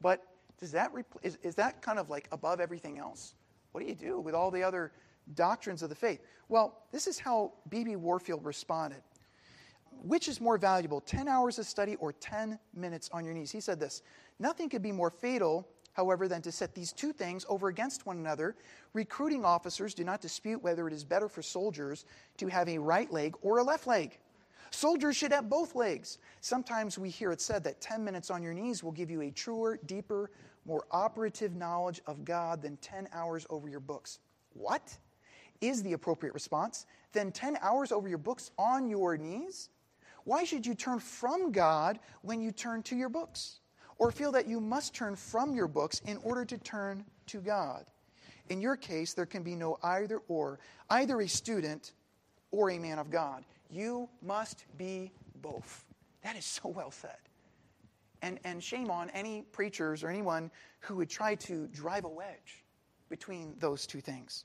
but 0.00 0.24
does 0.58 0.72
that 0.72 0.94
repl- 0.94 1.22
is, 1.22 1.36
is 1.42 1.56
that 1.56 1.82
kind 1.82 1.98
of 1.98 2.08
like 2.08 2.28
above 2.32 2.60
everything 2.60 2.98
else? 2.98 3.34
What 3.72 3.82
do 3.82 3.86
you 3.86 3.94
do 3.94 4.20
with 4.20 4.34
all 4.34 4.50
the 4.50 4.62
other 4.62 4.92
doctrines 5.34 5.82
of 5.82 5.90
the 5.90 5.94
faith? 5.94 6.20
Well, 6.48 6.78
this 6.92 7.06
is 7.06 7.18
how 7.18 7.52
B.B. 7.68 7.96
Warfield 7.96 8.44
responded. 8.44 9.02
Which 10.02 10.28
is 10.28 10.40
more 10.40 10.58
valuable, 10.58 11.00
10 11.00 11.28
hours 11.28 11.58
of 11.58 11.66
study 11.66 11.96
or 11.96 12.12
10 12.12 12.58
minutes 12.74 13.08
on 13.12 13.24
your 13.24 13.34
knees? 13.34 13.50
He 13.50 13.60
said 13.60 13.80
this 13.80 14.02
Nothing 14.38 14.68
could 14.68 14.82
be 14.82 14.92
more 14.92 15.10
fatal 15.10 15.66
however, 15.94 16.28
than 16.28 16.42
to 16.42 16.52
set 16.52 16.74
these 16.74 16.92
two 16.92 17.12
things 17.12 17.46
over 17.48 17.68
against 17.68 18.04
one 18.04 18.18
another. 18.18 18.56
Recruiting 18.92 19.44
officers 19.44 19.94
do 19.94 20.04
not 20.04 20.20
dispute 20.20 20.62
whether 20.62 20.86
it 20.86 20.92
is 20.92 21.04
better 21.04 21.28
for 21.28 21.40
soldiers 21.40 22.04
to 22.36 22.48
have 22.48 22.68
a 22.68 22.78
right 22.78 23.10
leg 23.10 23.34
or 23.42 23.58
a 23.58 23.62
left 23.62 23.86
leg. 23.86 24.18
Soldiers 24.70 25.16
should 25.16 25.32
have 25.32 25.48
both 25.48 25.76
legs. 25.76 26.18
Sometimes 26.40 26.98
we 26.98 27.08
hear 27.08 27.30
it 27.30 27.40
said 27.40 27.62
that 27.64 27.80
10 27.80 28.04
minutes 28.04 28.28
on 28.28 28.42
your 28.42 28.52
knees 28.52 28.82
will 28.82 28.92
give 28.92 29.08
you 29.08 29.22
a 29.22 29.30
truer, 29.30 29.78
deeper, 29.86 30.32
more 30.66 30.84
operative 30.90 31.54
knowledge 31.54 32.00
of 32.06 32.24
God 32.24 32.60
than 32.60 32.76
10 32.78 33.08
hours 33.12 33.46
over 33.50 33.68
your 33.68 33.80
books. 33.80 34.18
What 34.52 34.96
is 35.60 35.82
the 35.82 35.92
appropriate 35.92 36.34
response? 36.34 36.86
Then 37.12 37.30
10 37.30 37.58
hours 37.60 37.92
over 37.92 38.08
your 38.08 38.18
books 38.18 38.50
on 38.58 38.88
your 38.88 39.16
knees? 39.16 39.68
Why 40.24 40.44
should 40.44 40.66
you 40.66 40.74
turn 40.74 40.98
from 40.98 41.52
God 41.52 41.98
when 42.22 42.40
you 42.40 42.50
turn 42.50 42.82
to 42.84 42.96
your 42.96 43.08
books? 43.08 43.60
Or 43.98 44.10
feel 44.10 44.32
that 44.32 44.48
you 44.48 44.60
must 44.60 44.94
turn 44.94 45.14
from 45.14 45.54
your 45.54 45.68
books 45.68 46.00
in 46.06 46.16
order 46.18 46.44
to 46.44 46.58
turn 46.58 47.04
to 47.26 47.40
God? 47.40 47.84
In 48.48 48.60
your 48.60 48.76
case, 48.76 49.14
there 49.14 49.26
can 49.26 49.42
be 49.42 49.54
no 49.54 49.78
either 49.82 50.20
or, 50.28 50.58
either 50.90 51.20
a 51.20 51.28
student 51.28 51.92
or 52.50 52.70
a 52.70 52.78
man 52.78 52.98
of 52.98 53.10
God. 53.10 53.44
You 53.70 54.08
must 54.22 54.64
be 54.76 55.12
both. 55.42 55.84
That 56.22 56.36
is 56.36 56.44
so 56.44 56.68
well 56.68 56.90
said. 56.90 57.16
And, 58.22 58.40
and 58.44 58.62
shame 58.62 58.90
on 58.90 59.10
any 59.10 59.42
preachers 59.52 60.02
or 60.02 60.08
anyone 60.08 60.50
who 60.80 60.96
would 60.96 61.10
try 61.10 61.34
to 61.36 61.66
drive 61.68 62.04
a 62.04 62.08
wedge 62.08 62.64
between 63.10 63.54
those 63.58 63.86
two 63.86 64.00
things. 64.00 64.44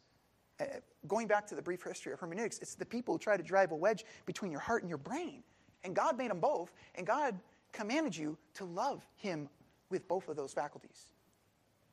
Uh, 0.59 0.65
going 1.07 1.27
back 1.27 1.47
to 1.47 1.55
the 1.55 1.61
brief 1.61 1.82
history 1.84 2.11
of 2.11 2.19
hermeneutics, 2.19 2.59
it's 2.59 2.75
the 2.75 2.86
people 2.86 3.15
who 3.15 3.19
try 3.19 3.38
to 3.38 3.43
drive 3.43 3.71
a 3.71 3.75
wedge 3.75 4.03
between 4.25 4.51
your 4.51 4.59
heart 4.59 4.84
and 4.84 4.89
your 4.89 4.97
brain. 4.97 5.43
And 5.84 5.95
God 5.95 6.17
made 6.17 6.30
them 6.30 6.39
both, 6.39 6.73
and 6.95 7.07
God 7.07 7.39
commanded 7.71 8.15
you 8.15 8.38
to 8.55 8.65
love 8.65 9.05
Him 9.15 9.49
with 9.89 10.07
both 10.07 10.27
of 10.27 10.36
those 10.36 10.53
faculties 10.53 11.05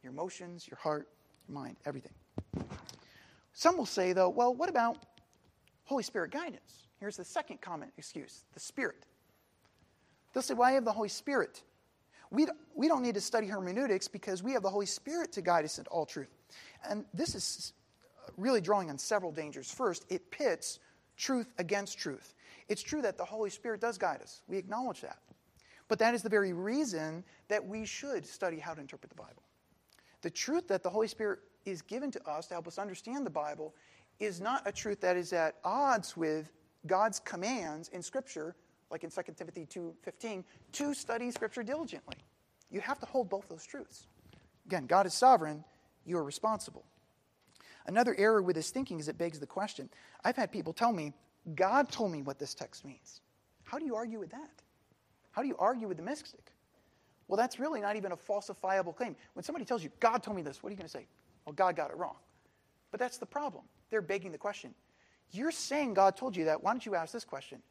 your 0.02 0.12
emotions, 0.12 0.68
your 0.68 0.78
heart, 0.78 1.08
your 1.48 1.58
mind, 1.58 1.76
everything. 1.84 2.12
Some 3.52 3.76
will 3.76 3.86
say, 3.86 4.12
though, 4.12 4.28
well, 4.28 4.54
what 4.54 4.68
about 4.68 4.98
Holy 5.84 6.02
Spirit 6.02 6.30
guidance? 6.30 6.86
Here's 7.00 7.16
the 7.16 7.24
second 7.24 7.60
common 7.60 7.90
excuse 7.96 8.44
the 8.54 8.60
Spirit. 8.60 9.04
They'll 10.32 10.42
say, 10.42 10.54
Well, 10.54 10.68
I 10.68 10.72
have 10.72 10.84
the 10.84 10.92
Holy 10.92 11.08
Spirit. 11.08 11.62
We, 12.30 12.46
we 12.74 12.88
don't 12.88 13.02
need 13.02 13.14
to 13.14 13.20
study 13.20 13.46
hermeneutics 13.46 14.08
because 14.08 14.42
we 14.42 14.52
have 14.52 14.62
the 14.62 14.70
Holy 14.70 14.86
Spirit 14.86 15.32
to 15.32 15.42
guide 15.42 15.64
us 15.64 15.78
into 15.78 15.88
all 15.90 16.04
truth. 16.04 16.28
And 16.88 17.04
this 17.14 17.34
is 17.34 17.72
really 18.36 18.60
drawing 18.60 18.90
on 18.90 18.98
several 18.98 19.32
dangers. 19.32 19.70
First, 19.70 20.04
it 20.10 20.30
pits 20.30 20.80
truth 21.16 21.52
against 21.58 21.98
truth. 21.98 22.34
It's 22.68 22.82
true 22.82 23.02
that 23.02 23.16
the 23.16 23.24
Holy 23.24 23.50
Spirit 23.50 23.80
does 23.80 23.98
guide 23.98 24.22
us, 24.22 24.42
we 24.48 24.56
acknowledge 24.56 25.00
that. 25.00 25.18
But 25.88 25.98
that 26.00 26.14
is 26.14 26.22
the 26.22 26.28
very 26.28 26.52
reason 26.52 27.22
that 27.48 27.64
we 27.64 27.86
should 27.86 28.26
study 28.26 28.58
how 28.58 28.74
to 28.74 28.80
interpret 28.80 29.10
the 29.10 29.16
Bible. 29.16 29.42
The 30.22 30.30
truth 30.30 30.66
that 30.68 30.82
the 30.82 30.90
Holy 30.90 31.06
Spirit 31.06 31.40
is 31.64 31.82
given 31.82 32.10
to 32.10 32.28
us 32.28 32.48
to 32.48 32.54
help 32.54 32.66
us 32.66 32.78
understand 32.78 33.24
the 33.24 33.30
Bible 33.30 33.74
is 34.18 34.40
not 34.40 34.62
a 34.66 34.72
truth 34.72 35.00
that 35.00 35.16
is 35.16 35.32
at 35.32 35.56
odds 35.64 36.16
with 36.16 36.50
God's 36.86 37.20
commands 37.20 37.88
in 37.90 38.02
Scripture, 38.02 38.56
like 38.90 39.04
in 39.04 39.10
2 39.10 39.22
Timothy 39.36 39.66
2.15, 39.66 40.44
to 40.72 40.94
study 40.94 41.30
Scripture 41.30 41.62
diligently. 41.62 42.16
You 42.70 42.80
have 42.80 42.98
to 43.00 43.06
hold 43.06 43.28
both 43.28 43.48
those 43.48 43.64
truths. 43.64 44.06
Again, 44.66 44.86
God 44.86 45.06
is 45.06 45.14
sovereign, 45.14 45.64
you 46.04 46.16
are 46.16 46.24
responsible. 46.24 46.84
Another 47.86 48.14
error 48.18 48.42
with 48.42 48.56
this 48.56 48.70
thinking 48.70 48.98
is 48.98 49.08
it 49.08 49.18
begs 49.18 49.38
the 49.38 49.46
question. 49.46 49.88
I've 50.24 50.36
had 50.36 50.50
people 50.50 50.72
tell 50.72 50.92
me, 50.92 51.12
God 51.54 51.90
told 51.90 52.12
me 52.12 52.22
what 52.22 52.38
this 52.38 52.54
text 52.54 52.84
means. 52.84 53.20
How 53.64 53.78
do 53.78 53.84
you 53.84 53.94
argue 53.94 54.18
with 54.18 54.30
that? 54.30 54.62
How 55.30 55.42
do 55.42 55.48
you 55.48 55.56
argue 55.58 55.88
with 55.88 55.96
the 55.96 56.02
mystic? 56.02 56.52
Well, 57.28 57.36
that's 57.36 57.58
really 57.58 57.80
not 57.80 57.96
even 57.96 58.12
a 58.12 58.16
falsifiable 58.16 58.94
claim. 58.94 59.16
When 59.34 59.42
somebody 59.42 59.64
tells 59.64 59.82
you, 59.82 59.90
God 60.00 60.22
told 60.22 60.36
me 60.36 60.42
this, 60.42 60.62
what 60.62 60.68
are 60.68 60.72
you 60.72 60.76
going 60.76 60.86
to 60.86 60.92
say? 60.92 61.06
Well, 61.44 61.52
God 61.52 61.76
got 61.76 61.90
it 61.90 61.96
wrong. 61.96 62.16
But 62.90 63.00
that's 63.00 63.18
the 63.18 63.26
problem. 63.26 63.64
They're 63.90 64.02
begging 64.02 64.32
the 64.32 64.38
question 64.38 64.74
you're 65.32 65.50
saying 65.50 65.94
God 65.94 66.16
told 66.16 66.36
you 66.36 66.44
that. 66.44 66.62
Why 66.62 66.72
don't 66.72 66.84
you 66.84 66.94
ask 66.94 67.12
this 67.12 67.24
question? 67.24 67.62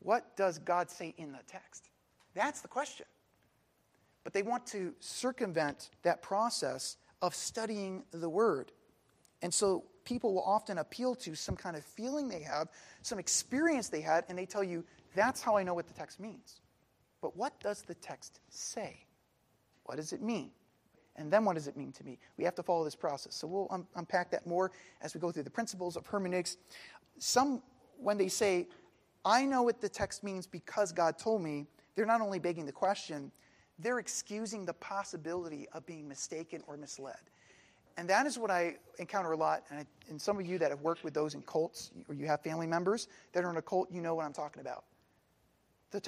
What 0.00 0.36
does 0.36 0.58
God 0.58 0.90
say 0.90 1.14
in 1.16 1.32
the 1.32 1.40
text? 1.46 1.90
That's 2.34 2.60
the 2.60 2.68
question. 2.68 3.06
But 4.22 4.32
they 4.32 4.42
want 4.42 4.66
to 4.68 4.94
circumvent 5.00 5.90
that 6.02 6.22
process 6.22 6.96
of 7.20 7.34
studying 7.34 8.04
the 8.10 8.28
Word. 8.28 8.72
And 9.42 9.52
so 9.52 9.84
people 10.04 10.34
will 10.34 10.42
often 10.42 10.78
appeal 10.78 11.14
to 11.16 11.34
some 11.34 11.56
kind 11.56 11.76
of 11.76 11.84
feeling 11.84 12.28
they 12.28 12.42
have, 12.42 12.68
some 13.02 13.18
experience 13.18 13.88
they 13.88 14.00
had, 14.00 14.24
and 14.28 14.38
they 14.38 14.46
tell 14.46 14.64
you, 14.64 14.84
that's 15.14 15.40
how 15.40 15.56
I 15.56 15.62
know 15.62 15.74
what 15.74 15.86
the 15.86 15.94
text 15.94 16.20
means. 16.20 16.60
But 17.20 17.36
what 17.36 17.58
does 17.60 17.82
the 17.82 17.94
text 17.94 18.40
say? 18.48 19.06
What 19.84 19.96
does 19.96 20.12
it 20.12 20.22
mean? 20.22 20.50
And 21.16 21.32
then 21.32 21.44
what 21.44 21.54
does 21.54 21.68
it 21.68 21.76
mean 21.76 21.92
to 21.92 22.04
me? 22.04 22.18
We 22.36 22.44
have 22.44 22.54
to 22.56 22.62
follow 22.62 22.84
this 22.84 22.96
process. 22.96 23.34
So 23.34 23.46
we'll 23.46 23.68
un- 23.70 23.86
unpack 23.94 24.30
that 24.32 24.46
more 24.46 24.72
as 25.00 25.14
we 25.14 25.20
go 25.20 25.30
through 25.30 25.44
the 25.44 25.50
principles 25.50 25.96
of 25.96 26.06
hermeneutics. 26.06 26.56
Some, 27.18 27.62
when 27.98 28.18
they 28.18 28.28
say, 28.28 28.66
I 29.24 29.44
know 29.44 29.62
what 29.62 29.80
the 29.80 29.88
text 29.88 30.24
means 30.24 30.46
because 30.46 30.92
God 30.92 31.18
told 31.18 31.40
me, 31.42 31.66
they're 31.94 32.06
not 32.06 32.20
only 32.20 32.38
begging 32.40 32.66
the 32.66 32.72
question, 32.72 33.30
they're 33.78 34.00
excusing 34.00 34.64
the 34.64 34.74
possibility 34.74 35.68
of 35.72 35.86
being 35.86 36.08
mistaken 36.08 36.62
or 36.66 36.76
misled. 36.76 37.16
And 37.96 38.08
that 38.08 38.26
is 38.26 38.38
what 38.38 38.50
I 38.50 38.76
encounter 38.98 39.32
a 39.32 39.36
lot. 39.36 39.64
And, 39.70 39.80
I, 39.80 39.86
and 40.08 40.20
some 40.20 40.38
of 40.38 40.46
you 40.46 40.58
that 40.58 40.70
have 40.70 40.80
worked 40.80 41.04
with 41.04 41.14
those 41.14 41.34
in 41.34 41.42
cults, 41.42 41.90
or 42.08 42.14
you 42.14 42.26
have 42.26 42.42
family 42.42 42.66
members 42.66 43.08
that 43.32 43.44
are 43.44 43.50
in 43.50 43.56
a 43.56 43.62
cult, 43.62 43.90
you 43.90 44.00
know 44.00 44.14
what 44.14 44.24
I'm 44.24 44.32
talking 44.32 44.60
about. 44.60 44.84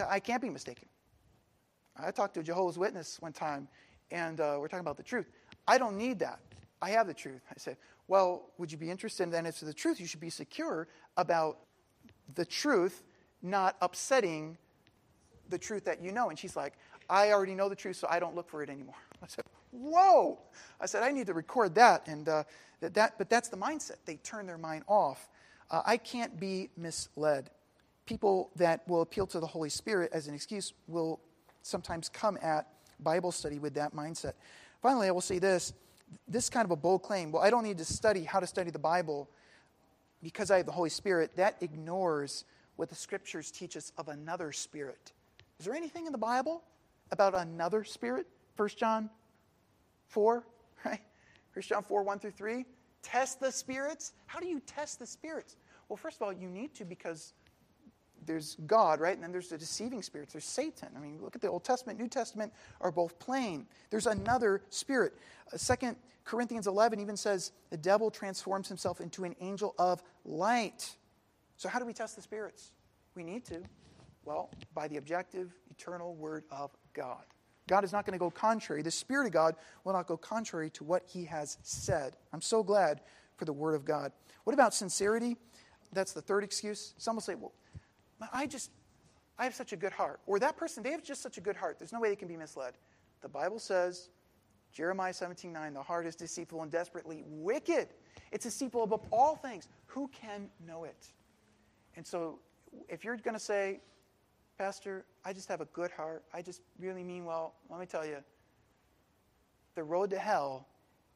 I 0.08 0.18
can't 0.18 0.42
be 0.42 0.50
mistaken. 0.50 0.88
I 1.96 2.10
talked 2.10 2.34
to 2.34 2.40
a 2.40 2.42
Jehovah's 2.42 2.76
Witness 2.76 3.20
one 3.20 3.32
time, 3.32 3.68
and 4.10 4.40
uh, 4.40 4.56
we're 4.58 4.66
talking 4.66 4.80
about 4.80 4.96
the 4.96 5.04
truth. 5.04 5.30
I 5.68 5.78
don't 5.78 5.96
need 5.96 6.18
that. 6.18 6.40
I 6.82 6.90
have 6.90 7.06
the 7.06 7.14
truth. 7.14 7.42
I 7.50 7.54
said, 7.56 7.76
Well, 8.08 8.50
would 8.58 8.70
you 8.70 8.78
be 8.78 8.90
interested 8.90 9.22
in 9.22 9.30
then 9.30 9.46
if 9.46 9.50
it's 9.50 9.60
the 9.60 9.72
truth? 9.72 10.00
You 10.00 10.06
should 10.06 10.20
be 10.20 10.28
secure 10.28 10.88
about 11.16 11.58
the 12.34 12.44
truth 12.44 13.04
not 13.42 13.76
upsetting 13.80 14.58
the 15.48 15.58
truth 15.58 15.84
that 15.84 16.02
you 16.02 16.12
know. 16.12 16.30
And 16.30 16.38
she's 16.38 16.56
like, 16.56 16.74
I 17.08 17.30
already 17.30 17.54
know 17.54 17.68
the 17.68 17.76
truth, 17.76 17.96
so 17.96 18.08
I 18.10 18.18
don't 18.18 18.34
look 18.34 18.48
for 18.48 18.62
it 18.62 18.70
anymore. 18.70 18.96
I 19.22 19.26
said, 19.28 19.44
Whoa! 19.76 20.38
I 20.80 20.86
said, 20.86 21.02
I 21.02 21.10
need 21.10 21.26
to 21.26 21.34
record 21.34 21.74
that. 21.74 22.06
And 22.08 22.28
uh, 22.28 22.44
that, 22.80 22.94
that, 22.94 23.18
but 23.18 23.30
that's 23.30 23.48
the 23.48 23.56
mindset. 23.56 23.96
They 24.04 24.16
turn 24.16 24.46
their 24.46 24.58
mind 24.58 24.84
off. 24.86 25.28
Uh, 25.70 25.82
I 25.84 25.96
can't 25.96 26.38
be 26.38 26.70
misled. 26.76 27.50
People 28.04 28.50
that 28.56 28.86
will 28.88 29.02
appeal 29.02 29.26
to 29.28 29.40
the 29.40 29.46
Holy 29.46 29.70
Spirit 29.70 30.10
as 30.12 30.28
an 30.28 30.34
excuse 30.34 30.72
will 30.86 31.20
sometimes 31.62 32.08
come 32.08 32.38
at 32.40 32.68
Bible 33.00 33.32
study 33.32 33.58
with 33.58 33.74
that 33.74 33.94
mindset. 33.94 34.34
Finally, 34.82 35.08
I 35.08 35.10
will 35.10 35.20
say 35.20 35.38
this 35.38 35.72
this 36.28 36.48
kind 36.48 36.64
of 36.64 36.70
a 36.70 36.76
bold 36.76 37.02
claim 37.02 37.32
well, 37.32 37.42
I 37.42 37.50
don't 37.50 37.64
need 37.64 37.78
to 37.78 37.84
study 37.84 38.22
how 38.22 38.38
to 38.38 38.46
study 38.46 38.70
the 38.70 38.78
Bible 38.78 39.28
because 40.22 40.50
I 40.50 40.58
have 40.58 40.66
the 40.66 40.72
Holy 40.72 40.90
Spirit. 40.90 41.34
That 41.36 41.56
ignores 41.60 42.44
what 42.76 42.88
the 42.88 42.94
scriptures 42.94 43.50
teach 43.50 43.76
us 43.76 43.92
of 43.98 44.08
another 44.08 44.52
spirit. 44.52 45.12
Is 45.58 45.66
there 45.66 45.74
anything 45.74 46.06
in 46.06 46.12
the 46.12 46.18
Bible 46.18 46.62
about 47.10 47.34
another 47.34 47.84
spirit? 47.84 48.26
1 48.56 48.68
John 48.76 49.10
4, 50.08 50.46
right? 50.84 51.00
1 51.54 51.62
John 51.62 51.82
4, 51.82 52.02
1 52.02 52.18
through 52.18 52.30
3. 52.32 52.64
Test 53.02 53.40
the 53.40 53.52
spirits. 53.52 54.12
How 54.26 54.40
do 54.40 54.46
you 54.46 54.60
test 54.60 54.98
the 54.98 55.06
spirits? 55.06 55.56
Well, 55.88 55.96
first 55.96 56.16
of 56.16 56.22
all, 56.22 56.32
you 56.32 56.48
need 56.48 56.74
to 56.74 56.84
because 56.84 57.34
there's 58.26 58.56
God, 58.66 59.00
right? 59.00 59.14
And 59.14 59.22
then 59.22 59.32
there's 59.32 59.48
the 59.48 59.58
deceiving 59.58 60.02
spirits. 60.02 60.32
There's 60.32 60.44
Satan. 60.44 60.88
I 60.96 61.00
mean, 61.00 61.18
look 61.22 61.36
at 61.36 61.40
the 61.40 61.48
Old 61.48 61.64
Testament, 61.64 61.98
New 61.98 62.08
Testament 62.08 62.52
are 62.80 62.90
both 62.90 63.18
plain. 63.18 63.66
There's 63.90 64.06
another 64.06 64.62
spirit. 64.68 65.14
Uh, 65.52 65.56
Second 65.56 65.96
Corinthians 66.24 66.66
11 66.66 66.98
even 66.98 67.16
says 67.16 67.52
the 67.70 67.76
devil 67.76 68.10
transforms 68.10 68.68
himself 68.68 69.00
into 69.00 69.24
an 69.24 69.36
angel 69.40 69.74
of 69.78 70.02
light. 70.24 70.96
So, 71.56 71.68
how 71.68 71.78
do 71.78 71.86
we 71.86 71.92
test 71.92 72.16
the 72.16 72.22
spirits? 72.22 72.72
We 73.14 73.22
need 73.22 73.44
to. 73.46 73.62
Well, 74.24 74.50
by 74.74 74.88
the 74.88 74.96
objective, 74.96 75.54
eternal 75.70 76.14
word 76.16 76.44
of 76.50 76.72
God. 76.92 77.24
God 77.68 77.84
is 77.84 77.92
not 77.92 78.06
going 78.06 78.12
to 78.12 78.18
go 78.18 78.30
contrary. 78.30 78.82
The 78.82 78.90
Spirit 78.90 79.26
of 79.26 79.32
God 79.32 79.56
will 79.84 79.92
not 79.92 80.06
go 80.06 80.16
contrary 80.16 80.70
to 80.70 80.84
what 80.84 81.02
He 81.06 81.24
has 81.24 81.58
said. 81.62 82.16
I'm 82.32 82.40
so 82.40 82.62
glad 82.62 83.00
for 83.36 83.44
the 83.44 83.52
Word 83.52 83.74
of 83.74 83.84
God. 83.84 84.12
What 84.44 84.54
about 84.54 84.74
sincerity? 84.74 85.36
That's 85.92 86.12
the 86.12 86.22
third 86.22 86.44
excuse. 86.44 86.94
Some 86.98 87.16
will 87.16 87.22
say, 87.22 87.34
well, 87.34 87.52
I 88.32 88.46
just, 88.46 88.70
I 89.38 89.44
have 89.44 89.54
such 89.54 89.72
a 89.72 89.76
good 89.76 89.92
heart. 89.92 90.20
Or 90.26 90.38
that 90.38 90.56
person, 90.56 90.82
they 90.82 90.92
have 90.92 91.02
just 91.02 91.22
such 91.22 91.38
a 91.38 91.40
good 91.40 91.56
heart. 91.56 91.78
There's 91.78 91.92
no 91.92 92.00
way 92.00 92.08
they 92.08 92.16
can 92.16 92.28
be 92.28 92.36
misled. 92.36 92.74
The 93.22 93.28
Bible 93.28 93.58
says, 93.58 94.10
Jeremiah 94.72 95.12
17 95.12 95.52
9, 95.52 95.74
the 95.74 95.82
heart 95.82 96.06
is 96.06 96.14
deceitful 96.14 96.62
and 96.62 96.70
desperately 96.70 97.24
wicked. 97.26 97.88
It's 98.30 98.44
deceitful 98.44 98.82
above 98.82 99.00
all 99.10 99.36
things. 99.36 99.68
Who 99.86 100.08
can 100.08 100.48
know 100.66 100.84
it? 100.84 101.08
And 101.96 102.06
so, 102.06 102.40
if 102.88 103.04
you're 103.04 103.16
going 103.16 103.34
to 103.34 103.40
say, 103.40 103.80
Pastor, 104.58 105.04
I 105.24 105.32
just 105.32 105.48
have 105.48 105.60
a 105.60 105.66
good 105.66 105.90
heart, 105.90 106.24
I 106.32 106.42
just 106.42 106.62
really 106.78 107.04
mean 107.04 107.24
well, 107.24 107.54
let 107.68 107.78
me 107.78 107.86
tell 107.86 108.06
you, 108.06 108.18
the 109.74 109.84
road 109.84 110.10
to 110.10 110.18
hell 110.18 110.66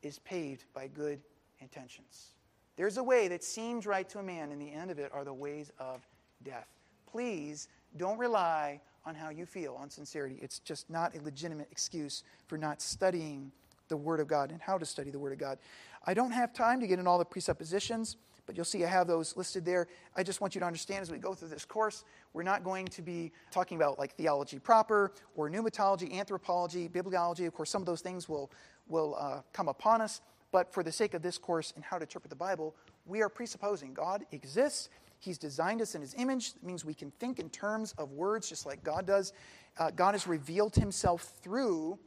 is 0.02 0.18
paved 0.20 0.64
by 0.74 0.88
good 0.88 1.20
intentions. 1.60 2.34
There's 2.76 2.98
a 2.98 3.02
way 3.02 3.28
that 3.28 3.42
seems 3.42 3.86
right 3.86 4.08
to 4.10 4.18
a 4.18 4.22
man, 4.22 4.52
and 4.52 4.60
the 4.60 4.70
end 4.70 4.90
of 4.90 4.98
it 4.98 5.10
are 5.12 5.24
the 5.24 5.32
ways 5.32 5.72
of 5.78 6.06
death 6.42 6.68
please 7.10 7.68
don't 7.96 8.18
rely 8.18 8.80
on 9.04 9.14
how 9.14 9.30
you 9.30 9.46
feel, 9.46 9.74
on 9.74 9.90
sincerity. 9.90 10.38
It's 10.40 10.58
just 10.58 10.88
not 10.90 11.16
a 11.16 11.22
legitimate 11.22 11.68
excuse 11.70 12.22
for 12.46 12.58
not 12.58 12.80
studying 12.80 13.50
the 13.88 13.96
Word 13.96 14.20
of 14.20 14.28
God 14.28 14.52
and 14.52 14.60
how 14.60 14.78
to 14.78 14.86
study 14.86 15.10
the 15.10 15.18
Word 15.18 15.32
of 15.32 15.38
God. 15.38 15.58
I 16.06 16.14
don't 16.14 16.30
have 16.30 16.52
time 16.52 16.80
to 16.80 16.86
get 16.86 16.98
in 16.98 17.06
all 17.06 17.18
the 17.18 17.24
presuppositions, 17.24 18.16
but 18.50 18.56
you'll 18.56 18.64
see 18.64 18.84
I 18.84 18.88
have 18.88 19.06
those 19.06 19.36
listed 19.36 19.64
there. 19.64 19.86
I 20.16 20.24
just 20.24 20.40
want 20.40 20.56
you 20.56 20.60
to 20.60 20.66
understand 20.66 21.02
as 21.02 21.10
we 21.12 21.18
go 21.18 21.34
through 21.34 21.50
this 21.50 21.64
course, 21.64 22.04
we're 22.32 22.42
not 22.42 22.64
going 22.64 22.84
to 22.86 23.00
be 23.00 23.30
talking 23.52 23.76
about 23.76 23.96
like 23.96 24.16
theology 24.16 24.58
proper 24.58 25.12
or 25.36 25.48
pneumatology, 25.48 26.12
anthropology, 26.12 26.88
bibliology. 26.88 27.46
Of 27.46 27.54
course, 27.54 27.70
some 27.70 27.80
of 27.80 27.86
those 27.86 28.00
things 28.00 28.28
will, 28.28 28.50
will 28.88 29.14
uh, 29.20 29.42
come 29.52 29.68
upon 29.68 30.00
us. 30.00 30.20
But 30.50 30.74
for 30.74 30.82
the 30.82 30.90
sake 30.90 31.14
of 31.14 31.22
this 31.22 31.38
course 31.38 31.72
and 31.76 31.84
how 31.84 31.96
to 31.98 32.02
interpret 32.02 32.28
the 32.28 32.34
Bible, 32.34 32.74
we 33.06 33.22
are 33.22 33.28
presupposing 33.28 33.94
God 33.94 34.24
exists. 34.32 34.88
He's 35.20 35.38
designed 35.38 35.80
us 35.80 35.94
in 35.94 36.00
His 36.00 36.14
image. 36.14 36.54
It 36.56 36.66
means 36.66 36.84
we 36.84 36.92
can 36.92 37.12
think 37.20 37.38
in 37.38 37.50
terms 37.50 37.94
of 37.98 38.10
words 38.10 38.48
just 38.48 38.66
like 38.66 38.82
God 38.82 39.06
does. 39.06 39.32
Uh, 39.78 39.92
God 39.92 40.14
has 40.14 40.26
revealed 40.26 40.74
Himself 40.74 41.34
through 41.40 42.00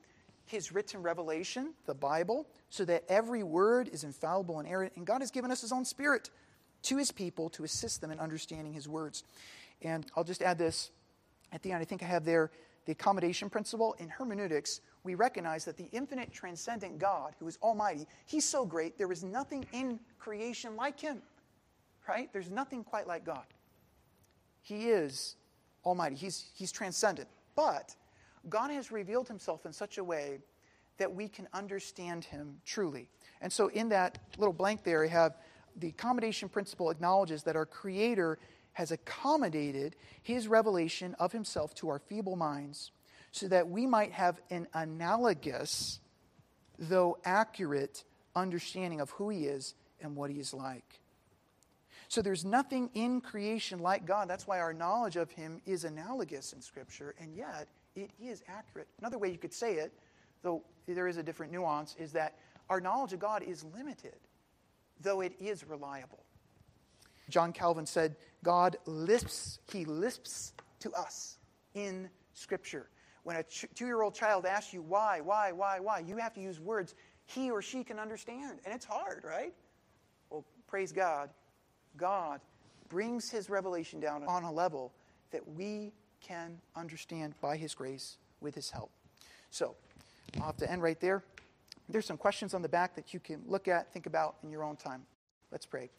His 0.45 0.71
written 0.71 1.01
revelation, 1.01 1.73
the 1.85 1.93
Bible, 1.93 2.47
so 2.69 2.85
that 2.85 3.03
every 3.07 3.43
word 3.43 3.89
is 3.91 4.03
infallible 4.03 4.59
and 4.59 4.67
inerrant. 4.67 4.93
And 4.95 5.05
God 5.05 5.21
has 5.21 5.31
given 5.31 5.51
us 5.51 5.61
His 5.61 5.71
own 5.71 5.85
Spirit 5.85 6.29
to 6.83 6.97
His 6.97 7.11
people 7.11 7.49
to 7.51 7.63
assist 7.63 8.01
them 8.01 8.11
in 8.11 8.19
understanding 8.19 8.73
His 8.73 8.87
words. 8.87 9.23
And 9.81 10.05
I'll 10.15 10.23
just 10.23 10.41
add 10.41 10.57
this 10.57 10.91
at 11.51 11.61
the 11.63 11.71
end. 11.71 11.81
I 11.81 11.85
think 11.85 12.03
I 12.03 12.07
have 12.07 12.25
there 12.25 12.51
the 12.85 12.91
accommodation 12.91 13.49
principle. 13.49 13.95
In 13.99 14.09
hermeneutics, 14.09 14.81
we 15.03 15.15
recognize 15.15 15.65
that 15.65 15.77
the 15.77 15.87
infinite, 15.91 16.31
transcendent 16.31 16.97
God, 16.97 17.33
who 17.39 17.47
is 17.47 17.57
almighty, 17.61 18.07
he's 18.25 18.45
so 18.45 18.65
great, 18.65 18.97
there 18.97 19.11
is 19.11 19.23
nothing 19.23 19.65
in 19.71 19.99
creation 20.19 20.75
like 20.75 20.99
him. 20.99 21.21
Right? 22.07 22.31
There's 22.33 22.49
nothing 22.49 22.83
quite 22.83 23.07
like 23.07 23.25
God. 23.25 23.45
He 24.61 24.89
is 24.89 25.35
almighty, 25.85 26.15
he's, 26.15 26.45
he's 26.53 26.71
transcendent. 26.71 27.27
But 27.55 27.95
God 28.49 28.71
has 28.71 28.91
revealed 28.91 29.27
himself 29.27 29.65
in 29.65 29.73
such 29.73 29.97
a 29.97 30.03
way 30.03 30.39
that 30.97 31.13
we 31.13 31.27
can 31.27 31.47
understand 31.53 32.25
him 32.25 32.59
truly. 32.65 33.09
And 33.41 33.51
so, 33.51 33.67
in 33.67 33.89
that 33.89 34.19
little 34.37 34.53
blank 34.53 34.83
there, 34.83 35.03
I 35.03 35.07
have 35.07 35.37
the 35.75 35.89
accommodation 35.89 36.49
principle 36.49 36.89
acknowledges 36.89 37.43
that 37.43 37.55
our 37.55 37.65
Creator 37.65 38.39
has 38.73 38.91
accommodated 38.91 39.95
his 40.21 40.47
revelation 40.47 41.15
of 41.19 41.31
himself 41.31 41.73
to 41.75 41.89
our 41.89 41.99
feeble 41.99 42.35
minds 42.35 42.91
so 43.31 43.47
that 43.47 43.67
we 43.67 43.87
might 43.87 44.11
have 44.11 44.39
an 44.49 44.67
analogous, 44.73 45.99
though 46.77 47.17
accurate, 47.25 48.03
understanding 48.35 49.01
of 49.01 49.09
who 49.11 49.29
he 49.29 49.45
is 49.45 49.75
and 50.01 50.15
what 50.15 50.29
he 50.29 50.39
is 50.39 50.53
like. 50.53 50.99
So 52.07 52.21
there's 52.21 52.45
nothing 52.45 52.91
in 52.93 53.21
creation 53.21 53.79
like 53.79 54.05
God. 54.05 54.27
That's 54.27 54.45
why 54.45 54.59
our 54.59 54.73
knowledge 54.73 55.15
of 55.15 55.31
him 55.31 55.61
is 55.65 55.83
analogous 55.83 56.53
in 56.53 56.61
Scripture, 56.61 57.15
and 57.19 57.35
yet 57.35 57.67
it 57.95 58.11
is 58.21 58.43
accurate. 58.47 58.87
Another 58.99 59.17
way 59.17 59.29
you 59.29 59.37
could 59.37 59.53
say 59.53 59.75
it, 59.75 59.93
though 60.41 60.63
there 60.87 61.07
is 61.07 61.17
a 61.17 61.23
different 61.23 61.51
nuance, 61.51 61.95
is 61.97 62.11
that 62.13 62.37
our 62.69 62.79
knowledge 62.79 63.13
of 63.13 63.19
God 63.19 63.43
is 63.43 63.63
limited, 63.75 64.15
though 65.01 65.21
it 65.21 65.33
is 65.39 65.63
reliable. 65.67 66.23
John 67.29 67.53
Calvin 67.53 67.85
said, 67.85 68.15
God 68.43 68.77
lisps, 68.85 69.59
he 69.71 69.85
lisps 69.85 70.53
to 70.79 70.91
us 70.93 71.37
in 71.73 72.09
Scripture. 72.33 72.87
When 73.23 73.37
a 73.37 73.43
two 73.43 73.85
year 73.85 74.01
old 74.01 74.13
child 74.13 74.45
asks 74.45 74.73
you 74.73 74.81
why, 74.81 75.21
why, 75.21 75.51
why, 75.51 75.79
why, 75.79 75.99
you 75.99 76.17
have 76.17 76.33
to 76.33 76.41
use 76.41 76.59
words 76.59 76.93
he 77.25 77.49
or 77.49 77.61
she 77.61 77.83
can 77.83 77.99
understand. 77.99 78.59
And 78.65 78.73
it's 78.73 78.85
hard, 78.85 79.23
right? 79.23 79.53
Well, 80.29 80.45
praise 80.67 80.91
God. 80.91 81.29
God 81.95 82.41
brings 82.89 83.29
his 83.29 83.49
revelation 83.49 83.99
down 83.99 84.23
on 84.23 84.43
a 84.43 84.51
level 84.51 84.93
that 85.31 85.47
we 85.47 85.93
can 86.25 86.59
understand 86.75 87.35
by 87.41 87.57
his 87.57 87.75
grace 87.75 88.17
with 88.41 88.55
his 88.55 88.71
help. 88.71 88.89
So, 89.51 89.75
I'll 90.37 90.47
have 90.47 90.57
to 90.57 90.71
end 90.71 90.81
right 90.81 90.99
there. 90.99 91.23
There's 91.89 92.05
some 92.05 92.17
questions 92.17 92.53
on 92.53 92.61
the 92.61 92.69
back 92.69 92.95
that 92.95 93.13
you 93.13 93.19
can 93.19 93.41
look 93.45 93.67
at, 93.67 93.91
think 93.93 94.05
about 94.05 94.35
in 94.43 94.49
your 94.49 94.63
own 94.63 94.77
time. 94.77 95.03
Let's 95.51 95.65
pray. 95.65 95.89